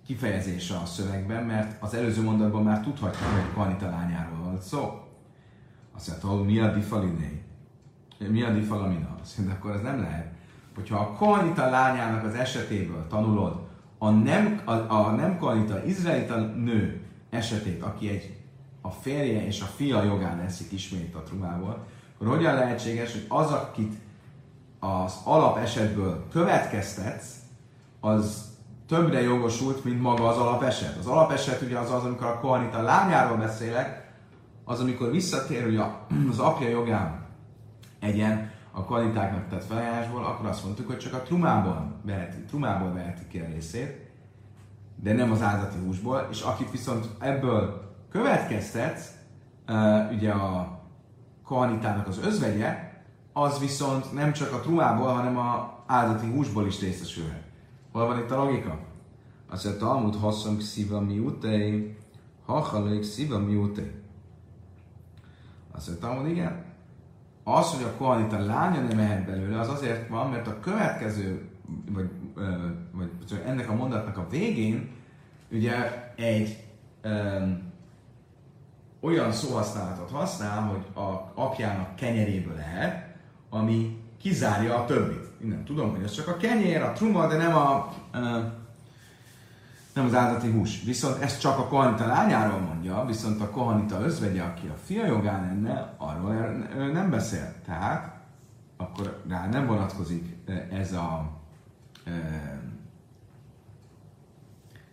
kifejezése 0.06 0.76
a 0.76 0.86
szövegben, 0.86 1.44
mert 1.44 1.82
az 1.82 1.94
előző 1.94 2.22
mondatban 2.22 2.62
már 2.62 2.80
tudhatjuk, 2.80 3.28
hogy 3.28 3.40
a 3.50 3.54
kohanita 3.54 3.88
lányáról 3.88 4.38
van 4.44 4.60
szó. 4.60 5.00
Azt 5.96 6.08
mondta, 6.08 6.28
hogy 6.28 6.44
mi 6.44 6.58
a 6.58 6.72
difaliné? 6.72 7.42
Mi 8.18 8.42
a 8.42 8.52
difalamina? 8.52 9.18
Azt 9.22 9.38
mondta, 9.38 9.56
akkor 9.56 9.70
ez 9.70 9.82
nem 9.82 10.00
lehet. 10.00 10.32
Hogyha 10.74 10.98
a 10.98 11.12
kohanita 11.12 11.70
lányának 11.70 12.24
az 12.24 12.34
esetéből 12.34 13.06
tanulod 13.06 13.68
a 14.02 14.10
nem, 14.10 14.60
a, 14.64 14.72
a 14.72 15.10
nem 15.10 15.38
kohanita, 15.38 15.84
izraelita 15.84 16.36
nő 16.38 17.00
esetét, 17.30 17.82
aki 17.82 18.08
egy 18.08 18.36
a 18.80 18.90
férje 18.90 19.46
és 19.46 19.60
a 19.60 19.64
fia 19.64 20.02
jogán 20.02 20.40
eszik 20.40 20.72
ismét 20.72 21.14
a 21.14 21.22
trumából, 21.22 21.86
akkor 22.14 22.36
hogyan 22.36 22.54
lehetséges, 22.54 23.12
hogy 23.12 23.24
az, 23.28 23.50
akit 23.50 23.94
az 24.78 25.20
alap 25.24 25.56
esetből 25.56 26.26
következtetsz, 26.32 27.34
az 28.00 28.48
többre 28.88 29.20
jogosult, 29.20 29.84
mint 29.84 30.00
maga 30.00 30.28
az 30.28 30.36
alapeset. 30.36 30.96
Az 30.96 31.06
alapeset 31.06 31.62
ugye 31.62 31.78
az 31.78 31.90
az, 31.90 32.04
amikor 32.04 32.26
a 32.26 32.38
kohanita 32.40 32.82
lányáról 32.82 33.36
beszélek, 33.36 34.12
az, 34.64 34.80
amikor 34.80 35.10
visszatér, 35.10 35.62
hogy 35.62 35.76
az 36.30 36.38
apja 36.38 36.68
jogán 36.68 37.26
egyen 37.98 38.49
a 38.70 38.84
kvalitáknak 38.84 39.48
tett 39.48 39.64
felajánlásból, 39.64 40.24
akkor 40.24 40.46
azt 40.46 40.64
mondtuk, 40.64 40.86
hogy 40.86 40.98
csak 40.98 41.14
a 41.14 41.22
trumából 41.22 42.00
veheti, 42.02 42.42
trumából 42.42 42.92
veheti 42.92 43.26
ki 43.28 43.38
a 43.38 43.46
részét, 43.46 44.10
de 44.96 45.12
nem 45.12 45.30
az 45.30 45.42
áldati 45.42 45.78
húsból, 45.78 46.28
és 46.30 46.42
akit 46.42 46.70
viszont 46.70 47.06
ebből 47.18 47.88
következtetsz, 48.10 49.10
ugye 50.12 50.32
a 50.32 50.80
kohanitának 51.44 52.06
az 52.06 52.18
özvegye, 52.18 52.88
az 53.32 53.58
viszont 53.58 54.12
nem 54.12 54.32
csak 54.32 54.52
a 54.52 54.60
trumából, 54.60 55.12
hanem 55.12 55.38
a 55.38 55.78
áldati 55.86 56.26
húsból 56.26 56.66
is 56.66 56.80
részesülhet. 56.80 57.42
Hol 57.92 58.06
van 58.06 58.18
itt 58.18 58.30
a 58.30 58.44
logika? 58.44 58.78
Azt 59.50 59.64
mondja, 59.64 59.86
Talmud 59.86 60.16
haszom 60.16 60.60
szíva 60.60 61.00
miutei, 61.00 61.96
hachalők 62.46 63.02
szíva 63.02 63.38
miutei. 63.38 63.92
Azt 65.70 65.88
mondja, 65.88 66.08
Talmud, 66.08 66.30
igen. 66.30 66.64
Az, 67.44 67.74
hogy 67.74 67.84
a 67.84 67.96
kohanita 67.96 68.44
lánya 68.44 68.80
nem 68.80 68.96
mehet 68.96 69.26
belőle, 69.26 69.60
az 69.60 69.68
azért 69.68 70.08
van, 70.08 70.30
mert 70.30 70.46
a 70.46 70.60
következő, 70.60 71.48
vagy, 71.90 72.10
vagy 72.92 73.42
ennek 73.46 73.70
a 73.70 73.74
mondatnak 73.74 74.16
a 74.16 74.26
végén, 74.30 74.90
ugye 75.50 75.74
egy 76.16 76.64
um, 77.04 77.72
olyan 79.00 79.32
szóhasználatot 79.32 80.10
használ, 80.10 80.60
hogy 80.60 81.04
a 81.04 81.32
apjának 81.34 81.96
kenyeréből 81.96 82.54
lehet, 82.54 83.16
ami 83.50 83.98
kizárja 84.20 84.76
a 84.76 84.84
többit. 84.84 85.28
Innen 85.42 85.64
tudom, 85.64 85.90
hogy 85.90 86.02
ez 86.02 86.12
csak 86.12 86.28
a 86.28 86.36
kenyér, 86.36 86.82
a 86.82 86.92
truma, 86.92 87.26
de 87.26 87.36
nem 87.36 87.54
a 87.56 87.92
uh, 88.14 88.58
nem 89.94 90.04
az 90.04 90.14
áldati 90.14 90.50
hús. 90.50 90.82
Viszont 90.82 91.22
ezt 91.22 91.40
csak 91.40 91.58
a 91.58 91.66
kohanita 91.66 92.06
lányáról 92.06 92.58
mondja, 92.58 93.04
viszont 93.06 93.40
a 93.40 93.50
kohanita 93.50 94.00
özvegye, 94.00 94.42
aki 94.42 94.66
a 94.66 94.76
fia 94.84 95.06
jogán 95.06 95.46
lenne, 95.46 95.94
arról 95.98 96.32
nem 96.92 97.10
beszél. 97.10 97.54
Tehát 97.64 98.18
akkor 98.76 99.22
rá 99.28 99.48
nem 99.48 99.66
vonatkozik 99.66 100.36
ez 100.70 100.92
a 100.92 101.30
e, 102.04 102.10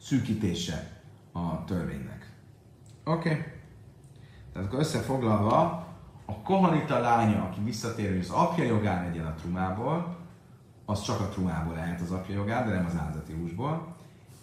szűkítése 0.02 1.02
a 1.32 1.64
törvénynek. 1.64 2.32
Oké. 3.04 3.30
Okay. 3.30 3.44
Tehát 4.54 4.68
akkor 4.68 4.80
összefoglalva, 4.80 5.86
a 6.26 6.42
kohanita 6.42 7.00
lánya, 7.00 7.44
aki 7.44 7.60
visszatér, 7.64 8.10
hogy 8.10 8.20
az 8.20 8.30
apja 8.30 8.64
jogán 8.64 9.04
legyen 9.04 9.26
a 9.26 9.34
trumából, 9.34 10.18
az 10.86 11.02
csak 11.02 11.20
a 11.20 11.30
trumából 11.30 11.74
lehet 11.74 12.02
az 12.02 12.12
apja 12.12 12.36
jogán, 12.36 12.68
de 12.68 12.74
nem 12.74 12.86
az 12.86 12.96
áldati 12.96 13.34
húsból. 13.34 13.96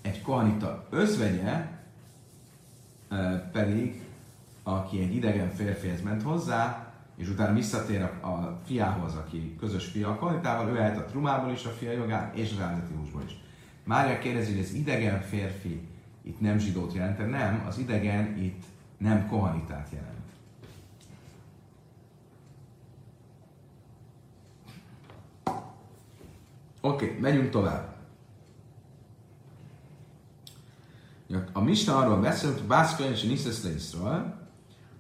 Egy 0.05 0.23
kohanita 0.23 0.87
özvegye 0.91 1.69
pedig, 3.53 4.03
aki 4.63 5.01
egy 5.01 5.15
idegen 5.15 5.51
férfihez 5.51 6.03
ment 6.03 6.23
hozzá, 6.23 6.93
és 7.17 7.29
utána 7.29 7.55
visszatér 7.55 8.03
a, 8.03 8.61
fiához, 8.65 9.15
aki 9.15 9.57
közös 9.59 9.85
fia 9.85 10.09
a 10.09 10.17
kohanitával, 10.17 10.69
ő 10.69 10.75
lehet 10.75 10.99
a 10.99 11.05
trumából 11.05 11.53
is 11.53 11.65
a 11.65 11.71
fia 11.71 11.93
jogán, 11.93 12.35
és 12.35 12.53
az 12.53 12.61
áldati 12.61 12.95
húsból 12.95 13.23
is. 13.27 13.37
Mária 13.85 14.19
kérdezi, 14.19 14.53
hogy 14.53 14.63
az 14.63 14.73
idegen 14.73 15.21
férfi 15.21 15.89
itt 16.23 16.41
nem 16.41 16.59
zsidót 16.59 16.95
jelent, 16.95 17.31
nem, 17.31 17.65
az 17.67 17.79
idegen 17.79 18.37
itt 18.39 18.63
nem 18.97 19.29
kohanitát 19.29 19.89
jelent. 19.93 20.13
Oké, 26.81 27.05
okay, 27.05 27.19
megyünk 27.19 27.51
tovább. 27.51 27.94
A 31.53 31.61
Misna 31.61 31.97
arról 31.97 32.21
beszél, 32.21 32.53
hogy 32.53 32.63
Bászkön 32.63 33.11
és 33.11 33.23
Niszeszleiszről, 33.23 34.35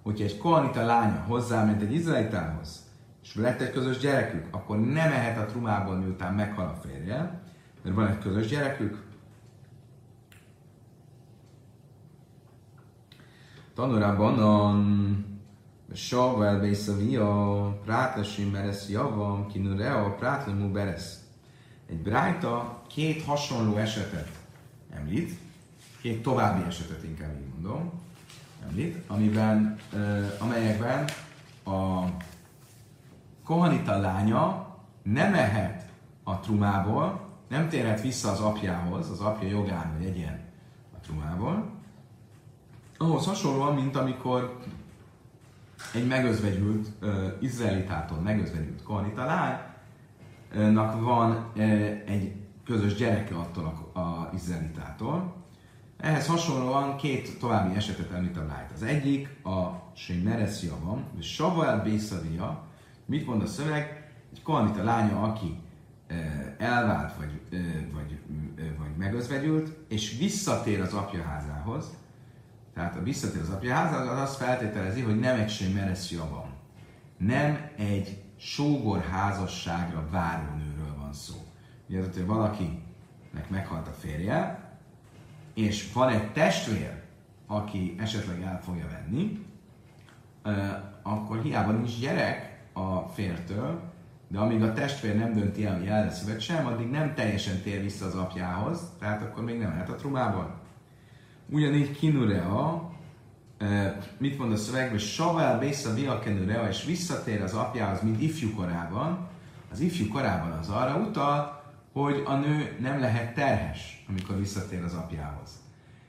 hogyha 0.02 0.24
egy 0.24 0.38
kohanita 0.38 0.84
lánya 0.84 1.24
hozzáment 1.26 1.82
egy 1.82 1.92
izraelitához, 1.92 2.82
és 3.22 3.34
lett 3.34 3.60
egy 3.60 3.70
közös 3.70 3.98
gyerekük, 3.98 4.46
akkor 4.50 4.80
nem 4.80 5.12
ehet 5.12 5.38
a 5.38 5.46
trumából, 5.46 5.96
miután 5.96 6.34
meghal 6.34 6.66
a 6.66 6.86
férje, 6.86 7.42
mert 7.82 7.96
van 7.96 8.06
egy 8.06 8.18
közös 8.18 8.46
gyerekük. 8.46 9.02
Tanulában 13.74 14.38
a 14.38 15.94
Savel 15.94 16.60
Bészavia, 16.60 17.78
Prátlesi 17.84 18.44
Meresz 18.44 18.88
Javam, 18.88 19.46
Kinureo, 19.46 20.14
Prátlemú 20.14 20.72
Beresz. 20.72 21.18
Egy 21.86 22.02
brájta 22.02 22.82
két 22.88 23.22
hasonló 23.22 23.76
esetet 23.76 24.28
említ, 24.90 25.43
két 26.04 26.22
további 26.22 26.66
esetet 26.66 27.04
inkább 27.04 27.34
így 27.40 27.52
mondom, 27.52 27.92
említ, 28.68 29.02
amiben, 29.06 29.78
amelyekben 30.38 31.04
a 31.64 32.04
kohanita 33.44 33.98
lánya 33.98 34.66
nem 35.02 35.34
ehet 35.34 35.88
a 36.22 36.40
trumából, 36.40 37.28
nem 37.48 37.68
térhet 37.68 38.00
vissza 38.00 38.30
az 38.30 38.40
apjához, 38.40 39.10
az 39.10 39.20
apja 39.20 39.48
jogán, 39.48 39.92
hogy 39.96 40.06
egyen 40.06 40.40
a 40.94 41.00
trumából, 41.00 41.70
ahhoz 42.98 43.26
hasonlóan, 43.26 43.74
mint 43.74 43.96
amikor 43.96 44.58
egy 45.94 46.06
megözvegyült 46.06 46.88
uh, 47.02 47.32
izraelitától 47.40 48.18
megözvegyült 48.18 48.82
kohanita 48.82 49.24
lánynak 49.24 51.00
van 51.00 51.30
uh, 51.30 51.62
egy 52.06 52.34
közös 52.64 52.94
gyereke 52.94 53.34
attól 53.34 53.90
a, 53.92 53.98
a 53.98 54.30
izraelitától. 54.34 55.43
Ehhez 56.04 56.26
hasonlóan 56.26 56.96
két 56.96 57.38
további 57.38 57.76
esetet 57.76 58.10
említ 58.10 58.36
a 58.36 58.46
lájt. 58.46 58.70
Az 58.74 58.82
egyik 58.82 59.44
a 59.44 59.82
Sémereszia 59.94 60.76
van, 60.82 61.04
és 61.18 61.34
Savael 61.34 61.82
Bészavia, 61.82 62.64
mit 63.04 63.26
mond 63.26 63.42
a 63.42 63.46
szöveg? 63.46 64.10
Egy 64.32 64.42
kohanita 64.42 64.82
lánya, 64.82 65.22
aki 65.22 65.58
elvált, 66.58 67.16
vagy, 67.16 67.40
vagy, 67.92 68.18
vagy 68.78 68.96
megözvegyült, 68.98 69.76
és 69.88 70.16
visszatér 70.18 70.80
az 70.80 70.92
apja 70.92 71.22
házához, 71.22 71.96
tehát 72.74 72.96
a 72.96 73.02
visszatér 73.02 73.40
az 73.40 73.50
apja 73.50 73.74
házához, 73.74 74.08
az 74.08 74.18
azt 74.18 74.36
feltételezi, 74.36 75.00
hogy 75.00 75.18
nem 75.18 75.38
egy 75.38 75.50
sem 75.50 75.72
mereszja 75.72 76.28
van. 76.30 76.52
Nem 77.16 77.70
egy 77.76 78.22
sógor 78.36 79.00
házasságra 79.00 80.08
váró 80.10 80.54
nőről 80.56 80.96
van 80.96 81.12
szó. 81.12 81.34
Ugye 81.88 82.00
hogy 82.00 82.26
valakinek 82.26 83.48
meghalt 83.48 83.88
a 83.88 83.92
férje, 83.92 84.63
és 85.54 85.92
van 85.92 86.08
egy 86.08 86.32
testvér, 86.32 87.02
aki 87.46 87.94
esetleg 87.98 88.42
el 88.42 88.60
fogja 88.62 88.86
venni, 88.86 89.46
akkor 91.02 91.42
hiába 91.42 91.72
nincs 91.72 92.00
gyerek 92.00 92.62
a 92.72 92.98
fértől, 93.00 93.92
de 94.28 94.38
amíg 94.38 94.62
a 94.62 94.72
testvér 94.72 95.16
nem 95.16 95.32
dönti 95.32 95.64
el, 95.64 95.78
hogy 95.78 95.86
el 95.86 96.04
lesz 96.04 96.38
sem, 96.38 96.66
addig 96.66 96.90
nem 96.90 97.14
teljesen 97.14 97.60
tér 97.62 97.82
vissza 97.82 98.06
az 98.06 98.14
apjához, 98.14 98.80
tehát 98.98 99.22
akkor 99.22 99.44
még 99.44 99.58
nem 99.58 99.70
lehet 99.70 99.88
a 99.88 99.94
trumából. 99.94 100.60
Ugyanígy 101.48 101.98
kinurea, 101.98 102.90
mit 104.18 104.38
mond 104.38 104.52
a 104.52 104.56
szövegben, 104.56 104.98
Savel 104.98 105.58
Bésza 105.58 105.94
Viakenurea, 105.94 106.68
és 106.68 106.84
visszatér 106.84 107.42
az 107.42 107.54
apjához, 107.54 108.02
mint 108.02 108.22
ifjú 108.22 108.54
korában, 108.54 109.28
az 109.72 109.80
ifjú 109.80 110.08
korában 110.08 110.50
az 110.50 110.68
arra 110.68 110.96
utal, 110.96 111.53
hogy 111.94 112.22
a 112.26 112.34
nő 112.34 112.76
nem 112.80 113.00
lehet 113.00 113.34
terhes, 113.34 114.04
amikor 114.08 114.38
visszatér 114.38 114.82
az 114.82 114.94
apjához. 114.94 115.50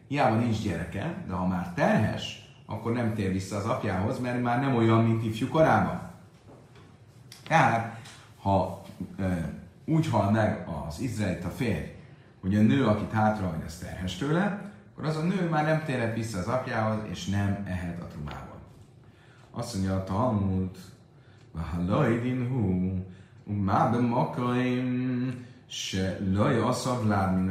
Hiába 0.07 0.35
nincs 0.35 0.61
gyereke, 0.61 1.23
de 1.27 1.33
ha 1.33 1.47
már 1.47 1.73
terhes, 1.73 2.53
akkor 2.65 2.93
nem 2.93 3.13
tér 3.13 3.31
vissza 3.31 3.55
az 3.57 3.65
apjához, 3.65 4.19
mert 4.19 4.41
már 4.41 4.59
nem 4.59 4.75
olyan, 4.75 5.03
mint 5.03 5.23
ifjú 5.23 5.47
korában. 5.47 6.01
Tehát 7.47 7.99
ha 8.41 8.81
e, 9.19 9.53
úgy 9.85 10.07
hal 10.07 10.31
meg 10.31 10.67
az 10.87 10.99
izraelita 10.99 11.49
férj, 11.49 11.91
hogy 12.41 12.55
a 12.55 12.61
nő, 12.61 12.85
akit 12.85 13.11
hátrahagy, 13.11 13.63
az 13.65 13.77
terhes 13.77 14.17
tőle, 14.17 14.71
akkor 14.91 15.05
az 15.05 15.15
a 15.15 15.23
nő 15.23 15.49
már 15.49 15.65
nem 15.65 15.83
térhet 15.83 16.15
vissza 16.15 16.37
az 16.37 16.47
apjához, 16.47 16.99
és 17.09 17.25
nem 17.25 17.63
ehet 17.67 17.99
a 17.99 18.07
trumával. 18.07 18.59
Azt 19.51 19.73
mondja 19.73 19.95
a 19.95 20.03
Talmud, 20.03 20.77
Vahalajdin 21.51 22.47
hu, 22.47 22.93
Mábe 23.53 23.99
makaim, 23.99 25.45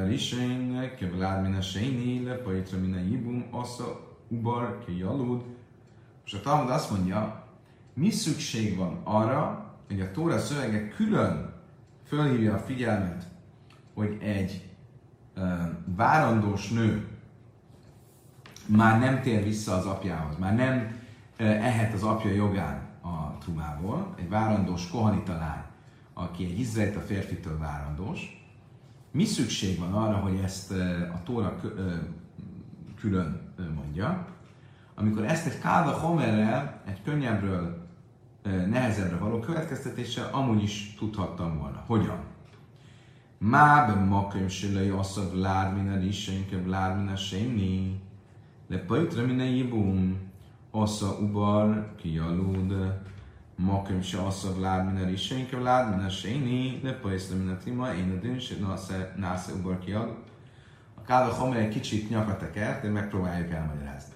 risein, 0.06 0.90
ke 0.98 1.10
lád 1.18 1.42
min 1.42 1.54
a 1.54 1.60
seini, 1.60 2.24
le 2.24 2.34
paitra 2.34 2.78
min 2.78 2.94
a 2.94 2.98
jibum, 2.98 3.44
asza 3.50 3.84
ubar, 4.28 4.84
ke 4.84 4.92
jalud. 4.92 5.42
És 6.24 6.32
a 6.32 6.40
Talmud 6.40 6.70
azt 6.70 6.90
mondja, 6.90 7.44
mi 7.94 8.10
szükség 8.10 8.76
van 8.76 9.00
arra, 9.04 9.72
hogy 9.86 10.00
a 10.00 10.10
Tóra 10.10 10.38
szövege 10.38 10.88
külön 10.88 11.52
fölhívja 12.06 12.54
a 12.54 12.58
figyelmet, 12.58 13.28
hogy 13.94 14.18
egy 14.20 14.68
uh, 15.36 15.42
várandós 15.96 16.68
nő 16.68 17.06
már 18.66 18.98
nem 18.98 19.20
tér 19.20 19.42
vissza 19.42 19.74
az 19.74 19.86
apjához, 19.86 20.36
már 20.38 20.54
nem 20.54 20.76
uh, 21.40 21.46
ehet 21.46 21.94
az 21.94 22.02
apja 22.02 22.30
jogán 22.30 22.82
a 23.02 23.38
trumából, 23.38 24.14
egy 24.18 24.28
várandós 24.28 24.90
kohanita 24.90 25.32
lány, 25.32 25.64
aki 26.14 26.44
egy 26.44 26.58
izraelita 26.58 27.00
férfitől 27.00 27.58
várandós, 27.58 28.48
mi 29.10 29.24
szükség 29.24 29.78
van 29.78 29.92
arra, 29.92 30.16
hogy 30.16 30.40
ezt 30.42 30.72
a 31.12 31.22
Tóra 31.24 31.60
külön 33.00 33.40
mondja, 33.74 34.26
amikor 34.94 35.24
ezt 35.24 35.46
egy 35.46 35.58
káda 35.58 35.90
homerrel, 35.90 36.82
egy 36.86 37.02
könnyebbről 37.02 37.88
nehezebbre 38.42 39.16
való 39.16 39.38
következtetéssel 39.38 40.28
amúgy 40.32 40.62
is 40.62 40.94
tudhattam 40.98 41.58
volna. 41.58 41.84
Hogyan? 41.86 42.18
Má 43.38 43.86
be 43.86 43.94
maköm 43.94 44.48
se 44.48 44.72
le 44.72 44.84
jasszad 44.84 45.36
lád 45.36 45.76
min 45.76 45.90
a 45.92 45.96
risenke 45.96 46.56
lád 46.66 46.96
min 46.96 47.08
a 47.08 47.16
séni. 47.16 48.00
Le 48.68 48.78
pajtra 48.78 49.26
min 49.26 49.40
a 49.40 49.44
jibum. 49.44 50.18
Assza 50.70 51.18
ubar 51.20 51.94
ki 51.96 52.20
Maköm 53.56 54.02
se 54.02 54.18
asszad 54.18 54.60
lád 54.60 54.92
min 54.92 55.02
a 55.02 55.06
risenke 55.06 55.58
lád 55.58 55.96
min 55.96 56.04
a 56.04 56.08
séni. 56.08 56.80
Le 56.82 56.92
pajtra 56.92 57.36
min 57.36 57.48
a 57.48 57.56
tima. 57.56 57.94
Én 57.94 58.10
a 58.10 58.20
dün 58.20 58.38
se 58.38 58.54
násze 59.16 59.52
ubar 59.52 59.78
ki 59.78 59.90
jalud. 59.90 60.16
A 60.94 61.02
Káda 61.02 61.32
Homer 61.32 61.58
egy 61.58 61.68
kicsit 61.68 62.10
nyakat 62.10 62.38
tekert, 62.38 62.82
de 62.82 62.88
megpróbáljuk 62.88 63.50
elmagyarázni. 63.50 64.14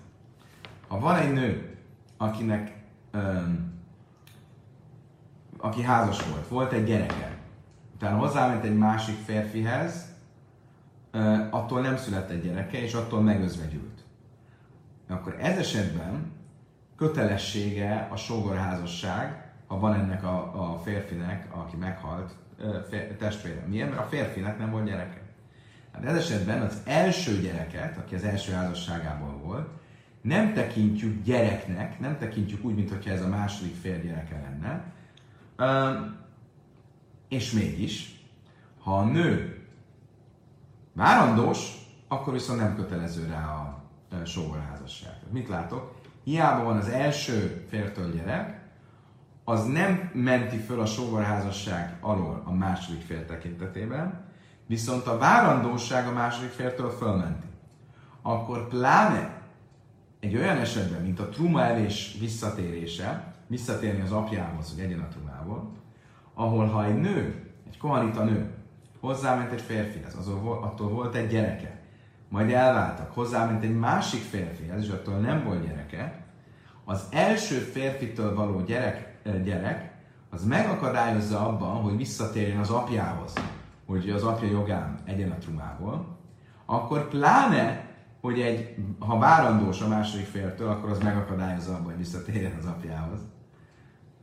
Ha 0.88 0.98
van 0.98 1.16
egy 1.16 1.32
nő, 1.32 1.76
akinek 2.16 2.76
um, 3.14 3.76
aki 5.58 5.82
házas 5.82 6.28
volt, 6.28 6.48
volt 6.48 6.72
egy 6.72 6.84
gyereke, 6.84 7.38
utána 7.94 8.18
hozzáment 8.18 8.64
egy 8.64 8.76
másik 8.76 9.16
férfihez, 9.24 10.06
attól 11.50 11.80
nem 11.80 11.96
született 11.96 12.42
gyereke, 12.42 12.82
és 12.82 12.94
attól 12.94 13.22
megözvegyült. 13.22 14.04
Akkor 15.08 15.36
ez 15.40 15.58
esetben 15.58 16.32
kötelessége 16.98 18.08
a 18.10 18.16
sógorházasság, 18.16 19.52
ha 19.66 19.78
van 19.78 19.94
ennek 19.94 20.24
a, 20.24 20.72
a 20.72 20.78
férfinek, 20.78 21.46
aki 21.50 21.76
meghalt, 21.76 22.34
testvére. 23.18 23.64
Miért? 23.66 23.88
Mert 23.88 24.00
a 24.00 24.08
férfinek 24.08 24.58
nem 24.58 24.70
volt 24.70 24.84
gyereke. 24.84 25.20
Hát 25.92 26.04
ez 26.04 26.16
esetben 26.16 26.62
az 26.62 26.82
első 26.84 27.40
gyereket, 27.40 27.96
aki 27.96 28.14
az 28.14 28.24
első 28.24 28.52
házasságából 28.52 29.38
volt, 29.42 29.68
nem 30.20 30.52
tekintjük 30.52 31.24
gyereknek, 31.24 31.98
nem 32.00 32.18
tekintjük 32.18 32.64
úgy, 32.64 32.74
mintha 32.74 33.10
ez 33.10 33.22
a 33.22 33.28
második 33.28 33.74
fél 33.74 34.00
gyereke 34.00 34.40
lenne, 34.40 34.92
és 37.28 37.52
mégis, 37.52 38.22
ha 38.82 38.98
a 38.98 39.04
nő 39.04 39.62
várandós, 40.92 41.72
akkor 42.08 42.32
viszont 42.32 42.60
nem 42.60 42.76
kötelező 42.76 43.26
rá 43.26 43.44
a 43.46 44.24
sógorházasság. 44.24 45.14
Mit 45.30 45.48
látok? 45.48 45.97
Hiába 46.28 46.64
van 46.64 46.76
az 46.76 46.88
első 46.88 47.64
fértől 47.68 48.12
gyerek, 48.12 48.60
az 49.44 49.64
nem 49.64 50.10
menti 50.14 50.56
föl 50.56 50.80
a 50.80 50.86
sógorházasság 50.86 51.96
alól 52.00 52.42
a 52.44 52.52
második 52.52 53.00
fél 53.00 53.26
tekintetében, 53.26 54.24
viszont 54.66 55.06
a 55.06 55.18
várandóság 55.18 56.06
a 56.06 56.12
második 56.12 56.50
fértől 56.50 56.90
fölmenti. 56.90 57.46
Akkor 58.22 58.68
pláne 58.68 59.42
egy 60.20 60.36
olyan 60.36 60.56
esetben, 60.56 61.02
mint 61.02 61.20
a 61.20 61.28
truma 61.28 61.62
elés 61.62 62.16
visszatérése, 62.20 63.34
visszatérni 63.46 64.00
az 64.00 64.12
apjához, 64.12 64.72
hogy 64.74 64.84
egyen 64.84 65.00
a 65.00 65.08
trumából, 65.08 65.72
ahol 66.34 66.66
ha 66.66 66.84
egy 66.84 67.00
nő, 67.00 67.50
egy 67.66 67.78
kohanita 67.78 68.24
nő, 68.24 68.54
hozzáment 69.00 69.52
egy 69.52 69.62
férfihez, 69.62 70.14
azon, 70.14 70.62
attól 70.62 70.88
volt 70.88 71.14
egy 71.14 71.28
gyereke, 71.28 71.77
majd 72.28 72.50
elváltak, 72.50 73.12
hozzáment 73.14 73.62
egy 73.62 73.78
másik 73.78 74.22
férfihez, 74.22 74.82
és 74.82 74.90
attól 74.90 75.14
nem 75.14 75.44
volt 75.44 75.66
gyereke, 75.66 76.26
az 76.84 77.04
első 77.10 77.58
férfitől 77.58 78.34
való 78.34 78.60
gyerek, 78.60 79.18
gyerek 79.44 79.92
az 80.30 80.44
megakadályozza 80.44 81.46
abban, 81.46 81.82
hogy 81.82 81.96
visszatérjen 81.96 82.58
az 82.58 82.70
apjához, 82.70 83.32
hogy 83.86 84.10
az 84.10 84.24
apja 84.24 84.48
jogán 84.48 84.98
egyen 85.04 85.30
a 85.30 85.38
trumából, 85.38 86.16
akkor 86.66 87.08
pláne 87.08 87.88
hogy 88.20 88.40
egy, 88.40 88.74
ha 88.98 89.18
várandós 89.18 89.80
a 89.80 89.88
második 89.88 90.26
féltől, 90.26 90.68
akkor 90.68 90.90
az 90.90 90.98
megakadályozza 90.98 91.72
abban, 91.72 91.84
hogy 91.84 91.96
visszatérjen 91.96 92.56
az 92.58 92.64
apjához. 92.64 93.20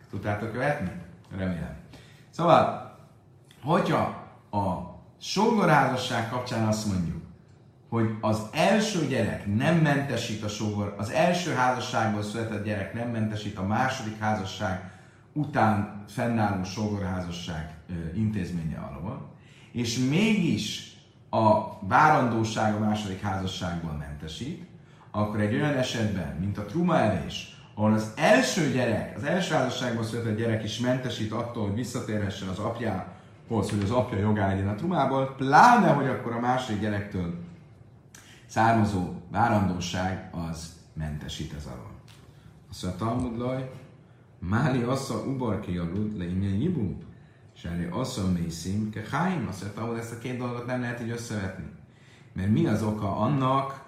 Tudtátok 0.09 0.51
követni? 0.51 0.91
Remélem. 1.37 1.75
Szóval, 2.29 2.97
hogyha 3.63 3.99
a 4.51 4.95
sógorházasság 5.19 6.29
kapcsán 6.29 6.67
azt 6.67 6.87
mondjuk, 6.87 7.23
hogy 7.89 8.09
az 8.21 8.41
első 8.51 9.07
gyerek 9.07 9.55
nem 9.55 9.77
mentesít 9.77 10.43
a 10.43 10.47
sógor, 10.47 10.95
az 10.97 11.09
első 11.09 11.53
házasságból 11.53 12.23
született 12.23 12.65
gyerek 12.65 12.93
nem 12.93 13.09
mentesít 13.09 13.57
a 13.57 13.65
második 13.65 14.19
házasság 14.19 14.91
után 15.33 16.03
fennálló 16.07 16.63
sógorházasság 16.63 17.73
intézménye 18.15 18.77
alól, 18.77 19.29
és 19.71 19.97
mégis 19.97 20.93
a 21.29 21.77
várandóság 21.87 22.75
a 22.75 22.79
második 22.79 23.21
házasságból 23.21 23.91
mentesít, 23.91 24.67
akkor 25.11 25.39
egy 25.39 25.53
olyan 25.53 25.75
esetben, 25.77 26.35
mint 26.39 26.57
a 26.57 26.65
truma 26.65 26.97
elés, 26.97 27.55
ahol 27.73 27.93
az 27.93 28.11
első 28.15 28.71
gyerek, 28.71 29.17
az 29.17 29.23
első 29.23 29.53
házasságban 29.53 30.03
született 30.03 30.37
gyerek 30.37 30.63
is 30.63 30.79
mentesít 30.79 31.31
attól, 31.31 31.65
hogy 31.65 31.75
visszatérhessen 31.75 32.47
az 32.47 32.59
apjához, 32.59 33.69
hogy 33.69 33.81
az 33.83 33.91
apja 33.91 34.19
jogá 34.19 34.47
legyen 34.47 34.67
a 34.67 34.75
trumából, 34.75 35.35
pláne, 35.37 35.87
hogy 35.87 36.07
akkor 36.07 36.31
a 36.31 36.39
második 36.39 36.81
gyerektől 36.81 37.44
származó 38.45 39.13
várandóság 39.31 40.29
az 40.49 40.73
mentesít 40.93 41.53
ez 41.53 41.65
alól. 41.65 41.91
Azt 42.69 42.83
mondja, 42.83 43.05
Talmud 43.05 43.37
Laj, 43.37 43.71
Máli 44.39 44.81
assza 44.81 45.23
ubarki 45.23 45.77
alud 45.77 46.17
le 46.17 46.25
innen 46.25 46.53
jibum, 46.53 46.97
Sári 47.53 47.87
assza 47.91 48.31
mészim 48.31 48.89
ke 48.89 49.01
háim. 49.11 49.47
Azt 49.47 49.63
mondja, 49.63 49.83
hogy 49.85 49.97
ezt 49.97 50.13
a 50.13 50.17
két 50.17 50.37
dolgot 50.37 50.65
nem 50.65 50.81
lehet 50.81 51.01
így 51.01 51.09
összevetni. 51.09 51.69
Mert 52.33 52.49
mi 52.49 52.65
az 52.65 52.83
oka 52.83 53.17
annak, 53.17 53.85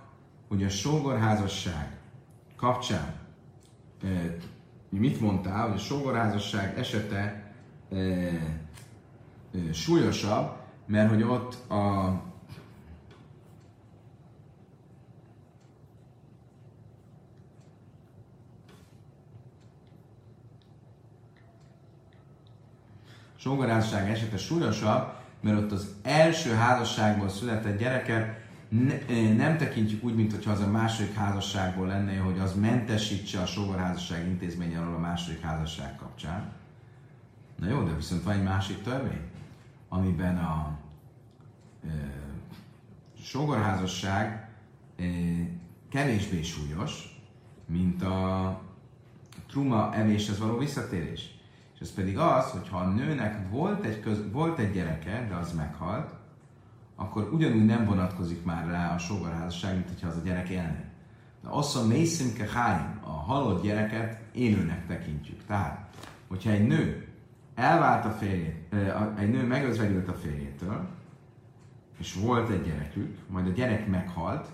hogy 0.48 0.64
a 0.64 0.70
sógorházasság 0.70 1.98
kapcsán 2.56 3.16
mit 4.90 5.22
mondtál, 5.22 5.68
hogy 5.68 5.76
a 5.76 5.82
sógorházasság 5.82 6.80
esete 6.80 7.54
e, 7.92 7.96
e, 7.96 9.74
súlyosabb, 9.74 10.56
mert 10.86 11.10
hogy 11.10 11.24
ott 11.24 11.70
a 11.70 12.14
sógorházasság 23.48 24.10
esete 24.10 24.38
súlyosabb, 24.38 25.14
mert 25.42 25.58
ott 25.58 25.72
az 25.72 25.96
első 26.04 26.54
házasságból 26.54 27.30
született 27.30 27.80
gyereket 27.80 28.46
ne, 28.70 29.34
nem 29.34 29.58
tekintjük 29.58 30.04
úgy, 30.04 30.16
mintha 30.16 30.52
az 30.52 30.62
a 30.62 30.68
második 30.68 31.14
házasságból 31.14 31.88
lenne, 31.88 32.18
hogy 32.18 32.40
az 32.40 32.56
mentesítse 32.56 33.42
a 33.42 33.46
sógorházasság 33.46 34.28
intézménye 34.28 34.80
alól 34.80 34.96
a 34.96 35.00
második 35.00 35.42
házasság 35.42 35.96
kapcsán. 35.96 36.52
Na 37.56 37.70
jó, 37.70 37.84
de 37.84 37.96
viszont 37.96 38.24
van 38.24 38.34
egy 38.34 38.44
másik 38.44 38.82
törvény, 38.82 39.22
amiben 39.90 40.38
a 40.38 40.78
e, 41.84 41.90
sógorházasság 43.24 44.50
e, 44.98 45.04
kevésbé 45.90 46.42
súlyos, 46.42 47.20
mint 47.66 48.04
a 48.04 48.62
truma 49.48 49.96
evéshez 49.96 50.40
való 50.40 50.58
visszatérés. 50.58 51.37
És 51.80 51.88
ez 51.88 51.94
pedig 51.94 52.18
az, 52.18 52.52
hogy 52.52 52.70
ha 52.70 52.78
a 52.78 52.90
nőnek 52.90 53.50
volt 53.50 53.84
egy, 53.84 54.00
köz, 54.00 54.32
volt 54.32 54.60
egy 54.60 54.72
gyereke, 54.72 55.26
de 55.30 55.36
az 55.36 55.54
meghalt, 55.54 56.14
akkor 56.96 57.30
ugyanúgy 57.34 57.66
nem 57.66 57.86
vonatkozik 57.86 58.44
már 58.44 58.68
rá 58.68 58.94
a 58.94 58.98
sógorházasság, 58.98 59.74
mint 59.74 59.88
hogyha 59.88 60.08
az 60.08 60.18
a 60.18 60.22
gyerek 60.24 60.50
élne. 60.50 60.84
De 61.44 61.50
asszon 61.50 61.88
mészimke 61.88 62.50
háim, 62.50 63.00
a 63.04 63.10
halott 63.10 63.64
gyereket 63.64 64.20
élőnek 64.32 64.88
tekintjük. 64.88 65.46
Tehát, 65.46 65.90
hogyha 66.28 66.50
egy 66.50 66.68
nő 66.68 67.08
elvált 67.56 68.06
a 68.06 68.10
férjét, 68.10 68.74
egy 69.18 69.30
nő 69.30 69.46
megözvegyült 69.46 70.08
a 70.08 70.14
férjétől, 70.14 70.88
és 71.98 72.14
volt 72.14 72.50
egy 72.50 72.64
gyerekük, 72.64 73.18
majd 73.28 73.48
a 73.48 73.52
gyerek 73.52 73.88
meghalt, 73.88 74.48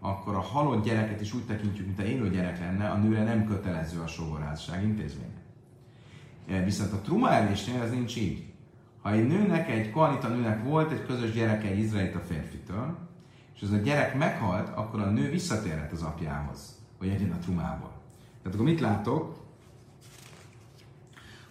akkor 0.00 0.34
a 0.34 0.40
halott 0.40 0.84
gyereket 0.84 1.20
is 1.20 1.34
úgy 1.34 1.44
tekintjük, 1.44 1.86
mint 1.86 1.98
a 1.98 2.02
élő 2.02 2.30
gyerek 2.30 2.58
lenne, 2.58 2.88
a 2.88 2.96
nőre 2.96 3.24
nem 3.24 3.46
kötelező 3.46 4.00
a 4.00 4.06
sógorházasság 4.06 4.82
intézménye. 4.82 5.29
Viszont 6.64 6.92
a 6.92 7.00
truma 7.00 7.30
elésnél 7.30 7.82
ez 7.82 7.90
nincs 7.90 8.16
így. 8.16 8.44
Ha 9.02 9.10
egy 9.10 9.26
nőnek, 9.26 9.70
egy 9.70 9.90
koanita 9.90 10.28
nőnek 10.28 10.64
volt 10.64 10.92
egy 10.92 11.06
közös 11.06 11.32
gyereke 11.32 11.68
egy 11.68 11.78
izraelita 11.78 12.18
férfitől, 12.18 12.98
és 13.54 13.62
az 13.62 13.70
a 13.70 13.76
gyerek 13.76 14.16
meghalt, 14.16 14.68
akkor 14.68 15.00
a 15.00 15.10
nő 15.10 15.30
visszatérhet 15.30 15.92
az 15.92 16.02
apjához, 16.02 16.78
hogy 16.98 17.08
egyen 17.08 17.30
a 17.30 17.38
trumából. 17.38 17.92
Tehát 18.42 18.54
akkor 18.54 18.70
mit 18.70 18.80
látok? 18.80 19.38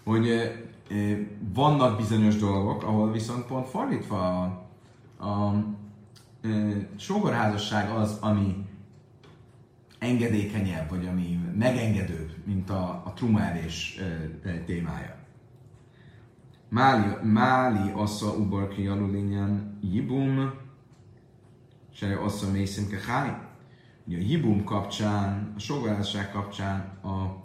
Hogy 0.03 0.29
e, 0.29 0.41
e, 0.41 1.17
vannak 1.53 1.97
bizonyos 1.97 2.35
dolgok, 2.35 2.83
ahol 2.83 3.11
viszont 3.11 3.45
pont 3.45 3.67
fordítva 3.67 4.43
a, 5.17 5.25
a 5.27 5.63
sógorházasság 6.97 7.89
az, 7.89 8.17
ami 8.19 8.67
engedékenyebb, 9.99 10.89
vagy 10.89 11.07
ami 11.07 11.39
megengedőbb, 11.57 12.28
mint 12.45 12.69
a, 12.69 13.03
a 13.05 13.13
trumelés 13.15 13.99
témája. 14.65 15.17
Máli, 16.69 17.15
máli 17.23 17.91
assza 17.91 18.31
ubarki 18.33 18.83
jalulinyan 18.83 19.77
jibum, 19.81 20.53
se 21.93 22.15
assza 22.15 22.51
mészim 22.51 22.87
kehány. 22.87 23.37
Ugye 24.05 24.17
a 24.17 24.21
jibum 24.21 24.63
kapcsán, 24.63 25.53
a 25.55 25.59
sógorázság 25.59 26.31
kapcsán 26.31 26.79
a 27.03 27.43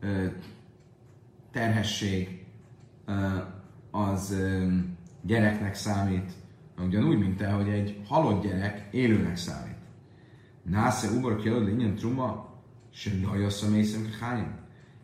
ö, 0.00 0.26
terhesség 1.50 2.44
ö, 3.06 3.12
az 3.90 4.30
ö, 4.30 4.66
gyereknek 5.22 5.74
számít, 5.74 6.32
ugyanúgy, 6.78 7.18
mint 7.18 7.36
te, 7.36 7.50
hogy 7.50 7.68
egy 7.68 8.00
halott 8.08 8.42
gyerek 8.42 8.88
élőnek 8.90 9.36
számít. 9.36 9.76
Násze 10.62 11.10
ubar 11.10 11.36
kiadod 11.36 11.64
lényen 11.64 11.94
truma, 11.94 12.45
se 12.96 13.10
lajassza 13.24 13.68
mészem 13.68 14.08
hány. 14.20 14.46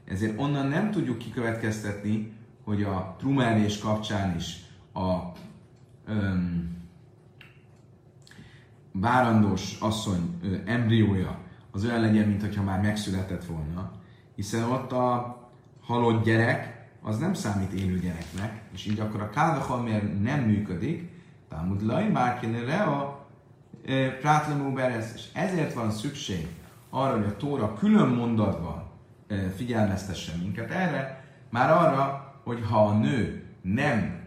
Ezért 0.05 0.41
onnan 0.41 0.67
nem 0.67 0.91
tudjuk 0.91 1.19
kikövetkeztetni, 1.19 2.33
hogy 2.65 2.83
a 2.83 3.17
trumelés 3.19 3.79
kapcsán 3.79 4.37
is 4.37 4.57
a 4.95 5.19
öm, 6.07 6.77
várandós 8.93 9.77
asszony 9.81 10.39
ö, 10.43 10.57
embriója 10.65 11.39
az 11.71 11.85
olyan 11.85 12.01
legyen, 12.01 12.29
mintha 12.29 12.63
már 12.63 12.81
megszületett 12.81 13.45
volna, 13.45 13.93
hiszen 14.35 14.71
ott 14.71 14.93
a 14.93 15.37
halott 15.81 16.25
gyerek 16.25 16.89
az 17.03 17.19
nem 17.19 17.35
számít 17.35 17.73
élő 17.73 17.99
gyereknek, 17.99 18.63
és 18.73 18.87
így 18.87 19.01
akkor 19.01 19.21
a 19.21 19.31
kálvachal 19.31 19.83
miért 19.83 20.23
nem 20.23 20.41
működik, 20.41 21.11
Talmud 21.49 21.83
Lai 21.83 22.09
Márkénére 22.09 22.83
a 22.83 23.27
Prátlemú 24.21 24.73
Berez, 24.73 25.13
és 25.15 25.29
ezért 25.33 25.75
van 25.75 25.91
szükség 25.91 26.49
arra, 26.95 27.17
hogy 27.17 27.27
a 27.27 27.37
Tóra 27.37 27.75
külön 27.75 28.09
mondatban 28.09 28.91
figyelmeztessen 29.57 30.39
minket 30.39 30.71
erre, 30.71 31.25
már 31.51 31.71
arra, 31.71 32.35
hogy 32.45 32.65
ha 32.71 32.87
a 32.87 32.93
nő 32.93 33.45
nem, 33.63 34.27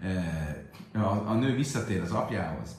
a, 1.26 1.34
nő 1.34 1.55
visszatér 1.55 2.01
az 2.01 2.11
apjához, 2.11 2.76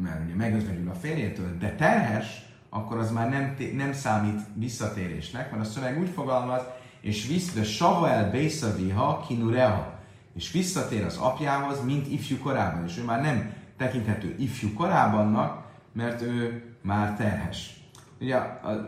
mert 0.00 0.24
ugye 0.24 0.34
megözvegyül 0.34 0.88
a 0.88 0.94
férjétől, 0.94 1.58
de 1.58 1.74
terhes, 1.74 2.48
akkor 2.68 2.98
az 2.98 3.10
már 3.10 3.28
nem, 3.28 3.56
nem 3.74 3.92
számít 3.92 4.40
visszatérésnek, 4.54 5.50
mert 5.50 5.62
a 5.62 5.68
szöveg 5.70 5.98
úgy 5.98 6.08
fogalmaz, 6.08 6.62
és 7.00 7.26
visz, 7.26 7.52
de 7.54 7.64
Savael 7.64 8.30
Beiszaviha 8.30 9.24
kinureha, 9.26 9.98
és 10.34 10.52
visszatér 10.52 11.04
az 11.04 11.16
apjához, 11.16 11.84
mint 11.84 12.06
ifjú 12.06 12.38
korában, 12.38 12.84
és 12.84 12.98
ő 12.98 13.04
már 13.04 13.20
nem 13.20 13.52
tekinthető 13.76 14.34
ifjú 14.38 14.72
korábannak, 14.72 15.64
mert 15.92 16.22
ő 16.22 16.64
már 16.82 17.16
terhes. 17.16 17.79
Ugye 18.20 18.38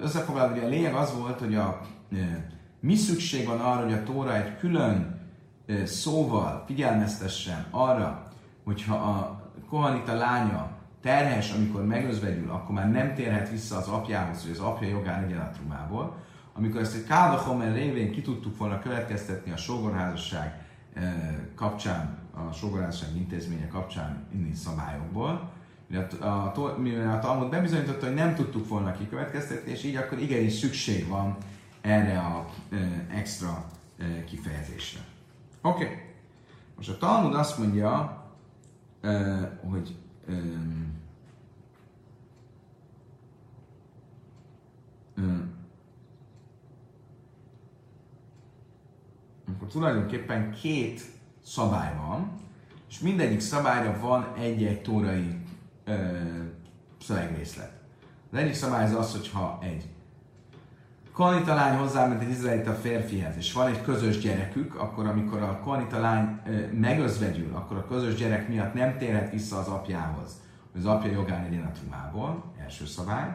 összefoglalva, 0.01 0.63
a 0.63 0.69
lényeg 0.69 0.95
az 0.95 1.15
volt, 1.19 1.39
hogy 1.39 1.55
a, 1.55 1.81
mi 2.81 2.95
szükség 2.95 3.47
van 3.47 3.61
arra, 3.61 3.83
hogy 3.83 3.93
a 3.93 4.03
Tóra 4.03 4.37
egy 4.37 4.57
külön 4.57 5.21
szóval 5.85 6.65
figyelmeztessen 6.67 7.67
arra, 7.71 8.29
hogyha 8.65 8.95
a 8.95 9.43
kohanita 9.69 10.15
lánya 10.15 10.71
terhes, 11.03 11.53
amikor 11.53 11.87
megözvegyül, 11.87 12.51
akkor 12.51 12.75
már 12.75 12.91
nem 12.91 13.15
térhet 13.15 13.51
vissza 13.51 13.77
az 13.77 13.89
apjához, 13.89 14.43
hogy 14.43 14.51
az 14.51 14.59
apja 14.59 14.89
jogán 14.89 15.21
legyen 15.21 15.41
a 15.41 15.51
trumából. 15.51 16.17
Amikor 16.55 16.81
ezt 16.81 16.95
egy 16.95 17.05
Káda 17.05 17.37
Homer 17.37 17.73
révén 17.73 18.13
ki 18.13 18.21
tudtuk 18.21 18.59
volna 18.59 18.79
következtetni 18.79 19.53
a 19.53 19.57
sógorházasság 19.57 20.67
kapcsán, 21.55 22.19
a 22.35 22.53
sógorházasság 22.53 23.17
intézménye 23.17 23.69
kapcsán 23.69 24.27
inni 24.33 24.55
szabályokból, 24.55 25.52
a, 26.21 26.27
a, 26.27 26.77
mivel 26.79 27.17
a 27.17 27.19
Talmud 27.19 27.49
bebizonyította, 27.49 28.07
hogy 28.07 28.15
nem 28.15 28.35
tudtuk 28.35 28.69
volna 28.69 28.93
kikövetkeztetni, 28.93 29.71
és 29.71 29.85
így 29.85 29.97
akkor 29.97 30.19
igenis 30.19 30.53
szükség 30.53 31.09
van 31.09 31.37
erre 31.81 32.19
a 32.19 32.47
e, 32.71 33.07
extra 33.11 33.67
e, 33.99 34.25
kifejezésre. 34.25 35.01
Oké. 35.61 35.85
Okay. 35.85 35.97
Most 36.77 36.89
a 36.89 36.99
Talmud 36.99 37.35
azt 37.35 37.59
mondja, 37.59 38.23
e, 39.01 39.11
hogy 39.71 39.97
e, 40.29 40.33
akkor 49.49 49.69
tulajdonképpen 49.69 50.51
két 50.51 51.03
szabály 51.45 51.97
van, 51.97 52.33
és 52.89 52.99
mindegyik 52.99 53.41
szabályra 53.41 53.99
van 54.01 54.35
egy-egy 54.37 54.83
tórai 54.83 55.42
ö, 55.85 55.95
szövegrészlet. 57.01 57.73
Az 58.33 58.39
egyik 58.39 58.55
szabály 58.55 58.95
az 58.95 59.13
hogyha 59.13 59.59
egy 59.63 59.89
Kohanita 61.13 61.55
lány 61.55 61.79
hozzáment 61.79 62.23
egy 62.23 62.31
izraelita 62.31 62.73
férfihez, 62.73 63.37
és 63.37 63.53
van 63.53 63.67
egy 63.67 63.83
közös 63.83 64.19
gyerekük, 64.19 64.75
akkor 64.75 65.07
amikor 65.07 65.43
a 65.43 65.61
Kohanita 65.63 66.01
lány 66.01 66.41
megözvegyül, 66.73 67.55
akkor 67.55 67.77
a 67.77 67.87
közös 67.87 68.15
gyerek 68.15 68.49
miatt 68.49 68.75
nem 68.75 68.99
térhet 68.99 69.31
vissza 69.31 69.59
az 69.59 69.67
apjához, 69.67 70.41
hogy 70.73 70.81
az 70.81 70.87
apja 70.87 71.11
jogán 71.11 71.43
legyen 71.43 71.65
a 71.65 71.71
trumából, 71.71 72.45
első 72.61 72.87
szabály. 72.87 73.35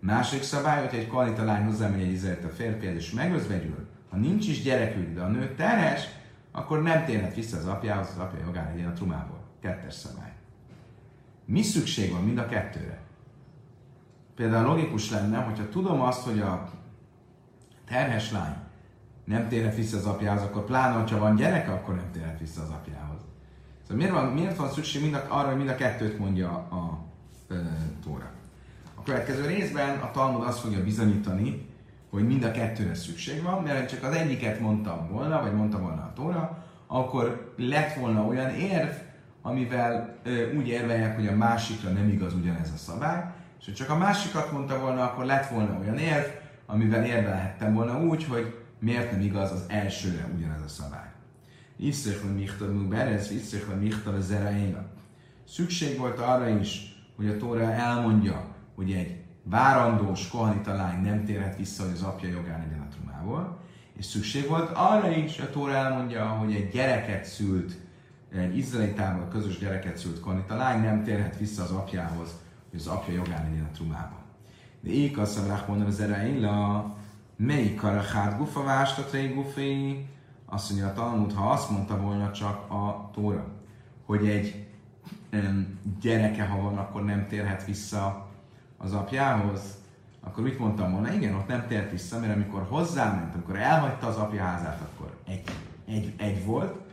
Második 0.00 0.42
szabály, 0.42 0.80
hogyha 0.80 0.96
egy 0.96 1.06
Kohanita 1.06 1.44
lány 1.44 1.64
hozzámegy 1.64 2.00
egy 2.00 2.12
izraelita 2.12 2.48
férfihez, 2.48 2.94
és 2.94 3.10
megözvegyül, 3.10 3.88
ha 4.10 4.16
nincs 4.16 4.48
is 4.48 4.62
gyerekük, 4.62 5.14
de 5.14 5.20
a 5.20 5.28
nő 5.28 5.54
terhes, 5.54 6.08
akkor 6.52 6.82
nem 6.82 7.04
térhet 7.04 7.34
vissza 7.34 7.56
az 7.56 7.66
apjához, 7.66 8.08
az 8.14 8.18
apja 8.18 8.44
jogán 8.44 8.66
legyen 8.74 8.90
a 8.90 8.92
trumából. 8.92 9.40
Kettes 9.60 9.94
szabály. 9.94 10.25
Mi 11.46 11.62
szükség 11.62 12.12
van 12.12 12.22
mind 12.22 12.38
a 12.38 12.46
kettőre? 12.46 12.98
Például 14.34 14.66
logikus 14.66 15.10
lenne, 15.10 15.38
hogyha 15.38 15.68
tudom 15.68 16.00
azt, 16.00 16.22
hogy 16.22 16.40
a 16.40 16.70
terhes 17.86 18.30
lány 18.30 18.56
nem 19.24 19.48
térhet 19.48 19.74
vissza 19.74 19.96
az 19.96 20.06
apjához, 20.06 20.42
akkor 20.42 20.64
pláne, 20.64 21.10
ha 21.10 21.18
van 21.18 21.36
gyereke, 21.36 21.72
akkor 21.72 21.94
nem 21.94 22.10
térhet 22.12 22.38
vissza 22.38 22.62
az 22.62 22.70
apjához. 22.70 23.20
Szóval 23.82 23.96
miért 23.96 24.12
van, 24.12 24.32
miért 24.32 24.56
van 24.56 24.70
szükség 24.70 25.02
mind 25.02 25.14
a, 25.14 25.24
arra, 25.28 25.48
hogy 25.48 25.56
mind 25.56 25.68
a 25.68 25.74
kettőt 25.74 26.18
mondja 26.18 26.48
a, 26.50 26.74
a 26.74 27.04
Tóra? 28.04 28.30
A 28.94 29.02
következő 29.02 29.46
részben 29.46 29.98
a 29.98 30.10
Talmud 30.10 30.42
azt 30.42 30.58
fogja 30.58 30.82
bizonyítani, 30.82 31.66
hogy 32.10 32.26
mind 32.26 32.44
a 32.44 32.50
kettőre 32.50 32.94
szükség 32.94 33.42
van, 33.42 33.62
mert 33.62 33.88
csak 33.88 34.02
az 34.02 34.14
egyiket 34.14 34.60
mondtam 34.60 35.08
volna, 35.10 35.42
vagy 35.42 35.54
mondta 35.54 35.78
volna 35.78 36.02
a 36.02 36.12
Tóra, 36.14 36.64
akkor 36.86 37.54
lett 37.56 37.94
volna 37.94 38.24
olyan 38.24 38.50
érv, 38.50 38.90
amivel 39.46 40.18
úgy 40.56 40.68
érveljek, 40.68 41.14
hogy 41.14 41.26
a 41.26 41.36
másikra 41.36 41.90
nem 41.90 42.08
igaz 42.08 42.34
ugyanez 42.34 42.72
a 42.74 42.76
szabály, 42.76 43.24
és 43.60 43.66
ha 43.66 43.72
csak 43.72 43.90
a 43.90 43.96
másikat 43.96 44.52
mondta 44.52 44.78
volna, 44.80 45.02
akkor 45.02 45.24
lett 45.24 45.48
volna 45.48 45.78
olyan 45.80 45.98
érv, 45.98 46.26
amivel 46.66 47.04
érvelhettem 47.04 47.74
volna 47.74 48.00
úgy, 48.00 48.24
hogy 48.24 48.54
miért 48.78 49.10
nem 49.10 49.20
igaz 49.20 49.52
az 49.52 49.64
elsőre 49.68 50.28
ugyanez 50.36 50.62
a 50.64 50.68
szabály. 50.68 51.08
Iszrich 51.76 52.22
vagy 52.22 52.34
michtav 52.34 52.68
berez, 52.68 53.30
iszrich 53.30 53.66
vagy 53.66 53.80
michtav. 53.80 54.14
Szükség 55.48 55.98
volt 55.98 56.18
arra 56.18 56.48
is, 56.48 56.96
hogy 57.16 57.28
a 57.28 57.36
Tóra 57.36 57.72
elmondja, 57.72 58.54
hogy 58.74 58.92
egy 58.92 59.16
várandós 59.42 60.28
kohanita 60.28 60.74
lány 60.74 61.02
nem 61.02 61.24
térhet 61.24 61.56
vissza, 61.56 61.82
hogy 61.82 61.92
az 61.92 62.02
apja 62.02 62.28
jogán 62.28 62.58
legyen 62.58 62.86
a 62.90 62.94
trumából, 62.94 63.60
és 63.98 64.04
szükség 64.04 64.48
volt 64.48 64.70
arra 64.74 65.10
is, 65.10 65.36
hogy 65.36 65.46
a 65.46 65.50
Tóra 65.50 65.72
elmondja, 65.72 66.26
hogy 66.26 66.54
egy 66.54 66.68
gyereket 66.68 67.24
szült, 67.24 67.84
egy 68.32 68.56
izraelitával 68.56 69.28
közös 69.28 69.58
gyereket 69.58 69.96
szült 69.96 70.20
kohanita 70.20 70.56
lány 70.56 70.80
nem 70.80 71.04
térhet 71.04 71.38
vissza 71.38 71.62
az 71.62 71.70
apjához, 71.70 72.28
hogy 72.70 72.78
az 72.78 72.86
apja 72.86 73.14
jogán 73.14 73.48
legyen 73.48 73.64
a 73.64 73.74
trumából. 73.74 74.18
De 74.80 74.90
így 74.90 75.18
azt 75.18 75.36
mondom, 75.36 75.58
mondom 75.66 75.86
az 75.86 76.04
la 76.40 76.94
melyik 77.36 77.76
karachát 77.76 78.38
gufa 78.38 78.62
vástatai 78.62 79.28
gufi, 79.28 80.06
azt 80.44 80.70
mondja 80.70 80.88
a 80.88 80.92
Talmud, 80.92 81.32
ha 81.32 81.50
azt 81.50 81.70
mondta 81.70 82.00
volna 82.00 82.32
csak 82.32 82.70
a 82.70 83.10
Tóra, 83.14 83.46
hogy 84.04 84.28
egy 84.28 84.66
um, 85.32 85.78
gyereke, 86.00 86.44
ha 86.44 86.60
van, 86.60 86.78
akkor 86.78 87.04
nem 87.04 87.26
térhet 87.28 87.64
vissza 87.64 88.28
az 88.76 88.92
apjához, 88.92 89.60
akkor 90.20 90.42
mit 90.42 90.58
mondtam 90.58 90.92
volna? 90.92 91.12
Igen, 91.12 91.34
ott 91.34 91.46
nem 91.46 91.66
tért 91.68 91.90
vissza, 91.90 92.20
mert 92.20 92.34
amikor 92.34 92.66
hozzáment, 92.68 93.34
amikor 93.34 93.56
elhagyta 93.56 94.06
az 94.06 94.16
apja 94.16 94.42
házát, 94.42 94.80
akkor 94.80 95.16
egy, 95.26 95.42
egy, 95.86 96.14
egy 96.16 96.44
volt. 96.44 96.85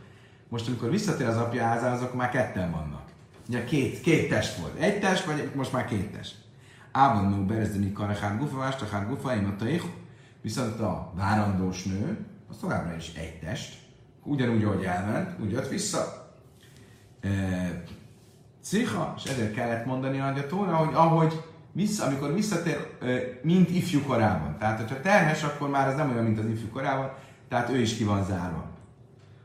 Most, 0.54 0.68
amikor 0.68 0.90
visszatér 0.90 1.26
az 1.26 1.36
apja 1.36 1.64
házához, 1.64 2.02
akkor 2.02 2.16
már 2.16 2.30
ketten 2.30 2.70
vannak. 2.70 3.02
Ugye 3.48 3.64
két, 3.64 4.00
két 4.00 4.28
test 4.28 4.56
volt. 4.56 4.78
Egy 4.78 5.00
test, 5.00 5.24
vagy 5.24 5.50
most 5.54 5.72
már 5.72 5.84
két 5.84 6.12
test. 6.12 6.36
Ában 6.92 7.28
no 7.28 7.44
berezdeni 7.44 7.92
karechán 7.92 8.38
gufa, 8.38 8.56
vástachán 8.56 9.08
gufa, 9.08 9.34
én 9.34 9.44
a 9.44 9.64
Viszont 10.42 10.80
a 10.80 11.12
várandós 11.14 11.82
nő, 11.82 12.26
az 12.50 12.56
továbbra 12.56 12.96
is 12.96 13.12
egy 13.14 13.38
test. 13.38 13.74
Ugyanúgy, 14.22 14.64
ahogy 14.64 14.84
elment, 14.84 15.40
úgy 15.40 15.50
jött 15.50 15.68
vissza. 15.68 16.30
E, 17.20 17.30
cicha, 18.62 19.14
és 19.16 19.30
ezért 19.30 19.54
kellett 19.54 19.86
mondani 19.86 20.20
a 20.20 20.46
Tóra, 20.48 20.76
hogy 20.76 20.94
ahogy 20.94 21.42
vissza, 21.72 22.04
amikor 22.04 22.34
visszatér, 22.34 22.98
mint 23.42 23.70
ifjú 23.70 24.02
korában. 24.02 24.56
Tehát, 24.58 24.78
hogyha 24.78 25.00
terhes, 25.00 25.42
akkor 25.42 25.68
már 25.68 25.88
ez 25.88 25.96
nem 25.96 26.10
olyan, 26.10 26.24
mint 26.24 26.38
az 26.38 26.46
ifjú 26.46 26.68
korában, 26.68 27.12
tehát 27.48 27.70
ő 27.70 27.78
is 27.78 27.96
ki 27.96 28.04
van 28.04 28.24
zárva. 28.24 28.73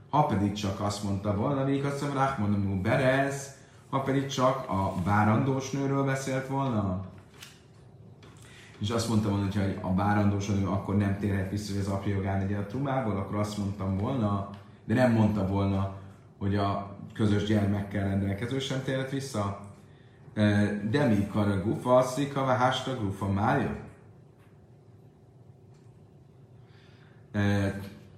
Ha 0.09 0.25
pedig 0.25 0.53
csak 0.53 0.79
azt 0.79 1.03
mondta 1.03 1.35
volna, 1.35 1.63
még 1.63 1.85
azt 1.85 2.01
mondom, 2.01 2.37
mondom, 2.37 2.81
Berez, 2.81 3.57
ha 3.89 3.99
pedig 3.99 4.25
csak 4.27 4.69
a 4.69 4.93
várandós 5.03 5.71
nőről 5.71 6.03
beszélt 6.03 6.47
volna, 6.47 7.05
és 8.79 8.89
azt 8.89 9.09
mondtam 9.09 9.31
volna, 9.31 9.45
hogy 9.51 9.77
a 9.81 9.93
várandós 9.93 10.47
nő 10.47 10.67
akkor 10.67 10.97
nem 10.97 11.17
térhet 11.19 11.49
vissza, 11.49 11.71
hogy 11.71 11.81
az 11.81 11.87
apja 11.87 12.15
jogán 12.15 12.39
legyen 12.39 12.59
a 12.59 12.65
trumából, 12.65 13.17
akkor 13.17 13.35
azt 13.35 13.57
mondtam 13.57 13.97
volna, 13.97 14.49
de 14.85 14.93
nem 14.93 15.11
mondta 15.11 15.47
volna, 15.47 15.95
hogy 16.37 16.55
a 16.55 16.97
közös 17.13 17.43
gyermekkel 17.43 18.07
rendelkező 18.07 18.59
sem 18.59 18.83
térhet 18.83 19.11
vissza. 19.11 19.59
De 20.89 21.05
mi 21.07 21.27
kara 21.31 21.61
gufa, 21.61 22.01
szika, 22.01 22.45
vagy 22.45 22.57
hásta 22.57 22.95
gufa 22.95 23.27
mája? 23.27 23.75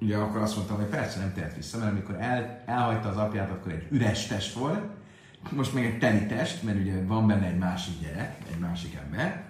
Ugye 0.02 0.18
akkor 0.18 0.42
azt 0.42 0.56
mondtam, 0.56 0.78
hogy 0.78 0.86
persze 0.86 1.20
nem 1.20 1.34
tért 1.34 1.56
vissza, 1.56 1.78
mert 1.78 1.92
amikor 1.92 2.16
el, 2.20 2.64
elhagyta 2.66 3.10
az 3.10 3.18
apját, 3.18 3.50
akkor 3.50 3.72
egy 3.72 3.88
üres 3.90 4.28
test 4.28 4.54
volt, 4.54 4.82
most 5.50 5.74
még 5.74 5.86
egy 5.86 6.00
teli 6.00 6.26
test, 6.26 6.64
mert 6.64 6.80
ugye 6.80 7.04
van 7.06 7.28
benne 7.28 7.46
egy 7.46 7.58
másik 7.58 8.00
gyerek, 8.02 8.36
egy 8.52 8.60
másik 8.60 8.96
ember. 8.96 9.44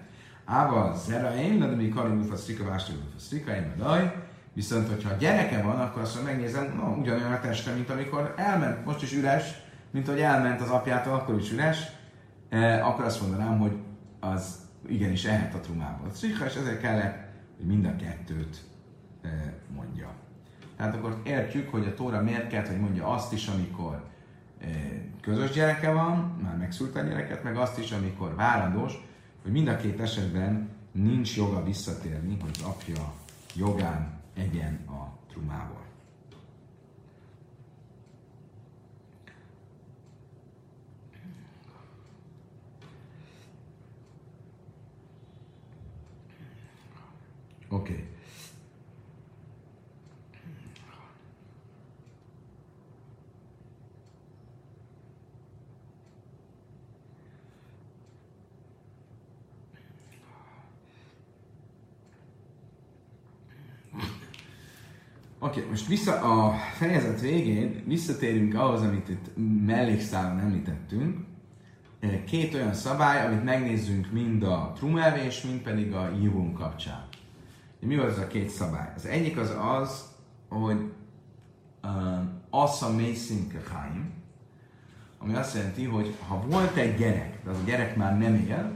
Áva 0.46 0.96
zera 0.96 1.36
én, 1.36 1.60
de 1.60 1.66
mi 1.66 1.90
karunk 1.90 2.32
a 2.32 2.36
sztrika, 2.36 2.64
vástuk 2.64 2.96
a 3.18 3.20
sztrika, 3.20 3.56
én 3.56 3.74
daj. 3.78 4.14
Viszont, 4.54 4.88
hogyha 4.88 5.10
a 5.10 5.18
gyereke 5.18 5.62
van, 5.62 5.80
akkor 5.80 6.02
azt 6.02 6.24
megnézem, 6.24 6.74
no, 6.76 7.00
ugyanolyan 7.00 7.32
a 7.32 7.40
teste, 7.40 7.74
mint 7.74 7.90
amikor 7.90 8.34
elment, 8.38 8.86
most 8.86 9.02
is 9.02 9.14
üres, 9.14 9.54
mint 9.92 10.08
hogy 10.08 10.20
elment 10.20 10.62
az 10.62 10.70
apjától, 10.70 11.14
akkor 11.14 11.40
is 11.40 11.52
üres, 11.52 11.78
eh, 12.50 12.88
akkor 12.88 13.06
azt 13.06 13.22
mondanám, 13.22 13.60
hogy 13.60 13.78
az 14.20 14.56
igenis 14.88 15.26
ehet 15.26 15.54
a 15.54 15.60
trumából. 15.60 16.08
A 16.08 16.14
sztrika, 16.14 16.46
és 16.46 16.56
ezért 16.56 16.82
kellett, 16.82 17.18
hogy 17.58 17.66
mind 17.66 17.86
a 17.86 17.96
kettőt 17.96 18.62
eh, 19.22 19.32
mondja. 19.76 20.21
Tehát 20.82 20.96
akkor 20.96 21.22
értjük, 21.24 21.70
hogy 21.70 21.86
a 21.86 21.94
Tóra 21.94 22.22
miért 22.22 22.48
kellett, 22.48 22.68
hogy 22.68 22.80
mondja 22.80 23.08
azt 23.08 23.34
is, 23.34 23.48
amikor 23.48 24.04
közös 25.22 25.52
gyereke 25.52 25.92
van, 25.92 26.40
már 26.44 26.58
megszült 26.58 26.96
a 26.96 27.02
gyereket, 27.02 27.44
meg 27.44 27.58
azt 27.58 27.78
is, 27.78 27.92
amikor 27.92 28.36
várandós, 28.36 28.94
hogy 29.42 29.52
mind 29.52 29.68
a 29.68 29.76
két 29.76 30.00
esetben 30.00 30.70
nincs 30.92 31.38
joga 31.38 31.64
visszatérni, 31.64 32.38
hogy 32.42 32.50
az 32.54 32.62
apja 32.62 33.14
jogán 33.56 34.20
egyen 34.34 34.80
a 34.88 35.18
trumából. 35.30 35.84
Oké. 47.70 47.92
Okay. 47.92 48.10
Oké, 65.52 65.60
okay, 65.60 65.72
most 65.72 65.88
vissza 65.88 66.20
a 66.20 66.54
fejezet 66.74 67.22
végén 67.22 67.84
visszatérünk 67.86 68.56
ahhoz, 68.56 68.82
amit 68.82 69.10
itt 69.10 69.30
mellékszálon 69.66 70.40
említettünk. 70.40 71.18
Két 72.26 72.54
olyan 72.54 72.74
szabály, 72.74 73.26
amit 73.26 73.44
megnézzünk 73.44 74.12
mind 74.12 74.44
a 74.44 74.72
trumevés, 74.76 75.42
mind 75.42 75.60
pedig 75.60 75.94
a 75.94 76.10
jívum 76.22 76.54
kapcsán. 76.54 77.08
Mi 77.80 77.96
az 77.96 78.18
a 78.18 78.28
két 78.28 78.50
szabály? 78.50 78.94
Az 78.96 79.06
egyik 79.06 79.38
az 79.38 79.54
az, 79.80 80.06
hogy 80.50 80.92
Assa 82.50 82.92
Mason 82.92 83.48
Kechaim, 83.48 84.14
ami 85.18 85.34
azt 85.34 85.56
jelenti, 85.56 85.86
hogy 85.86 86.16
ha 86.28 86.44
volt 86.48 86.76
egy 86.76 86.98
gyerek, 86.98 87.40
de 87.44 87.50
az 87.50 87.58
a 87.58 87.66
gyerek 87.66 87.96
már 87.96 88.18
nem 88.18 88.36
él, 88.36 88.72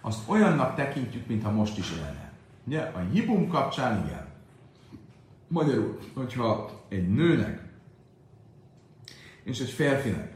azt 0.00 0.28
olyannak 0.28 0.74
tekintjük, 0.74 1.26
mintha 1.26 1.50
most 1.50 1.78
is 1.78 1.90
élne. 1.90 2.32
Ugye? 2.66 2.80
A 2.80 3.06
jibum 3.12 3.48
kapcsán 3.48 4.06
igen. 4.06 4.30
Magyarul, 5.52 5.98
hogyha 6.14 6.70
egy 6.88 7.08
nőnek 7.08 7.62
és 9.42 9.60
egy 9.60 9.70
férfinek 9.70 10.32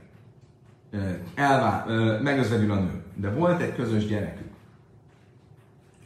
elvá, 1.34 1.84
megözvegyül 2.22 2.70
a 2.70 2.80
nő, 2.80 3.02
de 3.14 3.30
volt 3.30 3.60
egy 3.60 3.74
közös 3.74 4.06
gyerekük, 4.06 4.52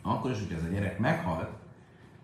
akkor 0.02 0.30
is, 0.30 0.38
hogyha 0.38 0.56
ez 0.56 0.62
a 0.64 0.72
gyerek 0.72 0.98
meghalt, 0.98 1.48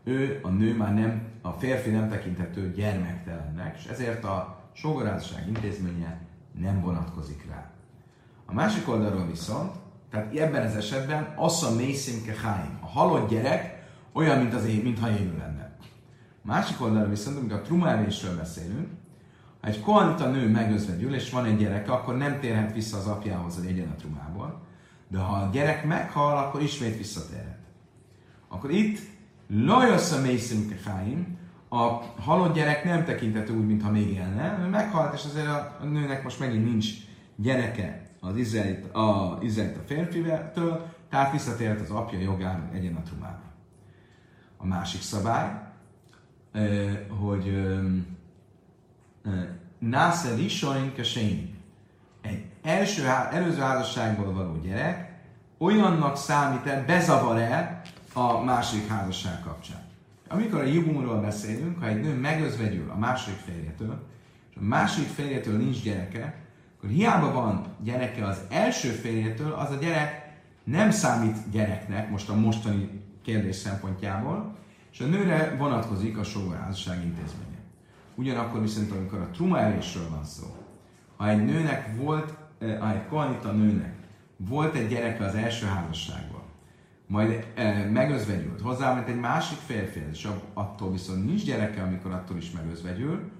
ő, 0.04 0.38
a 0.42 0.48
nő 0.48 0.76
már 0.76 0.94
nem, 0.94 1.22
a 1.42 1.50
férfi 1.50 1.90
nem 1.90 2.08
tekinthető 2.08 2.72
gyermektelennek, 2.72 3.76
és 3.78 3.84
ezért 3.84 4.24
a 4.24 4.62
sógorázság 4.72 5.48
intézménye 5.48 6.20
nem 6.60 6.80
vonatkozik 6.80 7.46
rá. 7.48 7.70
A 8.44 8.52
másik 8.52 8.88
oldalról 8.88 9.26
viszont, 9.26 9.72
tehát 10.10 10.36
ebben 10.36 10.66
az 10.66 10.76
esetben 10.76 11.32
assza 11.36 11.74
mészimke 11.74 12.34
háim. 12.42 12.78
A 12.80 12.86
halott 12.86 13.30
gyerek 13.30 13.88
olyan, 14.12 14.38
mint 14.38 14.54
az 14.54 14.64
én, 14.64 14.82
mintha 14.82 15.10
élő 15.10 15.36
lenne. 15.38 15.65
Másik 16.46 16.80
oldalról 16.80 17.08
viszont, 17.08 17.36
amikor 17.36 17.58
a 17.58 17.62
trumálésről 17.62 18.36
beszélünk, 18.36 18.88
ha 19.60 19.68
egy 19.68 19.80
kohanita 19.80 20.30
nő 20.30 20.48
megözvegyül, 20.48 21.14
és 21.14 21.30
van 21.30 21.44
egy 21.44 21.56
gyereke, 21.56 21.92
akkor 21.92 22.16
nem 22.16 22.40
térhet 22.40 22.74
vissza 22.74 22.96
az 22.96 23.06
apjához, 23.06 23.56
hogy 23.56 23.66
egyen 23.66 23.88
a 23.88 23.94
trumából. 23.94 24.60
De 25.08 25.18
ha 25.18 25.36
a 25.36 25.50
gyerek 25.52 25.84
meghal, 25.84 26.38
akkor 26.38 26.62
ismét 26.62 26.96
visszatérhet. 26.96 27.58
Akkor 28.48 28.70
itt 28.70 28.98
Lajosz 29.48 30.12
a 30.12 30.20
mészimkeháim, 30.20 31.38
a 31.68 31.84
halott 32.20 32.54
gyerek 32.54 32.84
nem 32.84 33.04
tekinthető 33.04 33.56
úgy, 33.56 33.66
mintha 33.66 33.90
még 33.90 34.10
élne, 34.10 34.58
ő 34.62 34.68
meghalt, 34.68 35.14
és 35.14 35.24
azért 35.24 35.46
a, 35.46 35.76
nőnek 35.82 36.22
most 36.22 36.40
megint 36.40 36.64
nincs 36.64 36.86
gyereke 37.36 38.10
az 38.20 38.36
izraelit, 38.36 38.94
a, 38.94 39.38
izraelit 39.42 39.76
a 39.76 39.86
férfitől, 39.86 40.86
tehát 41.10 41.32
visszatérhet 41.32 41.80
az 41.80 41.90
apja 41.90 42.18
jogán 42.18 42.70
egyen 42.72 42.94
a 42.94 43.02
trumába. 43.02 43.42
A 44.56 44.66
másik 44.66 45.00
szabály, 45.00 45.65
hogy 47.20 47.66
Násze 49.78 50.34
Lisoin 50.34 50.92
Kesény, 50.94 51.54
egy 52.22 52.44
első, 52.62 53.06
előző 53.30 53.60
házasságból 53.60 54.32
való 54.32 54.60
gyerek 54.62 55.14
olyannak 55.58 56.16
számít-e, 56.16 56.84
bezavar-e 56.86 57.82
a 58.12 58.42
másik 58.42 58.88
házasság 58.88 59.40
kapcsán. 59.40 59.84
Amikor 60.28 60.60
a 60.60 60.64
jibumról 60.64 61.20
beszélünk, 61.20 61.78
ha 61.78 61.86
egy 61.86 62.00
nő 62.00 62.14
megözvegyül 62.14 62.90
a 62.90 62.98
második 62.98 63.38
férjétől, 63.38 64.06
és 64.50 64.56
a 64.56 64.64
második 64.64 65.08
férjétől 65.08 65.56
nincs 65.56 65.82
gyereke, 65.82 66.34
akkor 66.76 66.90
hiába 66.90 67.32
van 67.32 67.66
gyereke 67.82 68.26
az 68.26 68.40
első 68.48 68.88
férjétől, 68.88 69.52
az 69.52 69.70
a 69.70 69.74
gyerek 69.74 70.34
nem 70.64 70.90
számít 70.90 71.50
gyereknek, 71.50 72.10
most 72.10 72.28
a 72.28 72.34
mostani 72.34 72.90
kérdés 73.22 73.56
szempontjából, 73.56 74.54
és 74.96 75.02
a 75.02 75.06
nőre 75.06 75.56
vonatkozik 75.58 76.18
a 76.18 76.24
sógorházasság 76.24 77.04
intézménye. 77.04 77.58
Ugyanakkor 78.14 78.60
viszont, 78.60 78.90
amikor 78.90 79.18
a 79.18 79.30
truma 79.30 79.58
elésről 79.58 80.08
van 80.10 80.24
szó, 80.24 80.46
ha 81.16 81.28
egy 81.28 81.44
nőnek 81.44 81.96
volt, 81.96 82.34
eh, 82.58 82.78
ha 82.80 82.92
egy 82.92 83.06
kohanita 83.08 83.52
nőnek 83.52 83.94
volt 84.36 84.74
egy 84.74 84.88
gyereke 84.88 85.24
az 85.24 85.34
első 85.34 85.66
házasságban, 85.66 86.42
majd 87.06 87.46
e, 87.54 87.90
megözvegyült, 87.90 88.60
hozzáment 88.60 89.08
egy 89.08 89.20
másik 89.20 89.58
férfi, 89.58 90.04
és 90.12 90.28
attól 90.54 90.90
viszont 90.90 91.24
nincs 91.24 91.44
gyereke, 91.44 91.82
amikor 91.82 92.10
attól 92.10 92.36
is 92.36 92.50
megözvegyül, 92.50 93.30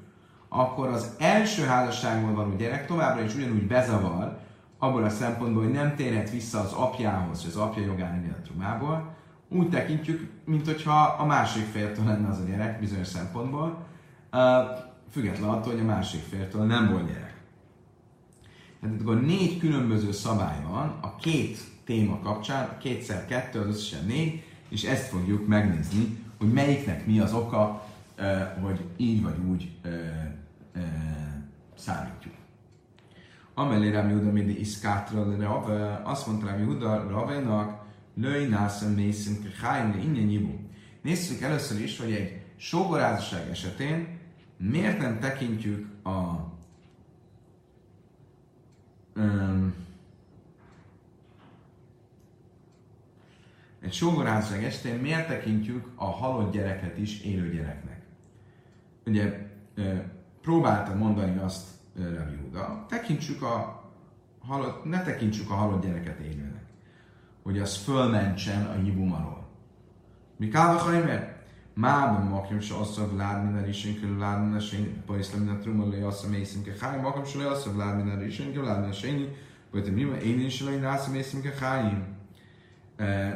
akkor 0.49 0.89
az 0.89 1.15
első 1.19 1.65
házasságból 1.65 2.35
való 2.35 2.57
gyerek 2.57 2.87
továbbra 2.87 3.25
is 3.25 3.35
ugyanúgy 3.35 3.67
bezavar, 3.67 4.39
abból 4.79 5.05
a 5.05 5.09
szempontból, 5.09 5.63
hogy 5.63 5.73
nem 5.73 5.95
térhet 5.95 6.31
vissza 6.31 6.61
az 6.61 6.73
apjához, 6.73 7.45
az 7.45 7.57
apja 7.57 7.85
jogán 7.85 8.25
életrumából, 8.25 9.16
úgy 9.49 9.69
tekintjük, 9.69 10.31
mint 10.45 10.67
hogyha 10.67 11.01
a 11.03 11.25
másik 11.25 11.65
fértől 11.65 12.05
lenne 12.05 12.29
az 12.29 12.39
a 12.39 12.45
gyerek 12.45 12.81
bizonyos 12.81 13.07
szempontból, 13.07 13.87
független 15.11 15.49
attól, 15.49 15.73
hogy 15.73 15.81
a 15.81 15.85
másik 15.85 16.23
fértől 16.23 16.65
nem 16.65 16.91
volt 16.91 17.07
gyerek. 17.07 17.35
Tehát 18.81 19.01
akkor 19.01 19.21
négy 19.21 19.59
különböző 19.59 20.13
szabály 20.13 20.63
van 20.69 20.99
a 21.01 21.17
két 21.17 21.59
téma 21.85 22.19
kapcsán, 22.21 22.77
kétszer 22.79 23.27
kettő, 23.27 23.61
az 23.61 23.67
összesen 23.67 24.07
négy, 24.07 24.43
és 24.69 24.85
ezt 24.85 25.09
fogjuk 25.09 25.47
megnézni, 25.47 26.25
hogy 26.39 26.53
melyiknek 26.53 27.07
mi 27.07 27.21
az 27.21 27.33
oka, 27.33 27.87
hogy 28.61 28.81
így 28.97 29.23
vagy 29.23 29.39
úgy 29.49 29.71
számítjuk. 31.75 32.35
Amelé 33.55 33.91
Rami 33.91 34.13
Huda 34.13 34.33
mindig 34.33 34.61
iszkátra 34.61 35.21
azt 36.03 36.27
mondta 36.27 36.47
Rami 36.47 36.65
Huda 36.65 37.09
Ravénak, 37.09 37.76
löj 38.17 38.47
nászem 38.47 38.93
mészim 38.93 39.53
kájn 39.61 40.01
ingyen 40.01 40.69
Nézzük 41.03 41.41
először 41.41 41.81
is, 41.81 41.99
hogy 41.99 42.13
egy 42.13 42.41
sógorázasság 42.57 43.49
esetén 43.49 44.19
miért 44.57 44.99
nem 44.99 45.19
tekintjük 45.19 46.05
a 46.05 46.35
um, 49.17 49.75
egy 53.81 53.93
sógorházasság 53.93 54.65
esetén 54.65 55.01
miért 55.01 55.29
tekintjük 55.29 55.89
a 55.95 56.05
halott 56.05 56.53
gyereket 56.53 56.99
is 56.99 57.21
élő 57.21 57.51
gyereknek? 57.55 58.01
Ugye 59.07 59.51
próbálta 60.43 60.95
mondani 60.95 61.39
azt 61.39 61.69
Rabbi 61.95 62.37
Huda, 62.37 62.87
tekintsük 62.89 63.43
a 63.43 63.85
halott, 64.39 64.85
ne 64.85 65.03
tekintsük 65.03 65.51
a 65.51 65.55
halott 65.55 65.83
gyereket 65.83 66.21
élőnek, 66.21 66.66
hogy 67.47 67.59
az 67.59 67.77
fölmentsen 67.77 68.67
a 68.67 68.73
hibumról. 68.73 69.47
Mi 70.37 70.51
a 70.53 70.61
hajmer? 70.61 71.37
Mában 71.75 72.27
makim 72.27 72.61
se 72.61 72.75
asszony 72.75 73.09
vlád 73.09 73.45
minden 73.45 73.69
isénkül, 73.69 74.17
vlád 74.17 74.41
minden 74.41 74.61
sén, 74.61 75.03
pajszlem 75.07 75.41
minden 75.41 75.61
trumolai 75.61 76.01
asszony 76.01 76.31
mészünk, 76.31 76.79
háj, 76.81 77.01
makim 77.01 77.25
se 77.25 77.39
lej 77.39 77.47
asszony 77.47 77.75
vlád 77.75 77.97
minden 77.97 78.27
isénkül, 78.27 78.63
vlád 78.63 78.77
minden 78.77 78.93
séni, 78.93 79.29
vagy 79.71 79.85
te 79.85 79.91
mi 79.91 80.05
van, 80.05 80.19
én 80.19 80.41
is 80.41 80.63
lej 80.63 80.79
nászom 80.79 81.13
mészünk, 81.13 81.45
hájim. 81.47 82.05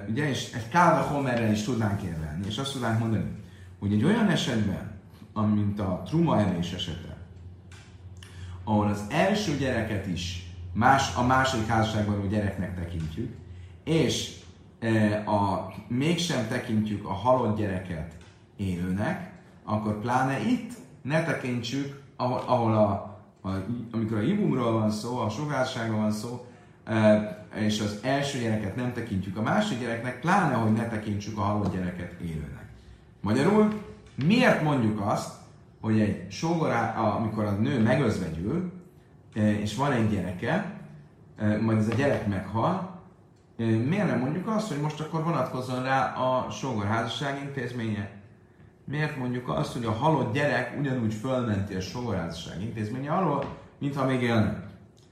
Ugye, 0.08 0.28
és 0.28 0.52
egy 0.52 0.68
káva 0.68 1.00
homerrel 1.00 1.52
is 1.52 1.62
tudnánk 1.62 2.02
érvelni, 2.02 2.46
és 2.46 2.58
azt 2.58 2.72
tudnánk 2.72 2.98
mondani, 2.98 3.30
hogy 3.78 3.92
egy 3.92 4.04
olyan 4.04 4.28
esetben, 4.28 4.90
amint 5.32 5.80
a 5.80 6.02
truma 6.06 6.40
erés 6.40 6.72
esete, 6.72 7.16
ahol 8.64 8.86
az 8.86 9.04
első 9.08 9.56
gyereket 9.56 10.06
is 10.06 10.50
más, 10.72 11.16
a 11.16 11.26
második 11.26 11.66
házasságban 11.66 12.14
gyerek 12.14 12.30
gyereknek 12.30 12.74
tekintjük, 12.74 13.38
és 13.84 14.38
e, 14.78 15.22
a, 15.26 15.72
mégsem 15.88 16.48
tekintjük 16.48 17.04
a 17.04 17.12
halott 17.12 17.56
gyereket 17.56 18.16
élőnek, 18.56 19.32
akkor 19.64 20.00
pláne 20.00 20.40
itt 20.40 20.72
ne 21.02 21.24
tekintsük, 21.24 22.02
ahol, 22.16 22.42
ahol 22.46 22.74
a, 22.74 22.90
a, 23.42 23.50
amikor 23.90 24.16
a 24.16 24.22
ibumról 24.22 24.72
van 24.72 24.90
szó, 24.90 25.18
a 25.18 25.28
sokárságról 25.28 25.98
van 25.98 26.12
szó, 26.12 26.46
e, 26.84 27.46
és 27.54 27.80
az 27.80 27.98
első 28.02 28.38
gyereket 28.38 28.76
nem 28.76 28.92
tekintjük 28.92 29.36
a 29.36 29.42
másik 29.42 29.80
gyereknek, 29.80 30.20
pláne, 30.20 30.54
hogy 30.54 30.72
ne 30.72 30.88
tekintsük 30.88 31.38
a 31.38 31.42
halott 31.42 31.74
gyereket 31.74 32.20
élőnek. 32.20 32.68
Magyarul, 33.20 33.82
miért 34.26 34.62
mondjuk 34.62 35.00
azt, 35.00 35.34
hogy 35.80 36.00
egy 36.00 36.30
sógorá, 36.30 36.94
amikor 36.94 37.44
a 37.44 37.50
nő 37.50 37.82
megözvegyül, 37.82 38.72
e, 39.34 39.52
és 39.52 39.76
van 39.76 39.92
egy 39.92 40.10
gyereke, 40.10 40.78
majd 41.60 41.78
ez 41.78 41.88
a 41.88 41.94
gyerek 41.94 42.26
meghal, 42.26 42.99
miért 43.66 44.06
nem 44.06 44.18
mondjuk 44.18 44.48
azt, 44.48 44.68
hogy 44.68 44.80
most 44.80 45.00
akkor 45.00 45.24
vonatkozzon 45.24 45.82
rá 45.82 46.12
a 46.12 46.50
sógorházasság 46.50 47.42
intézménye? 47.42 48.10
Miért 48.84 49.16
mondjuk 49.16 49.48
azt, 49.48 49.72
hogy 49.72 49.84
a 49.84 49.92
halott 49.92 50.34
gyerek 50.34 50.78
ugyanúgy 50.78 51.14
fölmenti 51.14 51.74
a 51.74 51.80
sógorházasság 51.80 52.62
intézménye 52.62 53.12
alól, 53.12 53.56
mintha 53.78 54.04
még 54.04 54.22
élne? 54.22 54.68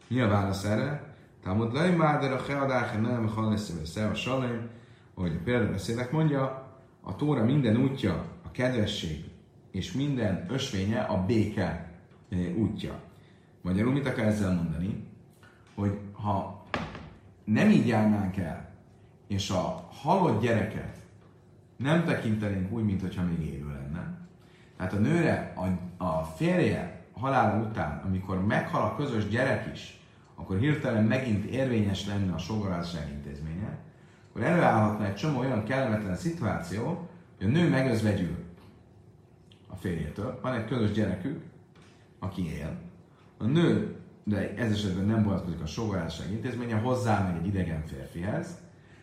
Mi 0.07 0.21
a 0.21 0.29
válasz 0.29 0.65
erre? 0.65 1.15
Talmud 1.43 1.73
Lai 1.73 1.91
Máder 1.91 2.33
a 2.33 2.43
Headách, 2.49 3.01
nem 3.01 3.29
Haleszem 3.29 3.79
és 3.83 3.89
Szeva 3.89 4.15
Salem, 4.15 4.69
ahogy 5.15 5.33
a 5.41 5.43
példabeszédek 5.45 6.13
mondja, 6.13 6.69
a 7.03 7.17
Tóra 7.17 7.45
minden 7.45 7.77
útja 7.77 8.25
a 8.45 8.51
kedvesség, 8.51 9.25
és 9.71 9.93
minden 9.93 10.47
ösvénye 10.49 11.01
a 11.01 11.25
béke 11.25 11.93
útja. 12.57 13.01
Magyarul 13.63 13.93
mit 13.93 14.07
akar 14.07 14.25
ezzel 14.25 14.55
mondani? 14.55 15.07
Hogy 15.75 15.99
ha 16.13 16.58
nem 17.53 17.71
így 17.71 17.87
járnánk 17.87 18.37
el, 18.37 18.69
és 19.27 19.51
a 19.51 19.89
halott 20.03 20.43
gyereket 20.43 20.97
nem 21.77 22.05
tekintenénk 22.05 22.73
úgy, 22.73 22.85
mintha 22.85 23.23
még 23.23 23.47
élő 23.47 23.67
lenne, 23.67 24.19
tehát 24.77 24.93
a 24.93 24.99
nőre, 24.99 25.55
a, 25.57 26.05
a 26.05 26.25
férje 26.25 27.07
halála 27.13 27.63
után, 27.63 28.03
amikor 28.07 28.47
meghal 28.47 28.83
a 28.83 28.97
közös 28.97 29.29
gyerek 29.29 29.73
is, 29.73 30.01
akkor 30.35 30.59
hirtelen 30.59 31.05
megint 31.05 31.45
érvényes 31.45 32.07
lenne 32.07 32.33
a 32.33 32.39
sógorázság 32.39 33.11
intézménye, 33.11 33.79
akkor 34.29 34.43
előállhatna 34.43 35.07
egy 35.07 35.15
csomó 35.15 35.39
olyan 35.39 35.65
kellemetlen 35.65 36.17
szituáció, 36.17 37.09
hogy 37.39 37.47
a 37.47 37.51
nő 37.51 37.69
megözvegyül 37.69 38.37
a 39.67 39.77
férjétől, 39.77 40.39
van 40.43 40.55
egy 40.55 40.65
közös 40.65 40.91
gyerekük, 40.91 41.43
aki 42.19 42.53
él, 42.53 42.79
a 43.39 43.45
nő, 43.45 43.98
de 44.29 44.55
ez 44.57 44.73
esetben 44.73 45.05
nem 45.05 45.23
vonatkozik 45.23 45.61
a 45.63 45.67
sógorázság 45.67 46.31
intézménye, 46.31 46.77
hozzámegy 46.77 47.37
egy 47.41 47.47
idegen 47.47 47.83
férfihez, 47.87 48.47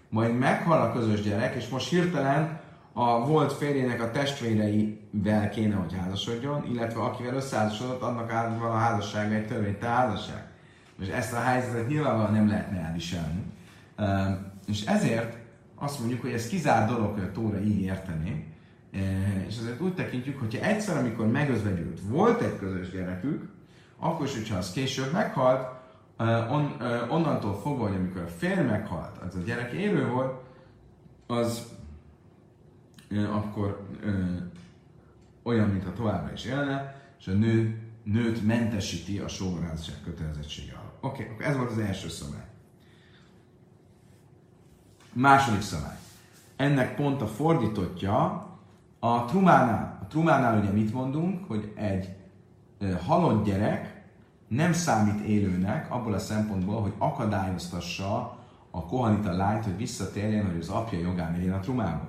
majd 0.09 0.38
meghal 0.38 0.82
a 0.82 0.91
közös 0.91 1.21
gyerek, 1.21 1.55
és 1.55 1.67
most 1.67 1.89
hirtelen 1.89 2.59
a 2.93 3.26
volt 3.26 3.53
férjének 3.53 4.01
a 4.01 4.11
testvéreivel 4.11 5.49
kéne, 5.49 5.76
hogy 5.76 5.93
házasodjon, 5.93 6.65
illetve 6.71 7.01
akivel 7.01 7.36
összeházasodott, 7.36 8.01
annak 8.01 8.32
által 8.32 8.71
a 8.71 8.78
házassága 8.78 9.34
egy 9.34 9.47
törvényte 9.47 9.88
házasság. 9.88 10.43
És 10.99 11.07
ezt 11.07 11.34
a 11.34 11.39
helyzetet 11.39 11.88
nyilvánvalóan 11.88 12.34
nem 12.34 12.47
lehetne 12.47 12.78
elviselni. 12.78 13.43
És 14.67 14.86
ezért 14.86 15.38
azt 15.76 15.99
mondjuk, 15.99 16.21
hogy 16.21 16.32
ez 16.32 16.47
kizár 16.47 16.88
dolog, 16.88 17.13
hogy 17.13 17.23
a 17.23 17.32
Tóra 17.32 17.59
így 17.59 17.82
értené, 17.82 18.45
És 19.47 19.57
azért 19.57 19.82
úgy 19.82 19.93
tekintjük, 19.93 20.39
hogyha 20.39 20.65
egyszer, 20.65 20.97
amikor 20.97 21.28
megözvegyült, 21.28 21.99
volt 22.07 22.41
egy 22.41 22.57
közös 22.59 22.91
gyerekük, 22.91 23.55
akkor 23.99 24.25
is, 24.25 24.33
hogyha 24.33 24.57
az 24.57 24.71
később 24.71 25.11
meghalt, 25.11 25.67
on, 26.51 26.81
onnantól 27.09 27.59
fogva, 27.59 27.87
hogy 27.87 27.95
amikor 27.95 28.21
a 28.21 28.27
férj 28.27 28.61
meghalt, 28.61 29.17
az 29.17 29.35
a 29.35 29.39
gyerek 29.39 29.71
élő 29.71 30.07
volt, 30.07 30.43
az 31.27 31.73
akkor 33.31 33.87
olyan, 35.43 35.69
mintha 35.69 35.93
továbbra 35.93 36.33
is 36.33 36.45
élne, 36.45 37.01
és 37.19 37.27
a 37.27 37.31
nő, 37.31 37.81
nőt 38.03 38.45
mentesíti 38.45 39.19
a 39.19 39.27
sógorházasság 39.27 40.01
kötelezettsége 40.03 40.73
alól. 40.73 40.93
Oké, 41.01 41.23
okay, 41.23 41.33
akkor 41.33 41.45
ez 41.45 41.57
volt 41.57 41.71
az 41.71 41.77
első 41.77 42.09
szabály. 42.09 42.47
Második 45.13 45.61
szabály. 45.61 45.97
Ennek 46.55 46.95
pont 46.95 47.21
a 47.21 47.27
fordítottja 47.27 48.47
a 48.99 49.25
trumánál. 49.25 49.99
A 50.01 50.05
trumánál 50.05 50.59
ugye 50.59 50.69
mit 50.69 50.93
mondunk, 50.93 51.47
hogy 51.47 51.71
egy 51.75 52.15
halott 53.05 53.45
gyerek 53.45 54.03
nem 54.47 54.73
számít 54.73 55.26
élőnek 55.26 55.91
abból 55.91 56.13
a 56.13 56.19
szempontból, 56.19 56.82
hogy 56.82 56.93
akadályoztassa 56.97 58.38
a 58.71 58.86
kohanita 58.86 59.32
lányt, 59.32 59.63
hogy 59.63 59.78
visszatérjen, 59.78 60.45
hogy 60.45 60.59
az 60.59 60.69
apja 60.69 60.99
jogán 60.99 61.32
legyen 61.32 61.53
a 61.53 61.59
trumába. 61.59 62.07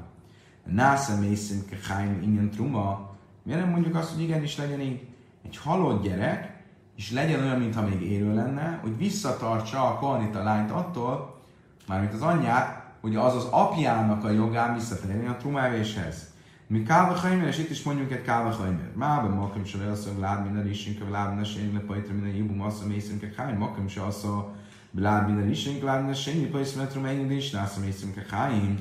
Násza 0.64 1.19
mészint 1.21 1.69
keháim 1.69 2.23
innen 2.23 2.51
truma. 2.51 3.11
Miért 3.43 3.61
nem 3.61 3.71
mondjuk 3.71 3.95
azt, 3.95 4.12
hogy 4.12 4.23
igenis 4.23 4.57
legyen 4.57 4.81
így 4.81 5.07
egy 5.45 5.57
halott 5.57 6.03
gyerek, 6.03 6.57
és 6.97 7.11
legyen 7.11 7.41
olyan, 7.41 7.59
mintha 7.59 7.83
még 7.83 8.03
élő 8.03 8.35
lenne, 8.35 8.79
hogy 8.83 8.97
visszatartsa 8.97 9.89
a 9.89 9.99
kohanita 9.99 10.43
lányt 10.43 10.71
attól, 10.71 11.41
mármint 11.87 12.12
az 12.12 12.23
anyját, 12.23 12.85
hogy 13.01 13.17
az 13.17 13.35
az 13.35 13.45
apjának 13.45 14.25
a 14.25 14.31
jogán 14.31 14.75
visszatérjen 14.75 15.31
a 15.31 15.37
trumávéshez. 15.37 16.35
Mi 16.69 16.83
kálva 16.83 17.14
hajmer, 17.14 17.47
és 17.47 17.59
itt 17.59 17.71
is 17.71 17.83
mondjuk 17.83 18.12
egy 18.12 18.23
kálva 18.23 18.51
hajmer. 18.51 18.91
Mába 18.95 19.29
makom 19.29 19.64
se 19.64 19.79
velszó, 19.79 20.11
lád 20.19 20.45
minden 20.45 20.69
isink, 20.69 21.11
lád 21.11 21.27
minden 21.27 21.45
sényi, 21.45 21.73
lepajtra 21.73 22.14
minden 22.14 22.35
jibum, 22.35 22.61
assza 22.61 22.87
mészünk, 22.87 23.23
egy 23.23 23.35
hány, 23.37 23.57
makom 23.57 23.89
se 23.89 24.03
assza, 24.03 24.55
lád 24.99 25.27
minden 25.27 25.51
isink, 25.51 25.83
lád 25.83 25.97
minden 25.97 26.14
sényi, 26.14 26.45
pajtra 26.45 26.81
metrum, 26.81 27.05
ennyi 27.05 27.35
is, 27.35 27.51
nászom 27.51 27.83
mészünk, 27.83 28.17
egy 28.17 28.31
hány. 28.31 28.79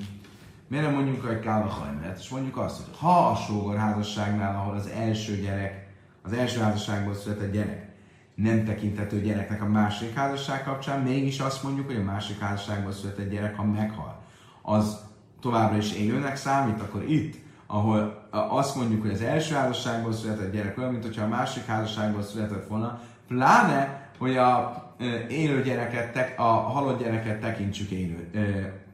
Miért 0.68 0.86
nem 0.86 0.94
mondjuk, 0.94 1.26
hogy 1.26 1.40
kálva 1.40 1.68
hajmert? 1.68 2.20
És 2.20 2.30
mondjuk 2.30 2.58
azt, 2.58 2.86
hogy 2.86 2.98
ha 2.98 3.30
a 3.30 3.36
sógor 3.36 3.78
házasságnál, 3.78 4.56
ahol 4.56 4.76
az 4.76 4.88
első 4.88 5.36
gyerek, 5.36 5.88
az 6.22 6.34
első 6.34 6.60
házasságból 6.60 7.16
született 7.16 7.52
gyerek, 7.52 7.90
nem 8.36 8.66
tekintető 8.66 9.22
gyereknek 9.22 9.62
a 9.62 9.68
másik 9.68 10.14
házasság 10.14 10.64
kapcsán, 10.64 11.02
mégis 11.02 11.40
azt 11.40 11.64
mondjuk, 11.64 11.86
hogy 11.86 11.96
a 11.96 12.04
másik 12.04 12.40
házasságból 12.40 12.92
született 12.92 13.30
gyerek, 13.30 13.56
ha 13.56 13.64
meghal, 13.64 14.22
az 14.62 15.00
továbbra 15.42 15.78
is 15.78 15.94
élőnek 15.94 16.36
számít, 16.36 16.82
akkor 16.82 17.04
itt 17.10 17.45
ahol 17.68 18.28
azt 18.32 18.76
mondjuk, 18.76 19.02
hogy 19.02 19.12
az 19.12 19.22
első 19.22 19.56
házasságból 19.56 20.14
született 20.14 20.52
gyerek 20.52 20.78
olyan, 20.78 20.92
mint 20.92 21.04
hogyha 21.04 21.24
a 21.24 21.28
másik 21.28 21.66
házasságból 21.66 22.22
született 22.22 22.68
volna, 22.68 23.00
pláne, 23.28 24.10
hogy 24.18 24.38
a 24.38 24.84
élő 25.30 25.62
gyereket, 25.62 26.40
a 26.40 26.44
halott 26.44 27.00
gyereket 27.00 27.40
tekintsük 27.40 27.90
élő. 27.90 28.30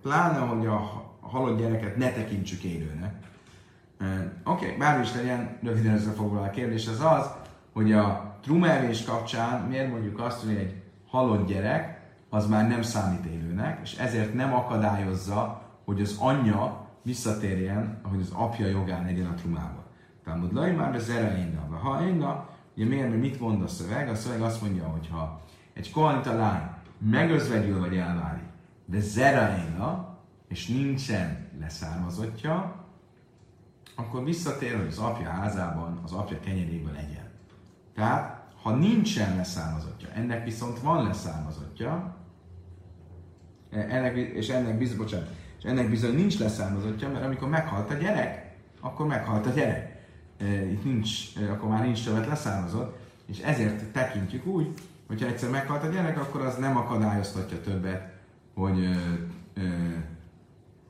Pláne, 0.01 0.37
hogy 0.37 0.65
a 0.65 1.05
halott 1.19 1.59
gyereket 1.59 1.97
ne 1.97 2.11
tekintsük 2.11 2.63
élőnek. 2.63 3.13
Oké, 4.43 4.65
okay, 4.65 4.77
bár 4.77 4.99
is 4.99 5.13
legyen, 5.15 5.57
röviden 5.63 5.93
összefoglalva 5.93 6.45
a 6.45 6.49
kérdés 6.49 6.87
az 6.87 6.99
az, 6.99 7.29
hogy 7.73 7.91
a 7.91 8.35
trumelés 8.41 9.03
kapcsán 9.03 9.61
miért 9.61 9.89
mondjuk 9.89 10.19
azt, 10.19 10.43
hogy 10.43 10.55
egy 10.55 10.81
halott 11.09 11.47
gyerek 11.47 11.99
az 12.29 12.47
már 12.47 12.67
nem 12.67 12.81
számít 12.81 13.25
élőnek, 13.25 13.79
és 13.83 13.97
ezért 13.97 14.33
nem 14.33 14.53
akadályozza, 14.53 15.61
hogy 15.85 16.01
az 16.01 16.15
anyja 16.19 16.80
visszatérjen, 17.01 17.99
ahogy 18.01 18.19
az 18.19 18.31
apja 18.33 18.67
jogán 18.67 19.05
legyen 19.05 19.25
a 19.25 19.33
trumába. 19.33 19.83
Tehát 20.23 20.51
laj 20.51 20.75
már 20.75 20.95
az 20.95 21.09
erejénna. 21.09 21.77
Ha 21.77 22.05
énna, 22.07 22.49
ugye 22.75 22.85
miért, 22.85 23.09
mert 23.09 23.21
mit 23.21 23.39
mond 23.39 23.61
a 23.61 23.67
szöveg? 23.67 24.09
A 24.09 24.15
szöveg 24.15 24.41
azt 24.41 24.61
mondja, 24.61 24.87
hogy 24.87 25.07
ha 25.07 25.41
egy 25.73 25.91
kohanita 25.91 26.35
lány 26.35 26.69
megözvegyül 26.97 27.79
vagy 27.79 27.95
elválik, 27.95 28.43
de 28.85 28.99
zeraéna, 28.99 30.17
és 30.47 30.67
nincsen 30.67 31.47
leszármazottja, 31.59 32.85
akkor 33.95 34.23
visszatér, 34.23 34.77
hogy 34.77 34.87
az 34.87 34.97
apja 34.97 35.29
házában, 35.29 35.99
az 36.03 36.11
apja 36.11 36.39
kenyeréből 36.39 36.93
legyen. 36.93 37.29
Tehát, 37.95 38.51
ha 38.61 38.75
nincsen 38.75 39.35
leszármazottja, 39.35 40.07
ennek 40.13 40.43
viszont 40.43 40.79
van 40.79 41.03
leszármazottja, 41.03 42.15
ennek, 43.69 44.15
és 44.15 44.49
ennek 44.49 44.97
bocsánat, 44.97 45.29
és 45.61 45.69
ennek 45.69 45.89
bizony 45.89 46.15
nincs 46.15 46.39
leszármazottja, 46.39 47.09
mert 47.09 47.25
amikor 47.25 47.49
meghalt 47.49 47.89
a 47.89 47.93
gyerek, 47.93 48.55
akkor 48.79 49.07
meghalt 49.07 49.45
a 49.45 49.49
gyerek. 49.49 50.05
Itt 50.71 50.83
nincs, 50.83 51.09
akkor 51.49 51.69
már 51.69 51.83
nincs 51.83 52.03
többet 52.03 52.27
leszármazott, 52.27 52.97
és 53.25 53.39
ezért 53.39 53.83
tekintjük 53.83 54.45
úgy, 54.45 54.67
hogyha 55.07 55.27
egyszer 55.27 55.49
meghalt 55.49 55.83
a 55.83 55.87
gyerek, 55.87 56.17
akkor 56.17 56.41
az 56.41 56.55
nem 56.55 56.77
akadályoztatja 56.77 57.61
többet, 57.61 58.13
hogy, 58.53 58.89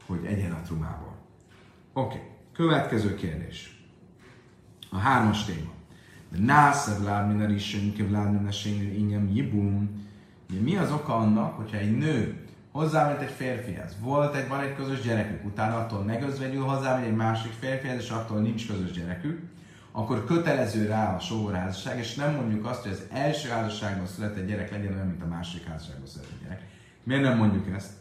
hogy 0.06 0.26
egyen 0.26 0.52
a 0.52 0.62
trumából. 0.62 1.16
Oké, 1.94 2.16
okay. 2.16 2.28
következő 2.54 3.16
kérdés. 3.16 3.86
A 4.90 4.98
hármas 4.98 5.46
téma. 5.46 5.72
Nászer 6.38 7.00
vlád 7.00 7.28
minden 7.28 7.54
is, 7.54 7.78
vlád 8.10 8.32
minden 8.32 8.54
ingem 8.96 9.30
jibum. 9.34 10.06
Mi 10.62 10.76
az 10.76 10.92
oka 10.92 11.16
annak, 11.16 11.58
hogyha 11.58 11.78
egy 11.78 11.98
nő 11.98 12.46
hozzáment 12.72 13.22
egy 13.22 13.30
férfihez, 13.30 13.96
volt 14.00 14.36
egy, 14.36 14.48
van 14.48 14.60
egy 14.60 14.76
közös 14.76 15.02
gyerekük, 15.02 15.46
utána 15.46 15.78
attól 15.78 16.04
megözvegyül 16.04 16.64
hozzámegy 16.64 17.08
egy 17.08 17.16
másik 17.16 17.52
férfihez, 17.60 18.02
és 18.02 18.10
attól 18.10 18.40
nincs 18.40 18.68
közös 18.68 18.92
gyerekük, 18.92 19.40
akkor 19.92 20.26
kötelező 20.26 20.86
rá 20.86 21.16
a 21.16 21.20
sógorházasság, 21.20 21.98
és 21.98 22.16
nem 22.16 22.36
mondjuk 22.36 22.66
azt, 22.66 22.82
hogy 22.82 22.92
az 22.92 23.04
első 23.12 23.50
házasságban 23.50 24.08
született 24.08 24.48
gyerek 24.48 24.72
legyen 24.72 24.94
olyan, 24.94 25.08
mint 25.08 25.24
a 25.24 25.28
másik 25.28 25.64
házasságban 25.68 26.08
született 26.08 26.42
gyerek. 26.44 26.62
Miért 27.04 27.24
nem 27.24 27.38
mondjuk 27.38 27.76
ezt? 27.76 27.92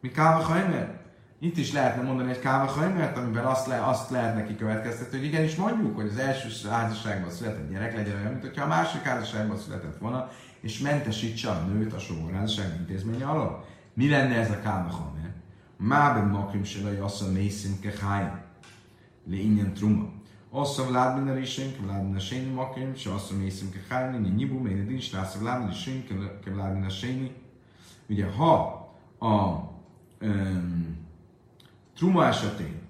Mi 0.00 0.10
Káva 0.10 0.42
Hajmer? 0.42 1.00
Itt 1.40 1.56
is 1.56 1.72
lehetne 1.72 2.02
mondani 2.02 2.30
egy 2.30 2.40
Káva 2.40 2.70
Hajmert, 2.70 3.16
amiben 3.16 3.44
azt, 3.44 3.66
le, 3.66 3.84
azt 3.86 4.10
lehet 4.10 4.34
neki 4.34 4.56
következtetni, 4.56 5.18
hogy 5.18 5.26
igenis 5.26 5.56
mondjuk, 5.56 5.96
hogy 5.96 6.06
az 6.06 6.18
első 6.18 6.68
házasságban 6.68 7.30
született 7.30 7.70
gyerek 7.70 7.96
legyen 7.96 8.16
olyan, 8.16 8.30
mint 8.30 8.42
hogyha 8.42 8.64
a 8.64 8.68
másik 8.68 9.02
házasságban 9.02 9.58
született 9.58 9.98
volna, 9.98 10.30
és 10.60 10.78
mentesítse 10.78 11.50
a 11.50 11.60
nőt 11.60 11.92
a 11.92 11.98
sógorházasság 11.98 12.74
intézménye 12.78 13.26
alól. 13.26 13.64
Mi 13.98 14.08
lenne 14.08 14.34
ez 14.34 14.50
a 14.50 14.60
káma 14.60 14.88
hamer? 14.88 15.32
Máben 15.76 16.28
makrim 16.28 16.64
se 16.64 16.82
vagy 16.82 16.98
assza 16.98 17.30
mészim 17.32 17.80
kehája. 17.80 18.44
Le 19.26 19.36
ingyen 19.36 19.74
truma. 19.74 20.08
Assza 20.50 20.84
vlád 20.84 21.14
minden 21.16 21.34
risén, 21.34 21.72
ke 21.72 21.82
vlád 21.82 22.02
minden 22.02 22.20
séni 22.20 22.50
makrim, 22.50 22.94
se 22.94 23.12
assza 23.12 23.36
mészim 23.36 23.70
kehája, 23.70 24.10
linyi 24.10 24.28
nyibu, 24.28 24.58
méne 24.58 24.82
dincs, 24.82 25.12
lássza 25.12 25.38
vlád 25.38 25.58
minden 25.58 25.74
risén, 25.74 26.06
ke 26.44 26.50
vlád 26.50 26.72
minden 26.72 26.90
séni. 26.90 27.32
Ugye, 28.08 28.26
ha 28.26 28.52
a 29.18 29.34
um, 30.20 30.96
truma 31.96 32.26
esetén 32.26 32.80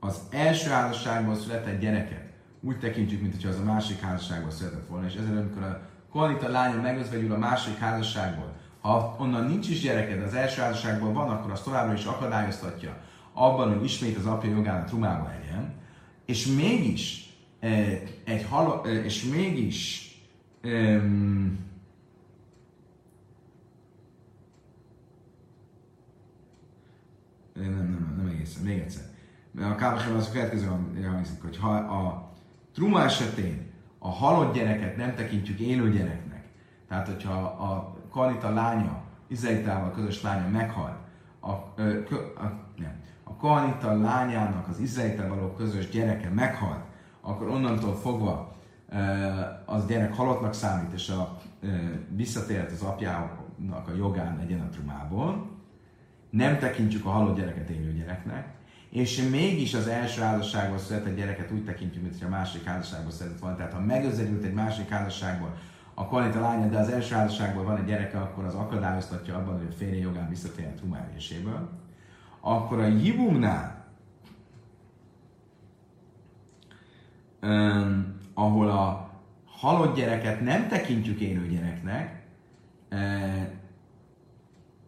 az 0.00 0.20
első 0.30 0.70
házasságban 0.70 1.36
született 1.36 1.80
gyereket 1.80 2.32
úgy 2.60 2.78
tekintjük, 2.78 3.20
mint 3.20 3.34
hogyha 3.34 3.48
az 3.48 3.58
a 3.58 3.64
másik 3.64 4.00
házasságban 4.00 4.50
született 4.50 4.88
volna, 4.88 5.06
és 5.06 5.14
ezért 5.14 5.36
amikor 5.36 5.62
a 5.62 5.80
koalita 6.10 6.48
lánya 6.48 6.80
megözvegyül 6.80 7.32
a 7.32 7.38
másik 7.38 7.76
házasságból, 7.76 8.56
ha 8.86 9.16
onnan 9.18 9.44
nincs 9.44 9.68
is 9.68 9.80
gyereked, 9.80 10.22
az 10.22 10.34
első 10.34 10.60
házasságban 10.60 11.12
van, 11.12 11.28
akkor 11.28 11.50
az 11.50 11.62
továbbra 11.62 11.92
is 11.92 12.04
akadályoztatja 12.04 12.96
abban, 13.32 13.74
hogy 13.74 13.84
ismét 13.84 14.16
az 14.16 14.26
apja 14.26 14.50
jogán 14.50 14.82
a 14.82 14.84
trumába 14.84 15.28
legyen, 15.28 15.74
és 16.24 16.46
mégis 16.46 17.34
eh, 17.60 18.00
egy 18.24 18.46
hal, 18.48 18.82
eh, 18.84 19.04
és 19.04 19.24
mégis 19.24 20.10
um, 20.64 21.58
nem, 27.54 27.72
nem, 27.72 28.14
nem, 28.16 28.26
egészen, 28.34 28.62
még 28.62 28.78
egyszer. 28.78 29.04
A 29.60 29.74
kábasában 29.74 30.16
az 30.16 30.26
a 30.28 30.32
következő 30.32 30.66
hangzik, 31.02 31.42
hogy 31.42 31.56
ha 31.56 31.70
a 31.74 32.32
truma 32.74 33.04
esetén 33.04 33.70
a 33.98 34.08
halott 34.08 34.54
gyereket 34.54 34.96
nem 34.96 35.14
tekintjük 35.14 35.58
élő 35.58 35.92
gyereknek, 35.92 36.44
tehát 36.88 37.06
hogyha 37.06 37.32
a 37.42 37.95
Kalita 38.16 38.50
lánya, 38.50 39.02
Izraelitával 39.28 39.90
közös 39.90 40.22
lánya 40.22 40.48
meghalt, 40.48 40.96
a, 41.40 41.52
ö, 41.74 42.04
kö, 42.04 42.16
a, 42.16 42.42
nem, 42.76 43.00
a 43.24 43.34
Kohanita 43.34 44.00
lányának 44.00 44.68
az 44.68 44.78
Izraelitel 44.78 45.28
való 45.28 45.52
közös 45.52 45.88
gyereke 45.88 46.28
meghalt, 46.28 46.84
akkor 47.20 47.48
onnantól 47.48 47.94
fogva 47.94 48.56
ö, 48.88 48.96
az 49.64 49.86
gyerek 49.86 50.14
halottnak 50.14 50.54
számít, 50.54 50.92
és 50.92 51.08
a, 51.08 51.38
ö, 51.60 51.66
visszatérhet 52.08 52.70
az 52.70 52.82
apjának 52.82 53.88
a 53.88 53.94
jogán 53.96 54.36
legyen 54.36 54.60
a 54.60 54.68
trumából. 54.68 55.50
Nem 56.30 56.58
tekintjük 56.58 57.06
a 57.06 57.10
halott 57.10 57.36
gyereket 57.36 57.68
élő 57.68 57.92
gyereknek, 57.92 58.48
és 58.90 59.28
mégis 59.30 59.74
az 59.74 59.86
első 59.86 60.20
házasságból 60.20 60.78
született 60.78 61.16
gyereket 61.16 61.50
úgy 61.50 61.64
tekintjük, 61.64 62.02
mint 62.02 62.22
a 62.22 62.28
másik 62.28 62.64
házasságból 62.64 63.10
született 63.10 63.40
volna. 63.40 63.56
Tehát 63.56 63.72
ha 63.72 63.80
megözelült 63.80 64.44
egy 64.44 64.54
másik 64.54 64.88
házasságból, 64.88 65.54
a 65.98 66.06
Kvalita 66.06 66.40
lánya, 66.40 66.68
de 66.68 66.78
az 66.78 66.88
első 66.88 67.14
házasságból 67.14 67.64
van 67.64 67.76
egy 67.76 67.84
gyereke, 67.84 68.18
akkor 68.18 68.44
az 68.44 68.54
akadályoztatja 68.54 69.36
abban, 69.36 69.56
hogy 69.56 69.68
a 69.70 69.76
férje 69.76 70.00
jogán 70.00 70.28
visszatérjen 70.28 70.74
trumávéséből. 70.74 71.68
Akkor 72.40 72.78
a 72.78 72.86
Jibumnál 72.86 73.84
um, 77.42 78.14
ahol 78.34 78.70
a 78.70 79.10
halott 79.46 79.96
gyereket 79.96 80.40
nem 80.40 80.68
tekintjük 80.68 81.20
élő 81.20 81.48
gyereknek, 81.48 82.22
uh, 82.90 82.98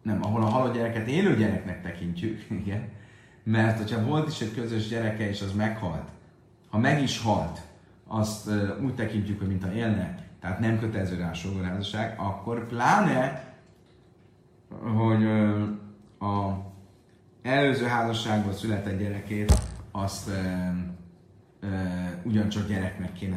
nem, 0.01 0.23
ahol 0.23 0.41
a 0.41 0.49
halott 0.49 0.73
gyereket 0.73 1.07
élő 1.07 1.35
gyereknek 1.35 1.81
tekintjük, 1.81 2.45
igen, 2.63 2.89
mert 3.43 3.77
hogyha 3.77 4.05
volt 4.05 4.27
is 4.27 4.41
egy 4.41 4.53
közös 4.53 4.87
gyereke, 4.87 5.29
és 5.29 5.41
az 5.41 5.53
meghalt, 5.53 6.09
ha 6.69 6.77
meg 6.77 7.01
is 7.01 7.21
halt, 7.21 7.61
azt 8.07 8.47
uh, 8.47 8.83
úgy 8.83 8.95
tekintjük, 8.95 9.39
hogy 9.39 9.47
mintha 9.47 9.73
élne, 9.73 10.28
tehát 10.39 10.59
nem 10.59 10.79
kötelező 10.79 11.17
rá 11.17 11.31
a 11.31 11.63
házasság, 11.63 12.19
akkor 12.19 12.67
pláne, 12.67 13.43
hogy 14.95 15.25
a 16.19 16.67
előző 17.41 17.85
házasságból 17.85 18.53
született 18.53 18.99
gyerekét, 18.99 19.53
azt 19.91 20.29
ugyancsak 22.23 22.67
gyereknek 22.67 23.13
kéne 23.13 23.35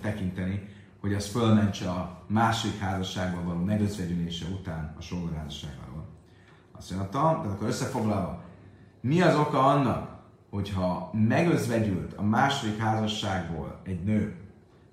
tekinteni, 0.00 0.68
hogy 1.00 1.14
az 1.14 1.26
fölmentse 1.26 1.90
a 1.90 2.22
másik 2.26 2.78
házasságban 2.78 3.44
való 3.44 3.64
megözvegyülése 3.64 4.46
után 4.46 4.94
a 4.98 5.00
sógorházasságáról. 5.00 6.06
Azt 6.72 6.90
mondta, 6.90 7.18
tehát 7.18 7.46
akkor 7.46 7.68
összefoglalva, 7.68 8.42
mi 9.00 9.20
az 9.20 9.36
oka 9.36 9.66
annak, 9.66 10.18
hogyha 10.50 11.10
megözvegyült 11.12 12.12
a 12.12 12.22
második 12.22 12.78
házasságból 12.78 13.80
egy 13.84 14.04
nő, 14.04 14.36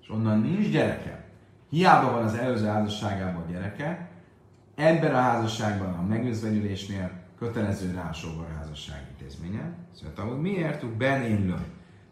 és 0.06 0.12
onnan 0.12 0.40
nincs 0.40 0.68
gyereke, 0.68 1.24
hiába 1.70 2.10
van 2.10 2.24
az 2.24 2.34
előző 2.34 2.66
házasságában 2.66 3.42
a 3.42 3.50
gyereke, 3.50 4.08
ebben 4.74 5.14
a 5.14 5.20
házasságban 5.20 5.94
a 5.94 6.02
megözvegyülésnél 6.02 7.10
kötelező 7.38 7.92
rá 7.94 8.10
a 8.10 8.58
házasság 8.58 9.06
intézménye. 9.10 9.72
Szóval 9.94 10.32
hogy 10.32 10.40
miért 10.40 10.86
Ben 10.86 11.22
én 11.22 11.64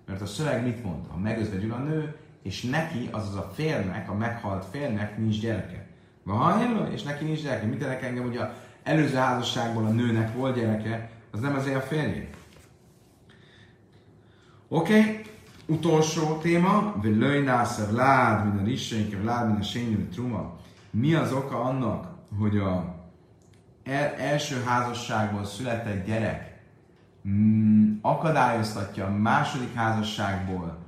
Mert 0.07 0.21
a 0.21 0.27
szöveg 0.27 0.63
mit 0.63 0.85
mond? 0.85 1.07
Ha 1.09 1.17
megözvegyül 1.17 1.73
a 1.73 1.79
nő, 1.79 2.17
és 2.43 2.63
neki, 2.63 3.09
azaz 3.11 3.35
a 3.35 3.51
férnek, 3.55 4.11
a 4.11 4.15
meghalt 4.15 4.65
férnek 4.65 5.19
nincs 5.19 5.41
gyereke. 5.41 5.87
Van 6.23 6.39
ha 6.39 6.91
és 6.93 7.03
neki 7.03 7.25
nincs 7.25 7.43
gyereke. 7.43 7.67
Mit 7.67 7.83
ennek 7.83 8.03
engem, 8.03 8.25
hogy 8.25 8.37
a 8.37 8.55
előző 8.83 9.17
házasságból 9.17 9.85
a 9.85 9.91
nőnek 9.91 10.35
volt 10.35 10.57
gyereke, 10.57 11.11
az 11.31 11.41
nem 11.41 11.55
azért 11.55 11.77
a 11.77 11.81
férjé. 11.81 12.29
Oké, 14.69 14.99
okay. 14.99 15.33
Utolsó 15.67 16.39
téma, 16.39 16.95
Völöjnászer 17.03 17.93
lád, 17.93 18.45
mint 18.45 18.61
a 18.61 18.65
risseink, 18.65 19.25
lád, 19.25 19.47
mint 19.47 19.61
a 19.61 19.63
sényű, 19.65 20.09
truma. 20.09 20.57
Mi 20.91 21.15
az 21.15 21.33
oka 21.33 21.61
annak, 21.61 22.09
hogy 22.39 22.59
a 22.59 22.95
el, 23.85 24.15
első 24.15 24.63
házasságból 24.63 25.45
született 25.45 26.07
gyerek 26.07 26.63
mm, 27.29 27.95
akadályoztatja 28.01 29.07
a 29.07 29.11
második 29.11 29.75
házasságból 29.75 30.79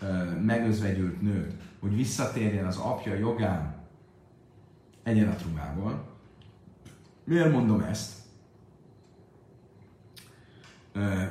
ö, 0.00 0.24
megözvegyült 0.40 1.22
nőt, 1.22 1.54
hogy 1.80 1.96
visszatérjen 1.96 2.66
az 2.66 2.76
apja 2.76 3.14
jogán 3.14 3.74
egyen 5.02 5.28
a 5.28 5.34
trumából. 5.34 6.04
Miért 7.24 7.52
mondom 7.52 7.80
ezt? 7.80 8.15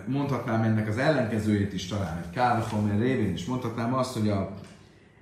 Mondhatnám 0.07 0.61
ennek 0.61 0.87
az 0.87 0.97
ellenkezőjét 0.97 1.73
is 1.73 1.87
talán, 1.87 2.17
egy 2.17 2.29
Kálhomer 2.29 2.99
révén 2.99 3.33
is 3.33 3.45
mondhatnám 3.45 3.93
azt, 3.93 4.13
hogy 4.13 4.29
a 4.29 4.53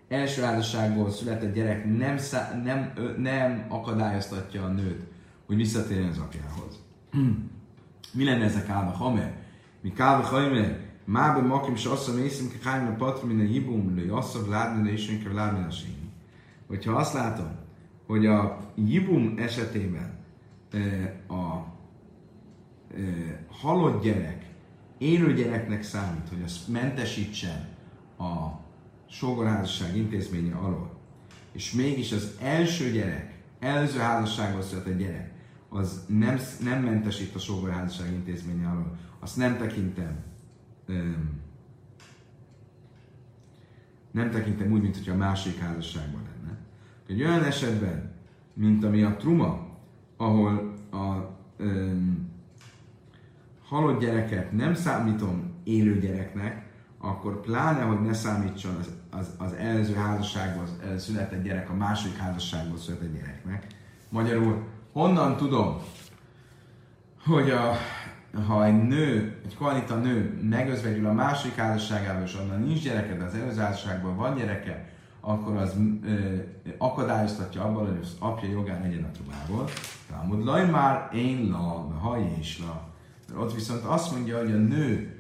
első 0.07 0.41
házasságból 0.41 1.11
született 1.11 1.53
gyerek 1.53 1.97
nem, 1.97 2.17
szá- 2.17 2.63
nem, 2.63 2.93
nem 3.17 3.65
akadályoztatja 3.69 4.63
a 4.63 4.67
nőt, 4.67 5.03
hogy 5.45 5.55
visszatérjen 5.55 6.09
az 6.09 6.17
apjához. 6.17 6.79
Mi 8.17 8.23
lenne 8.23 8.43
ez 8.43 8.55
a 8.55 8.63
Kálhomer? 8.63 9.33
Mi 9.81 9.91
Kálhomer? 9.91 10.79
Mábe 11.05 11.41
makim 11.41 11.75
se 11.75 11.89
mondom, 11.89 12.25
észim 12.25 12.49
ki 12.49 12.67
a 12.67 12.95
patra, 12.97 13.27
mint 13.27 13.49
a 13.49 13.53
jibum, 13.53 13.95
le 13.95 14.03
jasszav 14.03 14.47
ládni, 14.47 14.91
isén 14.91 15.23
kell 15.23 15.33
ládni 15.33 15.63
a 15.63 15.71
Hogyha 16.67 16.95
azt 16.95 17.13
látom, 17.13 17.51
hogy 18.07 18.25
a 18.25 18.57
jibum 18.75 19.33
esetében 19.37 20.19
a 21.27 21.72
halott 23.47 24.03
gyerek 24.03 24.45
élő 24.97 25.33
gyereknek 25.33 25.83
számít, 25.83 26.29
hogy 26.29 26.41
azt 26.43 26.67
mentesítsen 26.67 27.67
a 28.17 28.61
sógorházasság 29.09 29.97
intézménye 29.97 30.55
alól, 30.55 30.97
és 31.51 31.71
mégis 31.71 32.11
az 32.11 32.37
első 32.41 32.91
gyerek, 32.91 33.41
előző 33.59 33.99
házasságban 33.99 34.61
született 34.61 34.97
gyerek, 34.97 35.31
az 35.69 36.05
nem, 36.07 36.39
nem 36.63 36.83
mentesít 36.83 37.35
a 37.35 37.39
sógorházasság 37.39 38.11
intézménye 38.11 38.67
alól, 38.67 38.97
azt 39.19 39.37
nem 39.37 39.57
tekintem 39.57 40.23
um, 40.87 41.41
nem 44.11 44.31
tekintem 44.31 44.71
úgy, 44.71 44.81
mint 44.81 44.97
hogyha 44.97 45.13
a 45.13 45.17
másik 45.17 45.57
házasságban 45.57 46.21
lenne. 46.21 46.57
Egy 47.07 47.21
olyan 47.21 47.43
esetben, 47.43 48.11
mint 48.53 48.83
ami 48.83 49.03
a 49.03 49.15
truma, 49.15 49.67
ahol 50.17 50.73
a 50.91 51.37
um, 51.59 52.32
halott 53.73 53.99
gyereket 53.99 54.51
nem 54.51 54.73
számítom 54.73 55.53
élő 55.63 55.99
gyereknek, 55.99 56.65
akkor 56.99 57.41
pláne, 57.41 57.81
hogy 57.81 58.01
ne 58.01 58.13
számítson 58.13 58.75
az, 58.79 58.89
az, 59.11 59.33
az 59.37 59.53
előző 59.53 59.93
házasságban 59.93 60.65
született 60.97 61.43
gyerek 61.43 61.69
a 61.69 61.73
második 61.73 62.17
házasságból 62.17 62.77
született 62.77 63.13
gyereknek. 63.13 63.67
Magyarul, 64.09 64.63
honnan 64.91 65.37
tudom, 65.37 65.81
hogy 67.25 67.49
a, 67.49 67.73
ha 68.47 68.65
egy 68.65 68.87
nő, 68.87 69.41
egy 69.45 69.55
koalita 69.55 69.95
nő 69.95 70.39
megözvegyül 70.49 71.05
a 71.05 71.13
második 71.13 71.55
házasságával, 71.55 72.23
és 72.23 72.35
onnan 72.35 72.61
nincs 72.61 72.83
gyereke, 72.83 73.17
de 73.17 73.23
az 73.23 73.33
előző 73.33 73.59
házasságban 73.59 74.15
van 74.15 74.35
gyereke, 74.35 74.89
akkor 75.19 75.55
az 75.55 75.75
ö, 76.03 76.35
akadályoztatja 76.77 77.63
abban, 77.63 77.87
hogy 77.87 77.99
az 78.01 78.15
apja 78.19 78.49
jogán 78.49 78.81
legyen 78.81 79.03
a 79.03 79.11
trubából. 79.11 79.69
Talmud 80.09 80.43
laj 80.43 80.69
már 80.69 81.09
én 81.13 81.49
la, 81.49 81.97
ha 82.01 82.17
és 82.39 82.59
la. 82.59 82.92
Ott 83.37 83.53
viszont 83.53 83.83
azt 83.83 84.11
mondja, 84.11 84.37
hogy 84.37 84.51
a 84.51 84.57
nő, 84.57 85.17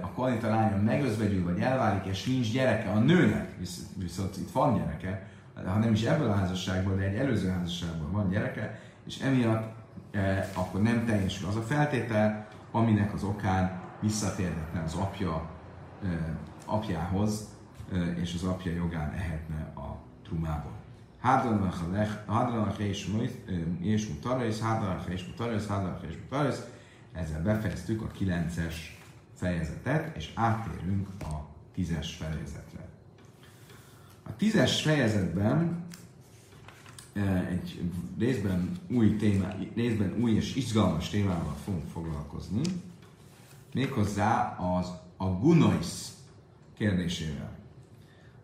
a 0.00 0.06
koalita 0.06 0.48
lánya 0.48 0.82
megözvegyül, 0.82 1.44
vagy 1.44 1.60
elválik, 1.60 2.04
és 2.04 2.24
nincs 2.24 2.52
gyereke 2.52 2.90
a 2.90 2.98
nőnek, 2.98 3.56
viszont, 3.96 4.36
itt 4.36 4.50
van 4.50 4.76
gyereke, 4.76 5.28
ha 5.64 5.78
nem 5.78 5.92
is 5.92 6.02
ebből 6.02 6.28
a 6.28 6.34
házasságból, 6.34 6.94
de 6.96 7.02
egy 7.02 7.16
előző 7.16 7.48
házasságból 7.48 8.10
van 8.10 8.30
gyereke, 8.30 8.80
és 9.06 9.18
emiatt 9.18 9.74
akkor 10.54 10.82
nem 10.82 11.04
teljesül 11.06 11.48
az 11.48 11.56
a 11.56 11.60
feltétel, 11.60 12.46
aminek 12.70 13.14
az 13.14 13.22
okán 13.22 13.82
visszatérhetne 14.00 14.82
az 14.82 14.94
apja 14.94 15.50
apjához, 16.66 17.48
és 18.20 18.34
az 18.34 18.42
apja 18.42 18.72
jogán 18.72 19.12
ehetne 19.12 19.72
a 19.76 19.96
trumából. 20.24 20.72
Hádranach 21.20 22.80
és 23.80 24.08
mutarais, 24.08 24.58
hádranach 24.58 25.10
és 25.10 25.26
mutarais, 25.26 25.66
hádranach 25.66 26.04
és 26.08 26.14
mutarais, 26.22 26.56
ezzel 27.14 27.42
befejeztük 27.42 28.02
a 28.02 28.10
9-es 28.20 28.74
fejezetet, 29.34 30.16
és 30.16 30.30
áttérünk 30.34 31.08
a 31.20 31.46
10-es 31.76 32.08
fejezetre. 32.18 32.88
A 34.22 34.36
10-es 34.38 34.80
fejezetben 34.82 35.84
e, 37.12 37.46
egy 37.50 37.82
részben 38.18 38.70
új, 38.88 39.16
téma, 39.16 39.48
részben 39.74 40.14
új 40.20 40.32
és 40.32 40.56
izgalmas 40.56 41.08
témával 41.08 41.56
fogunk 41.64 41.88
foglalkozni, 41.88 42.60
méghozzá 43.74 44.56
az 44.56 44.88
a 45.16 45.26
gunois 45.26 46.08
kérdésével. 46.76 47.58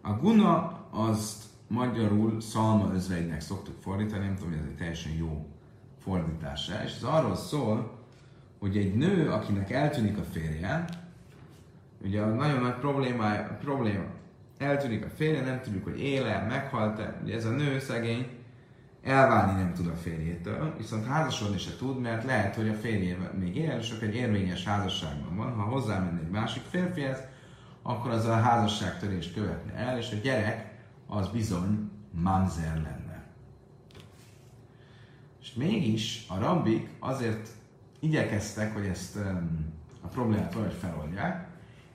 A 0.01 0.13
guna 0.13 0.81
azt 0.91 1.45
magyarul 1.67 2.41
szalma 2.41 2.93
özvegynek 2.93 3.41
szoktuk 3.41 3.81
fordítani, 3.81 4.25
nem 4.25 4.35
tudom, 4.35 4.51
hogy 4.51 4.61
ez 4.61 4.67
egy 4.69 4.77
teljesen 4.77 5.13
jó 5.13 5.47
fordítása, 5.99 6.85
és 6.85 6.95
ez 6.97 7.03
arról 7.03 7.37
szól, 7.37 8.00
hogy 8.61 8.77
egy 8.77 8.95
nő, 8.95 9.31
akinek 9.31 9.71
eltűnik 9.71 10.19
a 10.19 10.23
férje, 10.23 10.85
ugye 12.05 12.21
a 12.21 12.27
nagyon 12.27 12.61
nagy 12.61 12.75
probléma, 12.75 13.33
probléma 13.61 14.05
eltűnik 14.59 15.05
a 15.05 15.09
férje, 15.09 15.43
nem 15.43 15.61
tudjuk, 15.61 15.85
hogy 15.85 16.01
éle, 16.01 16.47
meghalt-e, 16.49 17.21
ugye 17.23 17.35
ez 17.35 17.45
a 17.45 17.51
nő 17.51 17.79
szegény, 17.79 18.27
elválni 19.03 19.61
nem 19.61 19.73
tud 19.75 19.87
a 19.87 19.97
férjétől, 19.97 20.75
viszont 20.77 21.07
házasodni 21.07 21.59
se 21.59 21.77
tud, 21.77 22.01
mert 22.01 22.25
lehet, 22.25 22.55
hogy 22.55 22.69
a 22.69 22.75
férje 22.75 23.17
még 23.39 23.57
él, 23.57 23.79
és 23.81 23.91
akkor 23.91 24.09
egy 24.09 24.15
érvényes 24.15 24.65
házasságban 24.65 25.37
van. 25.37 25.53
Ha 25.53 25.63
hozzámenne 25.63 26.21
egy 26.21 26.31
másik 26.31 26.63
férfihez, 26.71 27.19
akkor 27.83 28.11
az 28.11 28.25
a 28.25 28.35
házasságtörést 28.35 29.35
követne 29.35 29.73
el, 29.73 29.99
és 29.99 30.11
a 30.13 30.17
gyerek 30.23 30.75
az 31.07 31.29
bizony 31.29 31.91
manzer 32.11 32.75
lenne. 32.75 33.25
És 35.41 35.55
mégis 35.55 36.27
a 36.29 36.39
rabbik 36.39 36.89
azért 36.99 37.49
igyekeztek, 38.01 38.75
hogy 38.75 38.87
ezt 38.87 39.17
a 40.01 40.07
problémát 40.07 40.55
valahogy 40.55 40.77
feloldják, 40.81 41.49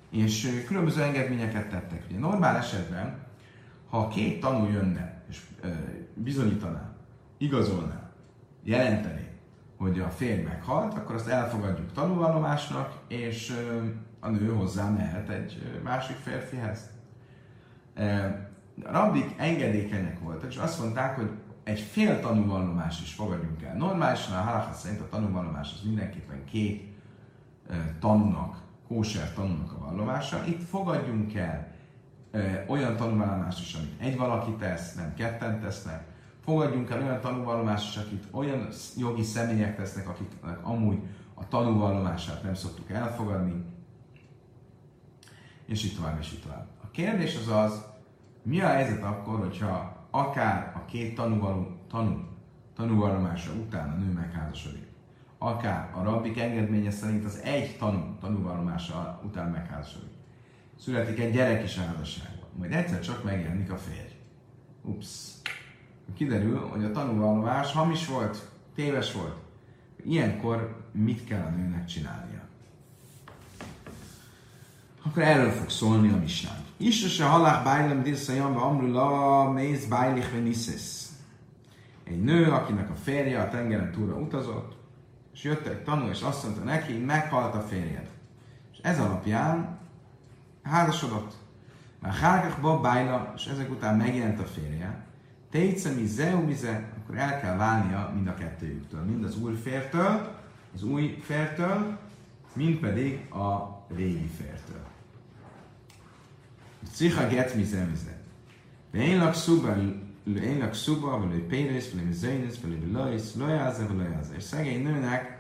és 0.10 0.64
különböző 0.68 1.02
engedményeket 1.02 1.70
tettek. 1.70 2.04
Ugye 2.10 2.20
normál 2.20 2.58
esetben, 2.58 3.24
ha 3.90 4.08
két 4.08 4.40
tanú 4.40 4.72
jönne, 4.72 5.24
és 5.30 5.42
bizonyítaná, 6.14 6.94
igazolná, 7.38 8.12
jelenteni, 8.64 9.28
hogy 9.78 10.00
a 10.00 10.10
férj 10.10 10.42
meghalt, 10.42 10.94
akkor 10.94 11.16
azt 11.16 11.28
elfogadjuk 11.28 11.92
tanúvallomásnak, 11.92 12.94
és 13.08 13.54
a 14.20 14.30
nő 14.30 14.54
hozzá 14.54 14.90
mehet 14.90 15.30
egy 15.30 15.82
másik 15.84 16.16
férfihez. 16.16 16.90
A 18.84 18.92
rabbik 18.92 19.34
engedékenyek 19.38 20.20
voltak, 20.20 20.50
és 20.50 20.58
azt 20.58 20.80
mondták, 20.80 21.16
hogy 21.16 21.30
egy 21.66 21.80
fél 21.80 22.20
tanúvallomást 22.20 23.02
is 23.02 23.14
fogadjunk 23.14 23.64
el. 23.64 23.76
Normálisan 23.76 24.36
a 24.36 24.42
halacha 24.42 24.74
szerint 24.74 25.02
a 25.02 25.10
tanúvallomás 25.10 25.74
az 25.74 25.82
mindenképpen 25.86 26.46
két 26.46 26.94
tanúnak, 28.00 28.62
kóser 28.88 29.34
tanúnak 29.34 29.72
a 29.72 29.80
vallomása. 29.80 30.44
Itt 30.48 30.62
fogadjunk 30.62 31.36
el 31.36 31.74
olyan 32.68 32.96
tanúvallomást 32.96 33.60
is, 33.60 33.74
amit 33.74 34.02
egy 34.02 34.18
valaki 34.18 34.52
tesz, 34.52 34.96
nem 34.96 35.14
ketten 35.14 35.60
tesznek. 35.60 36.04
Fogadjunk 36.44 36.90
el 36.90 37.02
olyan 37.02 37.22
tanúvallomást 37.22 37.90
is, 37.90 38.04
akit 38.04 38.28
olyan 38.32 38.68
jogi 38.98 39.24
személyek 39.24 39.76
tesznek, 39.76 40.10
akiknek 40.10 40.66
amúgy 40.66 41.00
a 41.34 41.48
tanúvallomását 41.48 42.44
nem 42.44 42.54
szoktuk 42.54 42.90
elfogadni. 42.90 43.64
És 45.66 45.84
így 45.84 45.96
tovább, 45.96 46.20
és 46.20 46.34
így 46.34 46.42
tovább. 46.42 46.68
A 46.84 46.92
kérdés 46.92 47.36
az 47.36 47.48
az, 47.48 47.86
mi 48.44 48.62
a 48.62 48.68
helyzet 48.68 49.04
akkor, 49.04 49.40
hogyha 49.40 49.95
akár 50.16 50.72
a 50.76 50.86
két 50.86 51.16
tanúvaló, 51.16 51.78
tanú, 51.90 52.20
tanúvallomása 52.76 53.52
után 53.54 53.90
a 53.90 53.96
nő 53.96 54.12
megházasodik, 54.12 54.88
akár 55.38 55.92
a 55.94 56.04
rabbik 56.04 56.40
engedménye 56.40 56.92
szerint 56.92 57.26
az 57.26 57.42
egy 57.44 57.78
tanú, 57.78 58.18
tanúvallomása 58.20 59.22
után 59.24 59.50
megházasodik. 59.50 60.14
Születik 60.80 61.20
egy 61.20 61.34
gyerek 61.34 61.64
is 61.64 61.78
házasságban, 61.78 62.50
majd 62.58 62.72
egyszer 62.72 63.00
csak 63.00 63.24
megjelenik 63.24 63.72
a 63.72 63.78
férj. 63.78 64.14
Ups. 64.82 65.34
Kiderül, 66.14 66.60
hogy 66.60 66.84
a 66.84 66.92
tanúvallomás 66.92 67.72
hamis 67.72 68.08
volt, 68.08 68.50
téves 68.76 69.14
volt. 69.14 69.36
Ilyenkor 70.04 70.86
mit 70.92 71.24
kell 71.24 71.46
a 71.46 71.50
nőnek 71.50 71.86
csinálnia? 71.86 72.45
Akkor 75.06 75.24
erről 75.24 75.52
fog 75.52 75.70
szólni 75.70 76.12
a 76.12 76.18
misnánk. 76.18 76.66
Isra 76.78 77.08
se 77.08 77.26
halák 77.26 77.64
bájlem 77.64 78.04
dirsa 78.04 78.34
jamba 78.34 78.62
amrula 78.62 79.52
méz 79.52 79.86
bájlich 79.86 80.32
veniszesz. 80.32 81.14
Egy 82.04 82.24
nő, 82.24 82.52
akinek 82.52 82.90
a 82.90 82.96
férje 82.96 83.42
a 83.42 83.50
tengeren 83.50 83.92
túlra 83.92 84.16
utazott, 84.16 84.76
és 85.34 85.44
jött 85.44 85.66
egy 85.66 85.84
tanú, 85.84 86.10
és 86.10 86.22
azt 86.22 86.44
mondta 86.44 86.64
neki, 86.64 86.98
meghalt 86.98 87.56
a 87.56 87.60
férjed. 87.60 88.10
És 88.72 88.78
ez 88.82 89.00
alapján 89.00 89.78
házasodott. 90.64 91.34
Már 92.00 92.14
hárkakba 92.14 92.80
bájla, 92.80 93.34
és 93.36 93.46
ezek 93.46 93.72
után 93.72 93.98
megjelent 93.98 94.40
a 94.40 94.46
férje. 94.46 95.06
Tejce 95.52 95.90
mi 95.90 96.06
zeu 96.06 96.46
mize, 96.46 96.94
akkor 96.98 97.18
el 97.18 97.40
kell 97.40 97.56
válnia 97.56 98.12
mind 98.14 98.28
a 98.28 98.34
kettőjüktől. 98.34 99.02
Mind 99.02 99.24
az 99.24 99.38
új 99.38 99.54
fértől, 99.54 100.36
az 100.74 100.84
új 100.84 101.20
fértől, 101.24 101.98
mind 102.54 102.78
pedig 102.78 103.34
a 103.34 103.84
régi 103.96 104.30
fértől. 104.38 104.94
Cicha 106.95 107.29
get 107.31 107.57
mize 107.57 107.87
mize. 107.91 108.21
ואין 108.95 109.21
לך 109.21 109.35
סובה, 109.35 109.75
אין 110.37 110.61
לך 110.61 110.75
סובה, 110.75 111.15
ולא 111.15 111.37
פרס, 111.49 111.95
ולא 111.95 112.03
מזיינס, 112.03 112.59
ולא 112.65 112.77
בלויס, 112.77 113.37
לא 113.37 113.45
יעזה 113.45 113.87
ולא 113.91 114.03
יעזה. 114.03 114.37
És 114.37 114.43
szegény 114.43 114.83
nőnek 114.83 115.39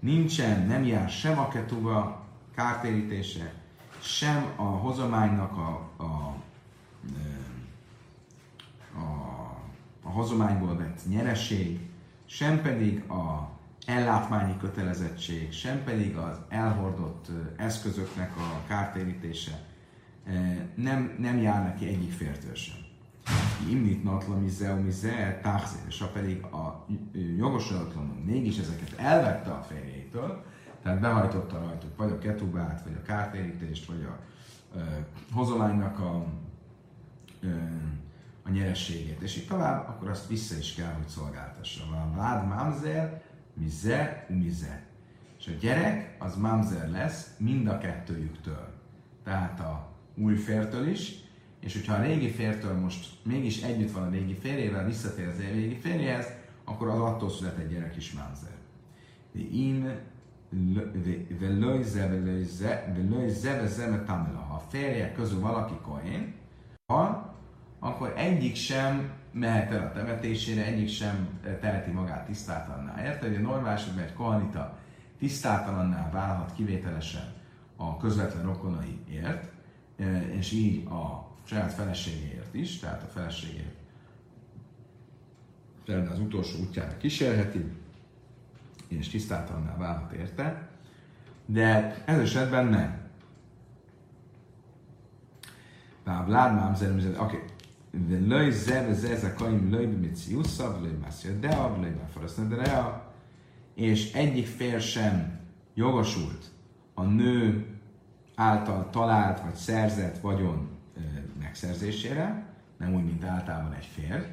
nincsen, 0.00 0.66
nem 0.66 0.84
jár 0.84 1.10
sem 1.10 1.38
a 1.38 1.48
ketuba 1.48 2.26
kártérítése, 2.54 3.52
sem 4.00 4.52
a 4.56 4.62
hozománynak 4.62 5.52
a, 5.52 5.90
a, 5.96 6.34
a, 8.94 9.04
a 10.02 10.08
hozományból 10.08 10.76
vett 10.76 11.00
nyereség, 11.08 11.80
sem 12.26 12.62
pedig 12.62 13.10
a 13.10 13.50
ellátmányi 13.86 14.56
kötelezettség, 14.56 15.52
sem 15.52 15.84
pedig 15.84 16.16
az 16.16 16.36
elhordott 16.48 17.26
eszközöknek 17.56 18.36
a 18.36 18.62
kártérítése 18.66 19.66
nem, 20.75 21.15
nem 21.19 21.37
jár 21.37 21.63
neki 21.63 21.87
egyik 21.87 22.11
fértől 22.11 22.55
sem. 22.55 22.75
Imnit 23.69 24.03
natla 24.03 24.35
mizeu 24.35 24.81
mize 24.81 25.39
ha 25.99 26.05
pedig 26.13 26.43
a 26.43 26.85
jogosulatlanul 27.37 28.23
mégis 28.25 28.57
ezeket 28.57 28.93
elvette 28.97 29.51
a 29.51 29.61
férjétől, 29.61 30.43
tehát 30.83 30.99
behajtotta 30.99 31.59
rajtuk 31.59 31.97
vagy 31.97 32.11
a 32.11 32.17
ketubát, 32.17 32.83
vagy 32.83 32.97
a 33.01 33.01
kártérítést, 33.01 33.85
vagy 33.85 34.03
a 34.03 34.19
uh, 34.75 34.81
hozolánynak 35.31 35.99
a, 35.99 36.25
uh, 37.43 37.51
a 38.43 38.49
nyerességét, 38.49 39.21
és 39.21 39.37
így 39.37 39.47
tovább, 39.47 39.87
akkor 39.87 40.09
azt 40.09 40.27
vissza 40.27 40.57
is 40.57 40.73
kell, 40.73 40.93
hogy 40.93 41.07
szolgáltassa. 41.07 41.83
Van 41.89 42.15
vád 42.15 42.47
mamzer, 42.47 43.21
mize, 43.53 44.25
mize. 44.29 44.83
És 45.39 45.47
a 45.47 45.59
gyerek 45.59 46.15
az 46.19 46.35
mamzer 46.35 46.89
lesz 46.89 47.35
mind 47.37 47.67
a 47.67 47.77
kettőjüktől. 47.77 48.73
Tehát 49.23 49.59
a 49.59 49.92
új 50.15 50.35
fértől 50.35 50.87
is, 50.87 51.15
és 51.59 51.73
hogyha 51.73 51.93
a 51.93 52.01
régi 52.01 52.29
fértől 52.29 52.73
most 52.73 53.07
mégis 53.23 53.61
együtt 53.61 53.91
van 53.91 54.03
a 54.03 54.09
régi 54.09 54.33
férjével, 54.33 54.85
visszatér 54.85 55.27
az 55.27 55.37
régi 55.37 55.75
férjéhez, 55.75 56.27
akkor 56.63 56.87
az 56.87 56.99
attól 56.99 57.29
szület 57.29 57.57
egy 57.57 57.69
gyerek 57.69 57.95
is 57.95 58.11
mamzer. 58.11 58.57
De 59.31 59.39
én 59.39 59.99
ha 64.39 64.53
a 64.53 64.63
férjek 64.69 65.13
közül 65.13 65.39
valaki 65.39 65.73
kohén, 65.81 66.33
ha, 66.85 67.33
akkor 67.79 68.13
egyik 68.15 68.55
sem 68.55 69.11
mehet 69.31 69.71
el 69.71 69.87
a 69.87 69.91
temetésére, 69.91 70.65
egyik 70.65 70.89
sem 70.89 71.27
teheti 71.59 71.91
magát 71.91 72.25
tisztátalanná. 72.25 73.05
Érted, 73.05 73.29
hogy 73.29 73.45
a 73.45 73.47
normális, 73.47 73.83
hogy 73.83 74.03
egy 74.03 74.13
kohanita 74.13 74.77
tisztátalanná 75.19 76.09
válhat 76.11 76.53
kivételesen 76.53 77.33
a 77.75 77.97
közvetlen 77.97 78.43
rokonaiért, 78.43 79.52
és 80.31 80.51
így 80.51 80.85
a 80.87 81.31
saját 81.43 81.73
feleségéért 81.73 82.53
is, 82.53 82.79
tehát 82.79 83.03
a 83.03 83.07
feleségét 83.07 83.73
például 85.85 86.11
az 86.11 86.19
utolsó 86.19 86.59
útjára 86.59 86.97
kísérheti, 86.97 87.65
és 88.87 89.09
tisztátalanná 89.09 89.77
válhat 89.77 90.11
érte, 90.11 90.69
de 91.45 91.95
ez 92.05 92.19
esetben 92.19 92.65
nem. 92.65 93.01
Bár 96.03 96.25
Vlád 96.25 96.55
mám 96.55 96.75
zerem, 96.75 97.15
oké, 97.19 97.43
de 98.07 98.19
löj 98.19 98.51
zeve 98.51 98.93
zeze 98.93 99.33
kaim 99.33 99.69
löj 99.71 99.85
bimiciusza, 99.85 100.79
löj 100.81 100.91
mászja 101.01 101.31
dea, 101.31 101.77
löj 101.79 101.95
de 102.47 102.55
rea, 102.55 103.13
és 103.73 104.13
egyik 104.13 104.47
fél 104.47 104.79
sem 104.79 105.39
jogosult 105.73 106.51
a 106.93 107.03
nő 107.03 107.72
által 108.35 108.89
talált 108.89 109.41
vagy 109.41 109.55
szerzett 109.55 110.19
vagyon 110.19 110.69
megszerzésére, 111.41 112.45
nem 112.77 112.93
úgy, 112.93 113.03
mint 113.03 113.23
általában 113.23 113.73
egy 113.73 113.85
férj. 113.85 114.23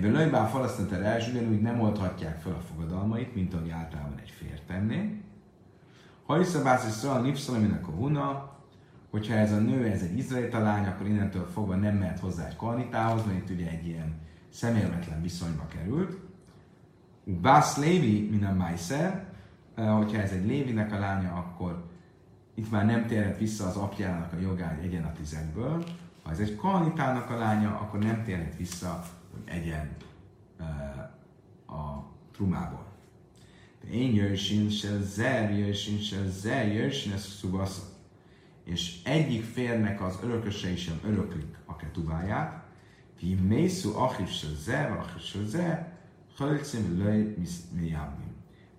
Velőjbá 0.00 0.46
falasztatere 0.46 1.16
és 1.16 1.28
ugyanúgy 1.28 1.60
nem 1.60 1.80
oldhatják 1.80 2.40
fel 2.40 2.52
a 2.52 2.60
fogadalmait, 2.60 3.34
mint 3.34 3.54
ahogy 3.54 3.70
általában 3.70 4.18
egy 4.18 4.30
férj 4.30 4.60
tenné. 4.66 5.22
Ha 6.26 6.40
iszabász 6.40 6.86
és 6.86 6.92
szóval 6.92 7.20
nipszalaminek 7.20 7.88
a 7.88 7.90
huna, 7.90 8.52
hogyha 9.10 9.34
ez 9.34 9.52
a 9.52 9.58
nő, 9.58 9.84
ez 9.86 10.02
egy 10.02 10.18
izraelita 10.18 10.58
lány, 10.58 10.86
akkor 10.86 11.06
innentől 11.06 11.46
fogva 11.46 11.74
nem 11.74 11.96
mehet 11.96 12.18
hozzá 12.18 12.46
egy 12.46 12.56
kohanitához, 12.56 13.24
mert 13.26 13.38
itt 13.38 13.56
ugye 13.56 13.70
egy 13.70 13.86
ilyen 13.86 14.14
szemérmetlen 14.50 15.22
viszonyba 15.22 15.66
került. 15.66 16.18
Bász 17.24 17.76
Lévi, 17.76 18.28
mint 18.30 18.44
a 18.44 18.52
Májszer, 18.52 19.24
hogyha 19.76 20.22
ez 20.22 20.30
egy 20.30 20.46
Lévinek 20.46 20.92
a 20.92 20.98
lánya, 20.98 21.32
akkor 21.32 21.84
itt 22.54 22.70
már 22.70 22.86
nem 22.86 23.06
térhet 23.06 23.38
vissza 23.38 23.66
az 23.66 23.76
apjának 23.76 24.32
a 24.32 24.40
jogán 24.40 24.78
egyen 24.78 25.04
a 25.04 25.12
tizekből. 25.12 25.84
Ha 26.22 26.30
ez 26.30 26.38
egy 26.38 26.56
kohanitának 26.56 27.30
a 27.30 27.38
lánya, 27.38 27.78
akkor 27.80 28.00
nem 28.00 28.24
térhet 28.24 28.56
vissza, 28.56 29.04
hogy 29.32 29.42
egyen 29.44 29.96
uh, 30.60 31.76
a 31.78 32.10
trumából. 32.32 32.86
Én 33.90 34.14
jöjjön 34.14 34.68
se 34.68 35.00
zer, 35.00 35.50
jöjjön 35.50 35.98
se 35.98 36.28
zer, 36.28 36.66
jöjjön 36.66 37.12
ez 37.12 37.24
szubasz. 37.24 37.92
És 38.64 39.02
egyik 39.02 39.44
férnek 39.44 40.02
az 40.02 40.18
örökösei 40.22 40.76
sem 40.76 41.00
öröklik 41.04 41.58
a 41.64 41.76
ketubáját. 41.76 42.64
Vi 43.20 43.34
mészu 43.34 43.96
achis 43.96 44.38
se 44.38 44.48
zer, 44.64 44.90
achis 44.90 45.24
se 45.24 45.44
zer, 45.44 45.92
hölcim 46.36 46.98
löj 46.98 47.34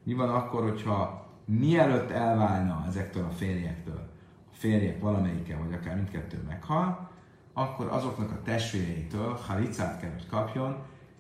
mi 0.05 0.13
van 0.13 0.29
akkor, 0.29 0.69
hogyha 0.69 1.24
mielőtt 1.45 2.09
elválna 2.09 2.83
ezektől 2.87 3.23
a 3.23 3.29
férjektől, 3.29 4.09
a 4.51 4.55
férjek 4.55 4.99
valamelyike, 4.99 5.57
vagy 5.57 5.73
akár 5.73 5.95
mindkettő 5.95 6.43
meghal, 6.47 7.09
akkor 7.53 7.87
azoknak 7.87 8.31
a 8.31 8.41
testvéreitől 8.43 9.33
halicát 9.33 9.99
kell, 9.99 10.11
hogy 10.11 10.27
kapjon, 10.27 10.77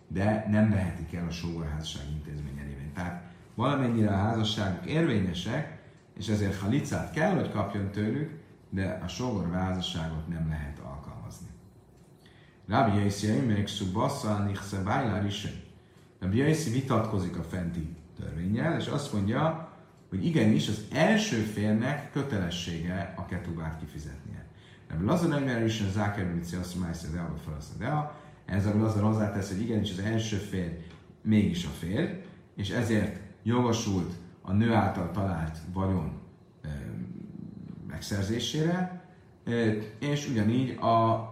de 0.07 0.45
nem 0.49 0.69
vehetik 0.69 1.13
el 1.13 1.27
a 1.27 1.31
sógorházasság 1.31 2.05
intézménye 2.11 2.61
révén. 2.61 2.93
Tehát 2.93 3.23
valamennyire 3.55 4.09
a 4.09 4.15
házasságok 4.15 4.85
érvényesek, 4.85 5.83
és 6.17 6.27
ezért 6.27 6.59
halicát 6.59 7.11
kell, 7.11 7.35
hogy 7.35 7.51
kapjon 7.51 7.91
tőlük, 7.91 8.43
de 8.69 8.99
a 9.03 9.07
sógorházasságot 9.07 10.27
nem 10.27 10.47
lehet 10.49 10.79
alkalmazni. 10.79 11.47
Rabbi 12.67 12.97
Jaiszi 12.97 13.31
még 13.31 13.67
szubassa 13.67 14.43
nichse 14.43 14.81
bájlár 14.83 15.25
is. 15.25 15.47
Rabbi 16.19 16.37
Jaiszi 16.37 16.71
vitatkozik 16.71 17.37
a 17.37 17.43
fenti 17.43 17.95
törvényel, 18.19 18.79
és 18.79 18.87
azt 18.87 19.13
mondja, 19.13 19.73
hogy 20.09 20.25
igenis 20.25 20.67
az 20.67 20.85
első 20.93 21.37
félnek 21.37 22.11
kötelessége 22.11 23.13
a 23.17 23.25
ketubát 23.25 23.79
kifizetnie. 23.79 24.45
Ebből 24.91 25.09
az 25.09 25.23
a 25.23 25.27
nem 25.27 25.65
is 25.65 25.81
a 25.81 25.89
Záker 25.91 26.33
Mici 26.33 26.55
azt 26.55 26.75
mondja, 26.75 27.09
hogy 27.09 27.19
abba 27.19 27.37
felhasznál. 27.37 28.13
De 28.45 28.53
ez 28.55 28.65
a 28.65 28.77
Lazar 28.77 29.03
hozzátesz, 29.03 29.49
hogy 29.49 29.61
igenis 29.61 29.91
az 29.91 29.99
első 29.99 30.37
férj 30.37 30.73
mégis 31.21 31.65
a 31.65 31.69
férj, 31.69 32.11
és 32.55 32.69
ezért 32.69 33.19
jogosult 33.43 34.13
a 34.41 34.51
nő 34.51 34.73
által 34.73 35.11
talált 35.11 35.57
vagyon 35.73 36.21
megszerzésére, 37.87 39.03
és 39.99 40.29
ugyanígy 40.29 40.77
a 40.77 41.29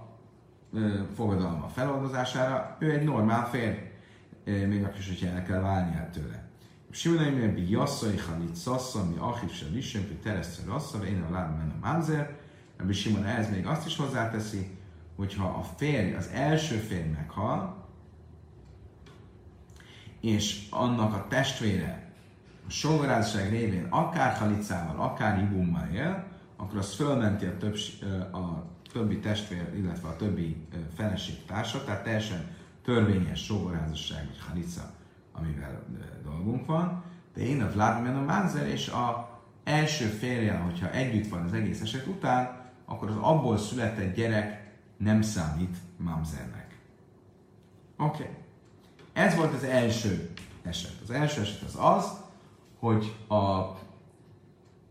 fogadalma 1.16 1.68
feloldozására, 1.68 2.78
ő 2.80 2.92
egy 2.92 3.04
normál 3.04 3.50
férj, 3.50 3.78
még 4.46 4.84
akkor 4.84 4.98
is, 4.98 5.08
hogyha 5.08 5.36
el 5.36 5.44
kell 5.44 5.60
válnia 5.60 6.10
tőle. 6.14 6.43
Simon 6.94 7.40
hogy 7.40 7.54
bi 7.54 7.70
jasszai 7.70 8.18
halit 8.18 8.56
szassa, 8.56 9.06
mi 9.06 9.16
achiv 9.18 9.52
se 9.52 9.66
lisen, 9.72 10.02
hogy 10.02 10.20
teresztre 10.20 10.66
rassza, 10.66 11.06
én 11.06 11.22
a 11.22 11.32
láb 11.32 11.58
menem 11.58 11.80
ánzer. 11.82 12.38
Ebből 12.80 12.94
Simon 12.94 13.26
ehhez 13.26 13.50
még 13.50 13.66
azt 13.66 13.86
is 13.86 13.96
hozzáteszi, 13.96 14.78
hogyha 15.16 15.48
a 15.48 15.64
férj, 15.78 16.14
az 16.14 16.28
első 16.34 16.76
férj 16.76 17.08
meghal, 17.08 17.88
és 20.22 20.68
annak 20.70 21.14
a 21.14 21.26
testvére 21.30 22.12
a 22.68 22.70
sógorázság 22.70 23.50
révén 23.50 23.88
akár 23.90 24.38
halicával, 24.38 25.06
akár 25.06 25.40
ibummal 25.40 25.88
él, 25.94 26.28
akkor 26.56 26.78
az 26.78 26.96
fölmenti 26.96 27.46
a, 27.46 27.58
több, 27.58 27.76
a 28.34 28.66
többi 28.92 29.20
testvér, 29.20 29.74
illetve 29.76 30.08
a 30.08 30.16
többi 30.16 30.68
feleség 30.96 31.46
társa, 31.46 31.84
tehát 31.84 32.04
teljesen 32.04 32.56
törvényes 32.84 33.44
sógorázasság, 33.44 34.26
vagy 34.26 34.40
halica, 34.48 34.92
amivel 35.34 35.84
dolgunk 36.24 36.66
van. 36.66 37.04
De 37.34 37.42
én 37.42 37.62
a 37.62 37.72
Vladimir 37.72 38.16
a 38.16 38.22
Mánzer, 38.22 38.68
és 38.68 38.88
a 38.88 39.30
első 39.64 40.06
férjel, 40.06 40.62
hogyha 40.62 40.92
együtt 40.92 41.30
van 41.30 41.44
az 41.44 41.54
egész 41.54 41.82
eset 41.82 42.08
után, 42.08 42.62
akkor 42.86 43.10
az 43.10 43.16
abból 43.16 43.58
született 43.58 44.16
gyerek 44.16 44.72
nem 44.98 45.22
számít 45.22 45.78
mamzernek. 45.98 46.78
Oké. 47.98 48.24
Okay. 48.24 48.36
Ez 49.14 49.36
volt 49.36 49.54
az 49.54 49.64
első 49.64 50.30
eset. 50.64 50.96
Az 51.04 51.10
első 51.10 51.42
eset 51.42 51.62
az 51.62 51.76
az, 51.80 52.12
hogy 52.80 53.16
a 53.28 53.62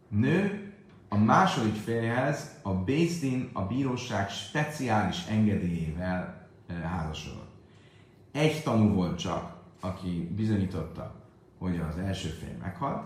nő 0.08 0.72
a 1.08 1.16
második 1.16 1.74
férjhez 1.74 2.58
a 2.62 2.74
Bézdin, 2.74 3.50
a 3.52 3.62
bíróság 3.62 4.30
speciális 4.30 5.26
engedélyével 5.26 6.48
házasodott. 6.82 7.50
Egy 8.32 8.62
tanú 8.62 8.94
volt 8.94 9.18
csak, 9.18 9.51
aki 9.84 10.28
bizonyította, 10.36 11.14
hogy 11.58 11.82
az 11.90 11.98
első 11.98 12.28
férj 12.28 12.56
meghalt, 12.60 13.02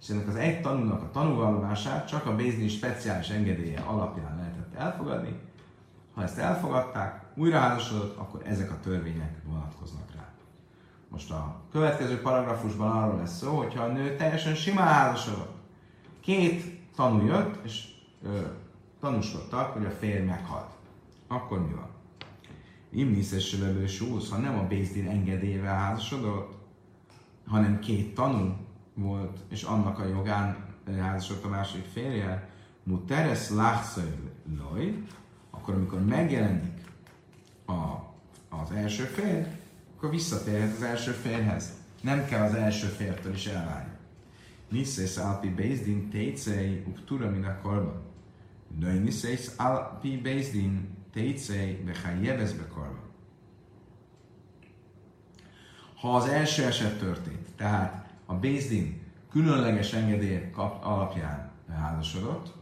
és 0.00 0.08
ennek 0.08 0.28
az 0.28 0.36
egy 0.36 0.60
tanúnak 0.60 1.02
a 1.02 1.10
tanúvallomását 1.10 2.08
csak 2.08 2.26
a 2.26 2.34
Bézdin 2.34 2.68
speciális 2.68 3.28
engedélye 3.28 3.80
alapján 3.80 4.36
lehetett 4.36 4.74
elfogadni. 4.74 5.40
Ha 6.14 6.22
ezt 6.22 6.38
elfogadták, 6.38 7.24
újra 7.34 7.58
házasodott, 7.58 8.16
akkor 8.16 8.42
ezek 8.44 8.70
a 8.70 8.80
törvények 8.82 9.36
vonatkoznak 9.44 10.14
rá. 10.14 10.28
Most 11.08 11.30
a 11.30 11.60
következő 11.72 12.20
paragrafusban 12.20 12.90
arról 12.90 13.16
lesz 13.16 13.36
szó, 13.36 13.56
hogyha 13.56 13.82
a 13.82 13.92
nő 13.92 14.16
teljesen 14.16 14.54
simán 14.54 14.86
házasodott, 14.86 15.54
két 16.20 16.80
tanú 16.96 17.26
jött, 17.26 17.64
és 17.64 17.84
ö, 18.22 18.40
tanúskodtak, 19.00 19.72
hogy 19.72 19.84
a 19.84 19.90
férj 19.90 20.24
meghalt. 20.24 20.70
Akkor 21.26 21.66
mi 21.66 21.74
van? 21.74 21.93
Imniszes 22.94 23.56
súsz, 23.86 24.30
ha 24.30 24.36
nem 24.36 24.58
a 24.58 24.66
Bézdin 24.66 25.08
engedélyével 25.08 25.74
házasodott, 25.74 26.52
hanem 27.46 27.78
két 27.78 28.14
tanú 28.14 28.56
volt, 28.94 29.38
és 29.48 29.62
annak 29.62 29.98
a 29.98 30.06
jogán 30.06 30.56
házasodott 30.98 31.44
a 31.44 31.48
másik 31.48 31.84
férje, 31.92 32.48
muteres 32.82 33.50
loj, 34.58 35.02
akkor 35.50 35.74
amikor 35.74 36.04
megjelenik 36.04 36.80
a, 37.66 37.72
az 38.48 38.70
első 38.74 39.04
férj, 39.04 39.46
akkor 39.96 40.10
visszatérhet 40.10 40.76
az 40.76 40.82
első 40.82 41.10
férhez. 41.10 41.72
Nem 42.00 42.24
kell 42.24 42.44
az 42.44 42.54
első 42.54 42.86
fértől 42.86 43.32
is 43.32 43.46
elválni. 43.46 43.92
Niszész 44.68 45.16
alpi 45.16 45.48
Bézdin 45.48 46.10
técei 46.10 46.84
uptura 46.86 47.30
min 47.30 47.44
a 47.44 47.58
korban. 47.62 48.02
Női 48.78 48.98
niszész 48.98 49.54
alpi 49.56 50.16
Bézdin 50.16 50.93
técei 51.14 51.82
bechajjebez 51.84 52.52
be 52.52 52.66
korban. 52.66 53.10
Ha 55.94 56.16
az 56.16 56.28
első 56.28 56.64
eset 56.64 56.98
történt, 56.98 57.48
tehát 57.56 58.12
a 58.26 58.34
Bézdin 58.34 59.02
különleges 59.30 59.92
engedélyek 59.92 60.58
alapján 60.58 61.50
házasodott, 61.74 62.54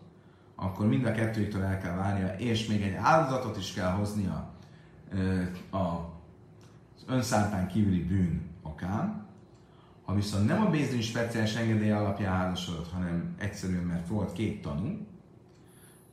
akkor 0.54 0.86
mind 0.86 1.04
a 1.04 1.12
kettőtől 1.12 1.62
el 1.62 1.78
kell 1.80 1.94
várnia, 1.94 2.34
és 2.36 2.66
még 2.66 2.82
egy 2.82 2.94
áldozatot 2.94 3.56
is 3.56 3.72
kell 3.72 3.90
hoznia 3.90 4.50
az 5.70 7.04
önszántán 7.06 7.68
kívüli 7.68 8.04
bűn 8.04 8.50
okán, 8.62 9.26
ha 10.04 10.14
viszont 10.14 10.46
nem 10.46 10.66
a 10.66 10.70
Bézdin 10.70 11.00
speciális 11.00 11.54
engedély 11.54 11.90
alapján 11.90 12.36
házasodott, 12.36 12.90
hanem 12.90 13.34
egyszerűen, 13.38 13.84
mert 13.84 14.08
volt 14.08 14.32
két 14.32 14.62
tanú, 14.62 15.06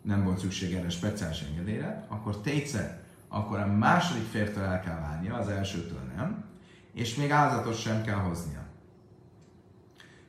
nem 0.10 0.24
volt 0.24 0.38
szükség 0.38 0.74
erre 0.74 0.90
speciális 0.90 1.42
engedélyre, 1.42 2.06
akkor 2.08 2.42
tétszer, 2.42 3.04
akkor 3.28 3.60
a 3.60 3.68
második 3.68 4.24
fértől 4.24 4.64
el 4.64 4.80
kell 4.82 5.00
válnia, 5.00 5.36
az 5.36 5.48
elsőtől 5.48 6.00
nem, 6.16 6.46
és 6.94 7.16
még 7.16 7.32
áldozatot 7.32 7.80
sem 7.80 8.04
kell 8.04 8.18
hoznia. 8.18 8.68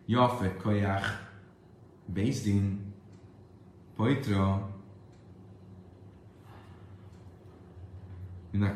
Jafek 0.07 0.57
kajach 0.57 1.07
Bézdin 2.07 2.95
Poitra 3.97 4.70
Minden 8.51 8.74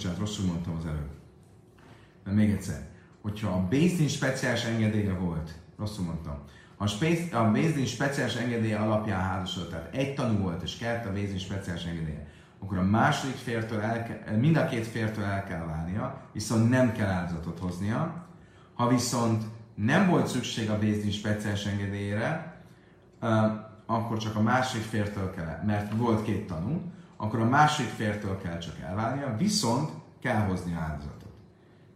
Bocsánat, 0.00 0.20
rosszul 0.20 0.46
mondtam 0.46 0.76
az 0.76 0.86
előbb. 0.86 1.10
De 2.24 2.30
még 2.30 2.50
egyszer. 2.50 2.88
Hogyha 3.20 3.50
a 3.50 3.66
Bézdin 3.68 4.08
speciális 4.08 4.64
engedélye 4.64 5.12
volt, 5.12 5.54
rosszul 5.78 6.04
mondtam, 6.04 6.38
ha 6.76 7.38
a 7.38 7.50
Bézdin 7.50 7.86
speciális 7.86 8.34
engedélye 8.34 8.78
alapján 8.78 9.20
házasodott, 9.20 9.70
tehát 9.70 9.94
egy 9.94 10.14
tanú 10.14 10.38
volt, 10.38 10.62
és 10.62 10.76
kert 10.76 11.06
a 11.06 11.12
Bézdin 11.12 11.38
speciális 11.38 11.84
engedélye, 11.84 12.26
akkor 12.58 12.78
a 12.78 12.82
második 12.82 13.34
fértől 13.34 13.80
el 13.80 14.02
kell, 14.02 14.36
mind 14.36 14.56
a 14.56 14.66
két 14.66 14.86
fértől 14.86 15.24
el 15.24 15.44
kell 15.44 15.64
válnia, 15.64 16.20
viszont 16.32 16.70
nem 16.70 16.92
kell 16.92 17.08
áldozatot 17.08 17.58
hoznia. 17.58 18.26
Ha 18.74 18.88
viszont 18.88 19.44
nem 19.74 20.08
volt 20.08 20.26
szükség 20.26 20.70
a 20.70 20.78
Bézdin 20.78 21.10
speciális 21.10 21.64
engedélyére, 21.64 22.62
akkor 23.86 24.18
csak 24.18 24.36
a 24.36 24.42
másik 24.42 24.82
fértől 24.82 25.30
kell, 25.30 25.62
mert 25.66 25.92
volt 25.96 26.22
két 26.22 26.46
tanú, 26.46 26.92
akkor 27.22 27.40
a 27.40 27.48
másik 27.48 27.86
fértől 27.86 28.38
kell 28.38 28.58
csak 28.58 28.78
elválnia, 28.78 29.36
viszont 29.36 29.90
kell 30.20 30.46
hozni 30.46 30.72
áldozatot. 30.72 31.32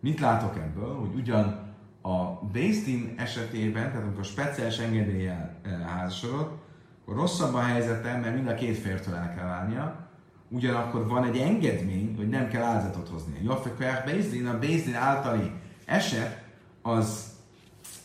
Mit 0.00 0.20
látok 0.20 0.56
ebből? 0.56 0.94
Hogy 0.94 1.14
ugyan 1.14 1.74
a 2.02 2.46
Bézdin 2.52 3.14
esetében, 3.16 3.88
tehát 3.88 4.02
amikor 4.02 4.24
speciális 4.24 4.78
engedéllyel 4.78 5.60
eh, 5.62 5.80
házasodott, 5.86 6.62
akkor 7.02 7.16
rosszabb 7.16 7.54
a 7.54 7.60
helyzete, 7.60 8.18
mert 8.18 8.34
mind 8.34 8.48
a 8.48 8.54
két 8.54 8.78
fértől 8.78 9.14
el 9.14 9.34
kell 9.34 9.44
válnia, 9.44 10.08
ugyanakkor 10.48 11.08
van 11.08 11.24
egy 11.24 11.36
engedmény, 11.36 12.14
hogy 12.16 12.28
nem 12.28 12.48
kell 12.48 12.62
áldozatot 12.62 13.08
hozni. 13.08 13.40
Jaffekajach 13.42 14.04
Bézdin, 14.04 14.46
a 14.46 14.58
Bézdin 14.58 14.94
általi 14.94 15.52
eset 15.84 16.42
az 16.82 17.32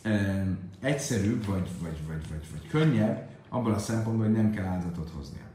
e, 0.02 0.44
egyszerűbb, 0.80 1.44
vagy, 1.44 1.68
vagy, 1.82 2.06
vagy, 2.06 2.28
vagy, 2.28 2.46
vagy 2.50 2.68
könnyebb, 2.68 3.28
abban 3.48 3.72
a 3.72 3.78
szempontból, 3.78 4.26
hogy 4.26 4.34
nem 4.34 4.50
kell 4.50 4.64
áldozatot 4.64 5.10
hoznia. 5.16 5.49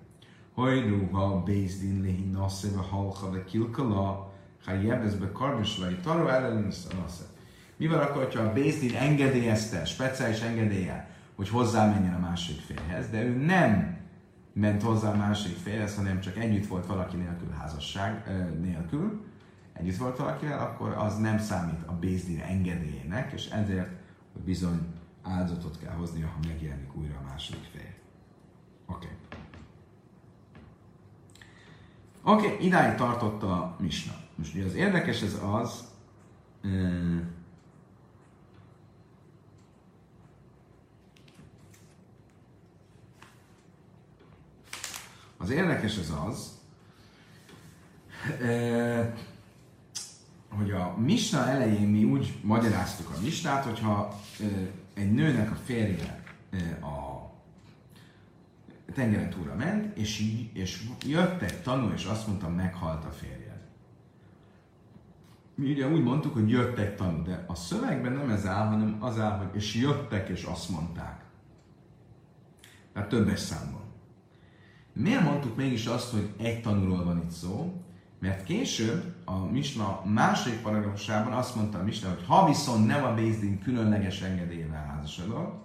Hajru 0.56 1.10
ha 1.12 1.44
Bézdin 1.44 2.02
lehi 2.02 2.30
nasze 2.32 2.68
ve 2.68 2.82
halcha 2.82 3.32
ve 3.32 3.44
kilkala, 3.44 4.32
ha 4.66 4.74
jebez 4.74 5.16
be 5.16 5.32
karbisvai 5.32 5.96
taru 6.04 6.28
ellen 6.28 6.64
nasze. 6.64 7.24
Mi 7.78 7.88
van 7.88 8.00
akkor, 8.00 8.34
ha 8.34 8.44
a 8.44 8.54
Bézdin 8.54 8.96
engedélyezte, 8.96 9.86
speciális 9.86 10.42
engedélye, 10.42 11.10
hogy 11.36 11.50
hozzámenjen 11.50 12.14
a 12.14 12.20
másik 12.20 12.60
férhez, 12.60 13.10
de 13.10 13.24
ő 13.24 13.46
nem 13.46 13.98
ment 14.54 14.82
hozzá 14.82 15.12
a 15.12 15.16
másik 15.16 15.56
férhez, 15.56 15.96
hanem 15.96 16.20
csak 16.20 16.38
együtt 16.38 16.68
volt 16.68 16.86
valaki 16.86 17.16
nélkül, 17.16 17.50
házasság 17.50 18.24
nélkül, 18.62 19.26
együtt 19.74 19.98
volt 19.98 20.18
valakivel, 20.18 20.60
akkor 20.60 20.92
az 20.92 21.18
nem 21.18 21.38
számít 21.38 21.84
a 21.86 21.92
Bézdin 21.92 22.40
engedélyének, 22.40 23.32
és 23.32 23.46
ezért 23.46 23.90
bizony 24.46 24.80
áldozatot 25.24 25.80
kell 25.80 25.94
hoznia, 25.94 26.28
ha 26.28 26.48
megjelenik 26.48 26.96
újra 26.96 27.16
a 27.16 27.28
második 27.30 27.64
fél. 27.74 27.94
Oké. 28.86 29.06
Okay. 29.06 29.25
Oké, 32.28 32.46
okay, 32.46 32.66
idáig 32.66 32.96
tartott 32.96 33.44
a 33.44 33.76
misna. 33.80 34.14
Most 34.36 34.56
ugye 34.56 34.66
az 34.66 34.74
érdekes 34.76 35.22
ez 35.22 35.40
az, 35.52 35.84
Az 45.38 45.50
érdekes 45.50 45.98
az 45.98 46.14
az, 46.28 46.60
hogy 50.50 50.72
a 50.72 50.96
misna 50.98 51.48
elején 51.48 51.88
mi 51.88 52.04
úgy 52.04 52.40
magyaráztuk 52.42 53.10
a 53.10 53.22
misnát, 53.22 53.64
hogyha 53.64 54.20
eh, 54.40 54.48
egy 54.94 55.12
nőnek 55.12 55.52
a 55.52 55.56
férje 55.56 56.24
a 56.82 57.05
tengeren 58.94 59.30
túlra 59.30 59.56
ment, 59.56 59.98
és, 59.98 60.24
és 60.54 60.84
jött 61.06 61.42
egy 61.42 61.62
tanú, 61.62 61.92
és 61.94 62.06
azt 62.06 62.28
mondta, 62.28 62.50
meghalt 62.50 63.06
a 63.06 63.12
férjed. 63.12 63.62
Mi 65.56 65.72
ugye 65.72 65.88
úgy 65.88 66.04
mondtuk, 66.04 66.34
hogy 66.34 66.50
jött 66.50 66.78
egy 66.78 66.96
tanú, 66.96 67.24
de 67.24 67.46
a 67.48 67.56
szövegben 67.56 68.12
nem 68.12 68.30
ez 68.30 68.46
áll, 68.46 68.68
hanem 68.68 68.98
az 69.00 69.20
áll, 69.20 69.38
hogy 69.38 69.56
és 69.56 69.76
jöttek, 69.76 70.30
és 70.30 70.44
azt 70.44 70.70
mondták. 70.70 71.24
Tehát 72.94 73.10
többes 73.10 73.40
számban. 73.40 73.82
Miért 74.94 75.24
mondtuk 75.24 75.56
mégis 75.56 75.86
azt, 75.86 76.12
hogy 76.12 76.30
egy 76.38 76.62
tanúról 76.62 77.04
van 77.04 77.18
itt 77.18 77.30
szó? 77.30 77.82
Mert 78.20 78.44
később 78.44 79.14
a 79.26 79.46
Misna 79.46 80.02
második 80.06 80.62
paragrafusában 80.62 81.34
azt 81.34 81.56
mondta 81.56 81.80
a 81.80 81.84
Misna, 81.84 82.10
hogy 82.10 82.26
ha 82.26 82.48
viszont 82.48 82.86
nem 82.86 83.04
a 83.04 83.14
Bézdin 83.14 83.60
különleges 83.60 84.22
engedélyével 84.22 84.86
házasodott, 84.86 85.64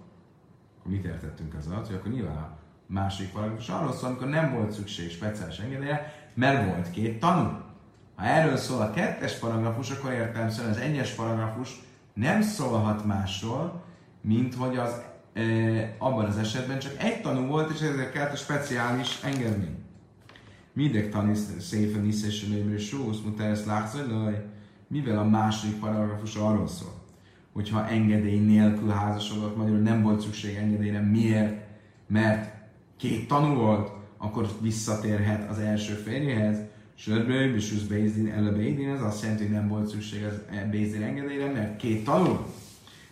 akkor 0.79 0.91
mit 0.91 1.05
értettünk 1.05 1.53
az 1.53 1.67
alatt, 1.67 1.87
hogy 1.87 1.95
akkor 1.95 2.11
nyilván 2.11 2.59
a 2.91 2.93
másik 2.93 3.31
paragrafus 3.31 3.69
arról 3.69 3.93
szól, 3.93 4.09
amikor 4.09 4.27
nem 4.27 4.53
volt 4.53 4.71
szükség 4.71 5.11
speciális 5.11 5.57
engedélyre, 5.57 6.13
mert 6.33 6.65
volt 6.65 6.91
két 6.91 7.19
tanú. 7.19 7.49
Ha 8.15 8.25
erről 8.25 8.57
szól 8.57 8.81
a 8.81 8.91
kettes 8.91 9.33
paragrafus, 9.33 9.89
akkor 9.89 10.11
értelemszerűen 10.11 10.73
az 10.73 10.79
egyes 10.79 11.11
paragrafus 11.11 11.81
nem 12.13 12.41
szólhat 12.41 13.05
másról, 13.05 13.83
mint 14.21 14.55
hogy 14.55 14.77
az 14.77 15.01
e, 15.33 15.41
abban 15.97 16.25
az 16.25 16.37
esetben 16.37 16.79
csak 16.79 17.03
egy 17.03 17.21
tanú 17.21 17.47
volt, 17.47 17.69
és 17.69 17.81
ezért 17.81 18.11
kellett 18.11 18.33
a 18.33 18.35
speciális 18.35 19.19
engedmény. 19.23 19.83
Mindeg 20.73 21.09
tanísz 21.09 21.49
szépen 21.59 22.05
is 22.05 22.23
és 22.23 22.87
sósz, 22.87 23.17
ezt 23.39 23.65
látszolaj, 23.65 24.45
mivel 24.87 25.17
a 25.17 25.23
második 25.23 25.79
paragrafus 25.79 26.35
arról 26.35 26.67
szól, 26.67 26.93
hogyha 27.53 27.87
engedély 27.87 28.39
nélkül 28.39 28.89
házasodott, 28.89 29.57
magyarul 29.57 29.79
nem 29.79 30.01
volt 30.01 30.21
szükség 30.21 30.55
engedélyre, 30.55 30.99
miért? 30.99 31.69
Mert 32.07 32.60
két 33.01 33.27
tanú 33.27 33.53
volt, 33.53 33.91
akkor 34.17 34.47
visszatérhet 34.59 35.49
az 35.49 35.59
első 35.59 35.93
férjéhez, 35.93 36.57
Sörbőj, 36.95 37.55
és 37.55 37.71
az 37.75 37.87
Bézdin, 37.87 38.31
ele 38.31 38.49
Bézdin, 38.49 38.89
ez 38.89 39.01
azt 39.01 39.21
jelenti, 39.21 39.43
hogy 39.43 39.53
nem 39.53 39.67
volt 39.67 39.87
szükség 39.87 40.23
az 40.23 40.41
Bézdin 40.71 41.03
engedélyre, 41.03 41.51
mert 41.51 41.77
két 41.77 42.03
tanul. 42.03 42.45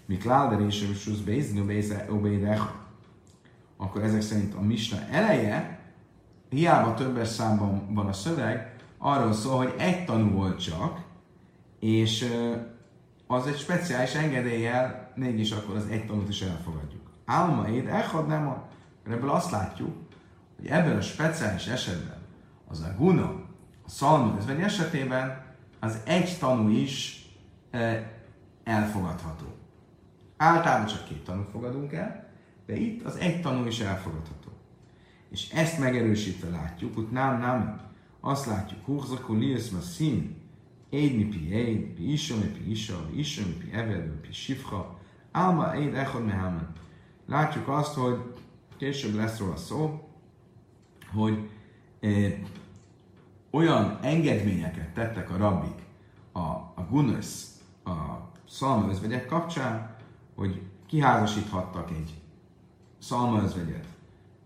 Mik 0.05 0.23
Láder 0.23 0.61
és 0.61 1.07
az 1.11 1.21
Bézdin, 1.21 1.85
Obédech, 2.09 2.61
akkor 3.77 4.03
ezek 4.03 4.21
szerint 4.21 4.53
a 4.53 4.61
Misna 4.61 4.97
eleje, 5.11 5.79
hiába 6.49 6.93
többes 6.93 7.27
számban 7.27 7.93
van 7.93 8.07
a 8.07 8.13
szöveg, 8.13 8.75
arról 8.97 9.33
szól, 9.33 9.57
hogy 9.57 9.73
egy 9.77 10.05
tanú 10.05 10.31
volt 10.31 10.59
csak, 10.59 11.01
és 11.79 12.25
az 13.27 13.47
egy 13.47 13.57
speciális 13.57 14.13
engedéllyel, 14.13 15.11
mégis 15.15 15.51
akkor 15.51 15.75
az 15.75 15.85
egy 15.89 16.05
tanút 16.05 16.29
is 16.29 16.41
elfogadjuk. 16.41 17.01
Álma 17.25 17.69
éd, 17.69 17.87
echad 17.87 18.27
nem 18.27 18.47
a... 18.47 18.68
Ebből 19.09 19.29
azt 19.29 19.51
látjuk, 19.51 19.95
hogy 20.57 20.67
ebben 20.67 20.97
a 20.97 21.01
speciális 21.01 21.67
esetben 21.67 22.17
az 22.67 22.81
a 22.81 22.95
guna, 22.97 23.29
a 23.85 23.89
szalmi 23.89 24.37
özvegy 24.37 24.59
esetében 24.59 25.45
az 25.79 26.01
egy 26.05 26.37
tanú 26.39 26.69
is 26.69 27.25
e, 27.71 28.11
elfogadható. 28.63 29.45
Általában 30.37 30.85
csak 30.85 31.05
két 31.05 31.23
tanút 31.23 31.49
fogadunk 31.51 31.93
el, 31.93 32.29
de 32.65 32.75
itt 32.75 33.05
az 33.05 33.15
egy 33.15 33.41
tanú 33.41 33.65
is 33.65 33.79
elfogadható. 33.79 34.49
És 35.31 35.49
ezt 35.51 35.79
megerősítve 35.79 36.49
látjuk, 36.49 36.95
hogy 36.95 37.07
nem, 37.11 37.39
nem, 37.39 37.81
azt 38.19 38.45
látjuk, 38.45 38.85
húzakó 38.85 39.33
liusz 39.33 39.93
szín, 39.95 40.35
éd 40.89 41.15
mi 41.15 41.23
pi 41.23 41.49
éd, 41.49 41.81
pi 41.81 42.11
isha 42.11 42.35
mi 42.35 42.45
pi 42.45 42.71
isha, 42.71 43.05
pi 43.05 43.19
isha 43.19 43.45
mi 43.45 43.53
pi 43.53 43.71
eved, 43.71 44.07
pi 44.07 44.31
sifra, 44.31 44.97
álma 45.31 45.75
éd 45.75 45.93
echad 45.93 46.25
mehamen. 46.25 46.67
Látjuk 47.27 47.67
azt, 47.67 47.93
hogy 47.93 48.33
később 48.79 49.15
lesz 49.15 49.39
róla 49.39 49.55
szó, 49.55 50.09
hogy 51.13 51.49
eh, 51.99 52.33
olyan 53.51 53.99
engedményeket 54.01 54.93
tettek 54.93 55.31
a 55.31 55.37
rabbik 55.37 55.83
a, 56.31 56.39
a 56.75 56.87
gunners, 56.89 57.43
a 57.83 57.91
szalmaözvegyek 58.47 59.25
kapcsán, 59.25 59.95
hogy 60.35 60.61
kiházasíthattak 60.85 61.91
egy 61.91 62.21
szalmaözvegyet, 62.99 63.85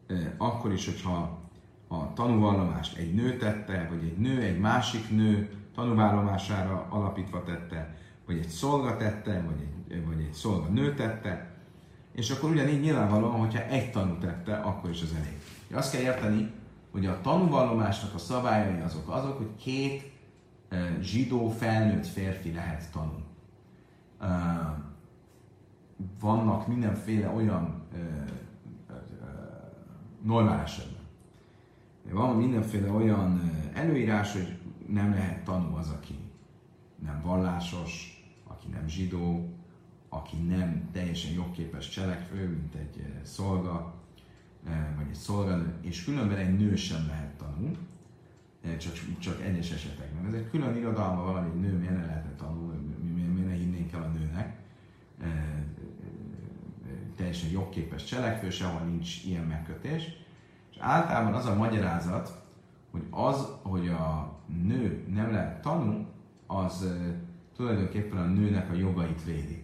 e, 0.08 0.36
akkor 0.38 0.72
is, 0.72 0.86
hogyha 0.86 1.40
a 1.88 2.14
tanúvallomást 2.14 2.98
egy 2.98 3.14
nő 3.14 3.38
tette, 3.38 3.88
vagy 3.90 4.04
egy 4.04 4.18
nő 4.18 4.42
egy 4.42 4.60
másik 4.60 5.10
nő 5.10 5.50
tanúvallomására 5.76 6.88
alapítva 6.90 7.44
tette, 7.44 7.98
vagy 8.26 8.38
egy 8.38 8.48
szolga 8.48 8.98
tette, 8.98 9.42
vagy 9.42 9.68
egy, 9.90 10.06
vagy 10.06 10.20
egy 10.20 10.34
szolga 10.34 10.68
nő 10.68 10.94
tette, 10.94 11.53
és 12.14 12.30
akkor 12.30 12.50
ugyanígy 12.50 12.82
nyilvánvalóan, 12.82 13.40
hogyha 13.40 13.64
egy 13.64 13.92
tanú 13.92 14.18
tette, 14.18 14.56
akkor 14.56 14.90
is 14.90 15.02
az 15.02 15.14
elég. 15.20 15.38
Azt 15.72 15.92
kell 15.92 16.02
érteni, 16.02 16.52
hogy 16.92 17.06
a 17.06 17.22
tanúvallomásnak 17.22 18.14
a 18.14 18.18
szabályai 18.18 18.82
azok 18.82 19.10
azok, 19.10 19.38
hogy 19.38 19.56
két 19.56 20.12
zsidó 21.02 21.50
felnőtt 21.50 22.08
férfi 22.08 22.54
lehet 22.54 22.92
tanú. 22.92 23.24
Vannak 26.20 26.68
mindenféle 26.68 27.30
olyan 27.30 27.82
normál 30.22 30.62
esetben. 30.62 31.02
Van 32.12 32.36
mindenféle 32.36 32.92
olyan 32.92 33.52
előírás, 33.74 34.32
hogy 34.34 34.58
nem 34.88 35.14
lehet 35.14 35.44
tanú 35.44 35.76
az, 35.76 35.90
aki 35.90 36.20
nem 37.04 37.22
vallásos, 37.22 38.24
aki 38.48 38.68
nem 38.68 38.88
zsidó, 38.88 39.53
aki 40.14 40.38
nem 40.38 40.90
teljesen 40.92 41.34
jogképes 41.34 41.90
cselekvő, 41.90 42.48
mint 42.50 42.76
egy 42.76 43.06
szolga, 43.24 44.04
Eh, 44.68 44.88
vagy 44.98 45.06
egy 45.10 45.16
szolgáló, 45.16 45.64
és 45.82 46.04
különben 46.04 46.38
egy 46.38 46.58
nő 46.58 46.76
sem 46.76 47.06
lehet 47.08 47.38
tanul, 47.38 47.78
eh, 48.62 48.78
csak, 48.78 48.94
csak 49.20 49.42
egyes 49.42 49.72
esetekben. 49.72 50.26
Ez 50.26 50.34
egy 50.34 50.50
külön 50.50 50.76
irodalma 50.76 51.24
valami 51.24 51.60
nő 51.60 51.78
miért 51.78 51.96
ne 51.96 52.06
lehetne 52.06 52.36
tanul, 52.36 52.74
miért 53.14 53.48
ne 53.48 53.54
hinnénk 53.54 53.92
el 53.92 54.02
a 54.02 54.08
nőnek. 54.08 54.62
Teljesen 57.16 57.50
jogképes 57.50 58.04
cselekvő, 58.04 58.50
sehol 58.50 58.82
nincs 58.82 59.24
ilyen 59.26 59.44
megkötés. 59.44 60.04
És 60.72 60.78
általában 60.80 61.34
az 61.34 61.46
a 61.46 61.56
magyarázat, 61.56 62.44
hogy 62.92 63.04
az, 63.10 63.48
hogy 63.62 63.88
a 63.88 64.40
nő 64.64 65.06
nem 65.14 65.32
lehet 65.32 65.62
tanul, 65.62 66.06
az 66.48 66.94
tulajdonképpen 67.56 68.18
a 68.18 68.26
nőnek 68.26 68.72
a 68.72 68.76
jogait 68.76 69.24
védi. 69.24 69.63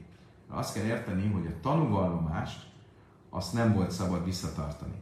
Azt 0.50 0.74
kell 0.74 0.86
érteni, 0.86 1.28
hogy 1.32 1.46
a 1.46 1.60
tanúvallomást 1.62 2.68
azt 3.30 3.54
nem 3.54 3.74
volt 3.74 3.92
szabad 3.92 4.26
visszatartani. 4.26 5.02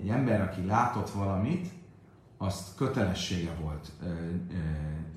Egy 0.00 0.08
ember, 0.08 0.40
aki 0.40 0.66
látott 0.66 1.10
valamit, 1.10 1.68
azt 2.36 2.76
kötelessége 2.76 3.54
volt, 3.60 3.92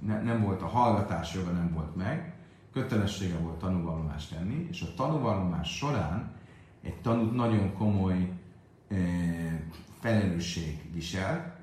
nem 0.01 0.41
volt 0.41 0.61
a 0.61 0.67
hallgatás 0.67 1.33
joga 1.33 1.51
nem 1.51 1.73
volt 1.73 1.95
meg, 1.95 2.33
kötelessége 2.73 3.37
volt 3.37 3.59
tanúvallomást 3.59 4.35
tenni, 4.35 4.67
és 4.69 4.81
a 4.81 4.93
tanúvallomás 4.95 5.75
során 5.77 6.31
egy 6.81 7.01
tanút 7.01 7.35
nagyon 7.35 7.73
komoly 7.73 8.31
felelősség 9.99 10.93
visel, 10.93 11.55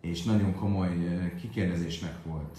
és 0.00 0.22
nagyon 0.22 0.54
komoly 0.54 0.90
kikérdezésnek 1.40 2.24
volt 2.24 2.58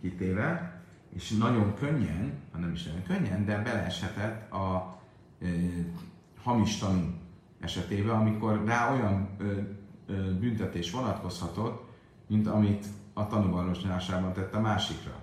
kitéve, 0.00 0.77
és 1.18 1.30
nagyon 1.30 1.74
könnyen, 1.74 2.32
ha 2.52 2.58
nem 2.58 2.72
is 2.72 2.84
nagyon 2.84 3.02
könnyen, 3.02 3.44
de 3.44 3.62
beleeshetett 3.62 4.52
a 4.52 4.98
hamis 6.42 6.78
tanú 6.78 7.14
esetében, 7.60 8.14
amikor 8.14 8.64
rá 8.64 8.92
olyan 8.92 9.28
ö, 9.38 9.60
ö, 10.06 10.38
büntetés 10.38 10.90
vonatkozhatott, 10.90 11.88
mint 12.26 12.46
amit 12.46 12.86
a 13.12 13.26
tanúvallásában 13.26 14.32
tett 14.32 14.54
a 14.54 14.60
másikra. 14.60 15.22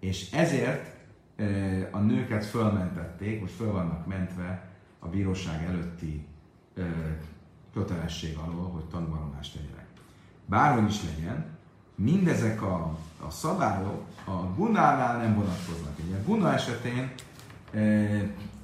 És 0.00 0.30
ezért 0.30 0.96
ö, 1.36 1.44
a 1.90 1.98
nőket 1.98 2.44
fölmentették, 2.44 3.40
most 3.40 3.54
föl 3.54 3.72
vannak 3.72 4.06
mentve 4.06 4.70
a 4.98 5.08
bíróság 5.08 5.64
előtti 5.64 6.26
ö, 6.74 6.84
kötelesség 7.72 8.36
alól, 8.36 8.70
hogy 8.70 8.84
tanúvallomást 8.84 9.56
tegyenek. 9.56 9.86
Bárhogy 10.44 10.88
is 10.88 11.02
legyen, 11.02 11.55
mindezek 11.96 12.62
a, 12.62 12.96
a 13.26 13.30
szabályok 13.30 14.04
a 14.24 14.54
gunánál 14.56 15.18
nem 15.18 15.34
vonatkoznak. 15.34 15.98
Ugye 16.06 16.16
a 16.16 16.22
guna 16.24 16.52
esetén 16.52 17.12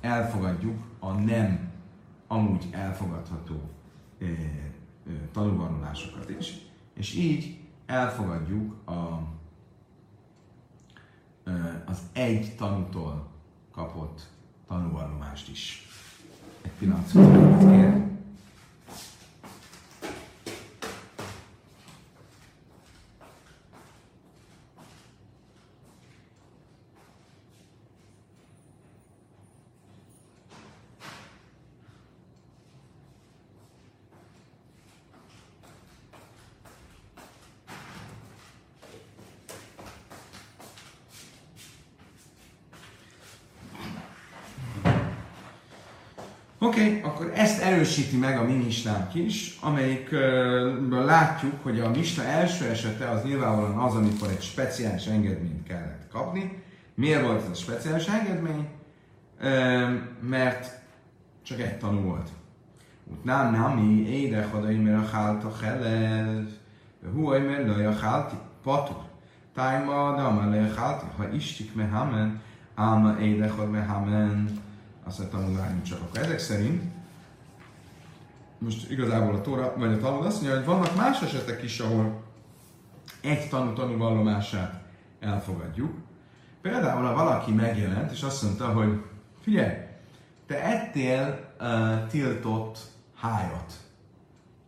elfogadjuk 0.01 0.83
a 0.99 1.13
nem 1.13 1.71
amúgy 2.27 2.69
elfogadható 2.71 3.61
tanulvallomásokat 5.33 6.31
is, 6.39 6.57
és 6.95 7.15
így 7.15 7.59
elfogadjuk 7.87 8.89
a, 8.89 9.23
az 11.85 11.99
egy 12.13 12.57
tanútól 12.57 13.27
kapott 13.73 14.31
tanulvallomást 14.69 15.49
is. 15.49 15.87
Egy 16.63 16.71
pillanat, 16.79 17.11
kér. 17.59 18.11
Oké, 46.62 46.80
okay, 46.80 47.01
akkor 47.02 47.32
ezt 47.34 47.62
erősíti 47.62 48.16
meg 48.16 48.39
a 48.39 48.44
mi 48.44 48.52
misnánk 48.52 49.14
is, 49.14 49.59
amelyikből 49.60 51.05
látjuk, 51.05 51.62
hogy 51.62 51.80
a 51.80 51.90
misna 51.90 52.24
első 52.24 52.68
esete 52.68 53.09
az 53.09 53.22
nyilvánvalóan 53.22 53.78
az, 53.78 53.94
amikor 53.94 54.28
egy 54.28 54.43
speciális 54.43 55.06
engedményt 55.06 55.66
kellett 55.66 56.09
kapni. 56.12 56.62
Miért 56.94 57.22
volt 57.22 57.43
ez 57.43 57.51
a 57.51 57.55
speciális 57.55 58.06
engedmény? 58.06 58.68
Mert 60.20 60.80
csak 61.43 61.60
egy 61.60 61.78
tanú 61.78 62.01
volt. 62.01 62.28
Utnám 63.05 63.55
nami 63.55 64.09
éde 64.09 64.48
hadai 64.52 64.76
mert 64.76 65.05
a 65.05 65.16
hálta 65.16 65.52
helel, 65.62 66.47
hu 67.12 67.28
mert 67.28 67.66
laj 67.66 67.86
a 67.86 67.98
hálti 67.98 68.36
patur. 68.62 69.02
Tájma 69.55 70.14
dama 70.16 70.51
le 70.51 70.72
hálti, 70.76 71.06
ha 71.16 71.28
istik 71.32 71.74
mehamen, 71.74 72.40
áma 72.74 73.20
éde 73.20 73.48
had 73.48 73.70
mehamen, 73.70 74.60
azt 75.05 75.20
a 75.20 75.29
tanulmányunk 75.29 75.83
csak 75.83 76.01
akkor 76.01 76.20
ezek 76.20 76.39
szerint, 76.39 76.83
most 78.59 78.91
igazából 78.91 79.35
a 79.35 79.41
Tóra, 79.41 79.74
vagy 79.77 79.93
a 79.93 79.99
Talmud 79.99 80.27
azt 80.27 80.41
mondja, 80.41 80.57
hogy 80.57 80.66
vannak 80.66 80.97
más 80.97 81.23
esetek 81.23 81.62
is, 81.62 81.81
ahol 81.81 82.23
egy 83.20 83.49
tanú 83.49 83.73
tanú 83.73 83.97
vallomását 83.97 84.83
elfogadjuk. 85.20 85.99
Például, 86.61 87.07
ha 87.07 87.15
valaki 87.15 87.53
megjelent, 87.53 88.11
és 88.11 88.23
azt 88.23 88.43
mondta, 88.43 88.66
hogy 88.66 89.03
figyelj, 89.41 89.74
te 90.47 90.62
ettél 90.62 91.53
uh, 91.61 92.07
tiltott 92.07 92.79
hájat. 93.16 93.73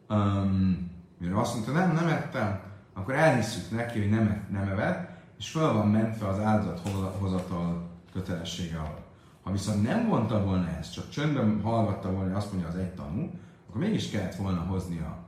Um, 0.08 0.90
mire 1.18 1.40
azt 1.40 1.54
mondta, 1.54 1.72
nem, 1.72 1.92
nem 1.92 2.08
ettem, 2.08 2.60
akkor 2.92 3.14
elhisszük 3.14 3.70
neki, 3.70 3.98
hogy 3.98 4.10
nem, 4.10 4.46
nem 4.50 4.68
evett, 4.68 5.10
és 5.38 5.50
föl 5.50 5.72
van 5.72 5.88
mentve 5.88 6.28
az 6.28 6.38
áldozathozatal 6.38 7.90
kötelessége 8.12 8.78
alatt. 8.78 9.03
Ha 9.44 9.52
viszont 9.52 9.82
nem 9.82 10.06
mondta 10.06 10.44
volna 10.44 10.68
ezt, 10.68 10.92
csak 10.92 11.08
csöndben 11.08 11.60
hallgatta 11.62 12.10
volna, 12.10 12.24
hogy 12.24 12.36
azt 12.36 12.52
mondja 12.52 12.68
az 12.68 12.76
egy 12.76 12.94
tanú, 12.94 13.30
akkor 13.68 13.80
mégis 13.80 14.10
kellett 14.10 14.34
volna 14.34 14.60
hozni 14.60 14.98
a 14.98 15.18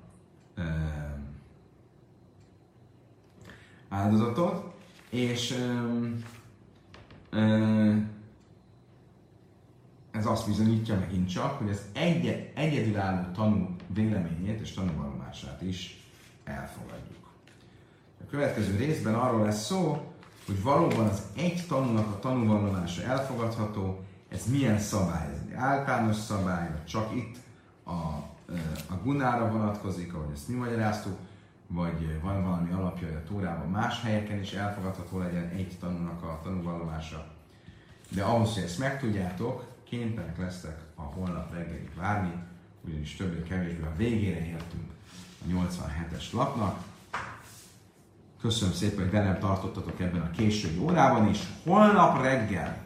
e, 0.60 0.64
áldozatot, 3.88 4.74
és 5.10 5.50
e, 5.50 7.38
e, 7.38 8.14
ez 10.10 10.26
azt 10.26 10.46
bizonyítja 10.46 10.98
megint 10.98 11.28
csak, 11.28 11.58
hogy 11.58 11.68
ez 11.68 11.88
egy, 11.92 12.52
egyedülálló 12.54 13.32
tanú 13.32 13.76
véleményét 13.86 14.60
és 14.60 14.72
tanúvallomását 14.72 15.62
is 15.62 16.04
elfogadjuk. 16.44 17.30
A 18.20 18.30
következő 18.30 18.76
részben 18.76 19.14
arról 19.14 19.42
lesz 19.42 19.64
szó, 19.64 20.12
hogy 20.46 20.62
valóban 20.62 21.06
az 21.06 21.22
egy 21.36 21.64
tanúnak 21.68 22.06
a 22.06 22.18
tanúvallomása 22.18 23.02
elfogadható, 23.02 24.05
ez 24.28 24.46
milyen 24.50 24.78
szabály? 24.78 25.32
Ez 25.32 25.40
egy 25.46 25.52
általános 25.54 26.16
szabály, 26.16 26.70
vagy 26.70 26.84
csak 26.84 27.14
itt 27.14 27.36
a, 27.84 27.90
a 28.88 29.00
gunára 29.02 29.50
vonatkozik, 29.50 30.14
ahogy 30.14 30.32
ezt 30.32 30.48
mi 30.48 30.54
magyaráztuk, 30.54 31.18
vagy 31.66 32.20
van 32.22 32.44
valami 32.44 32.72
alapja, 32.72 33.06
hogy 33.06 33.16
a 33.16 33.28
Tórában 33.28 33.68
más 33.68 34.02
helyeken 34.02 34.40
is 34.40 34.52
elfogadható 34.52 35.18
legyen 35.18 35.48
egy 35.48 35.76
tanúnak 35.80 36.22
a 36.22 36.40
tanúvallomása. 36.42 37.26
De 38.08 38.22
ahhoz, 38.22 38.54
hogy 38.54 38.62
ezt 38.62 38.78
megtudjátok, 38.78 39.64
kénytelenek 39.84 40.38
lesztek 40.38 40.80
a 40.94 41.02
holnap 41.02 41.54
reggelig 41.54 41.90
várni, 41.96 42.32
ugyanis 42.84 43.16
többé-kevésbé 43.16 43.82
a 43.82 43.96
végére 43.96 44.46
értünk 44.46 44.90
a 45.42 45.52
87-es 45.52 46.32
lapnak. 46.32 46.84
Köszönöm 48.40 48.74
szépen, 48.74 49.02
hogy 49.02 49.10
velem 49.10 49.38
tartottatok 49.38 50.00
ebben 50.00 50.20
a 50.20 50.30
késői 50.30 50.78
órában 50.78 51.28
is. 51.28 51.38
Holnap 51.64 52.22
reggel 52.22 52.85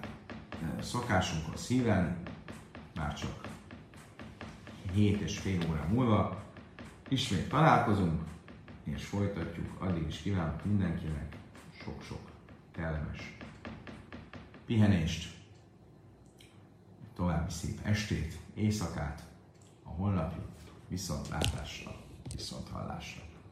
szokásunkhoz 0.81 1.66
híven, 1.66 2.23
már 2.95 3.15
csak 3.15 3.49
7 4.93 5.20
és 5.20 5.39
fél 5.39 5.70
óra 5.70 5.87
múlva 5.93 6.43
ismét 7.09 7.49
találkozunk, 7.49 8.23
és 8.85 9.05
folytatjuk. 9.05 9.81
Addig 9.81 10.07
is 10.07 10.19
kívánok 10.19 10.65
mindenkinek 10.65 11.37
sok-sok 11.82 12.31
kellemes 12.73 13.37
pihenést, 14.66 15.39
további 17.15 17.51
szép 17.53 17.81
estét, 17.82 18.39
éjszakát, 18.55 19.28
a 19.82 19.89
holnapi 19.89 20.41
viszontlátásra, 20.89 21.97
viszonthallásra. 22.35 23.30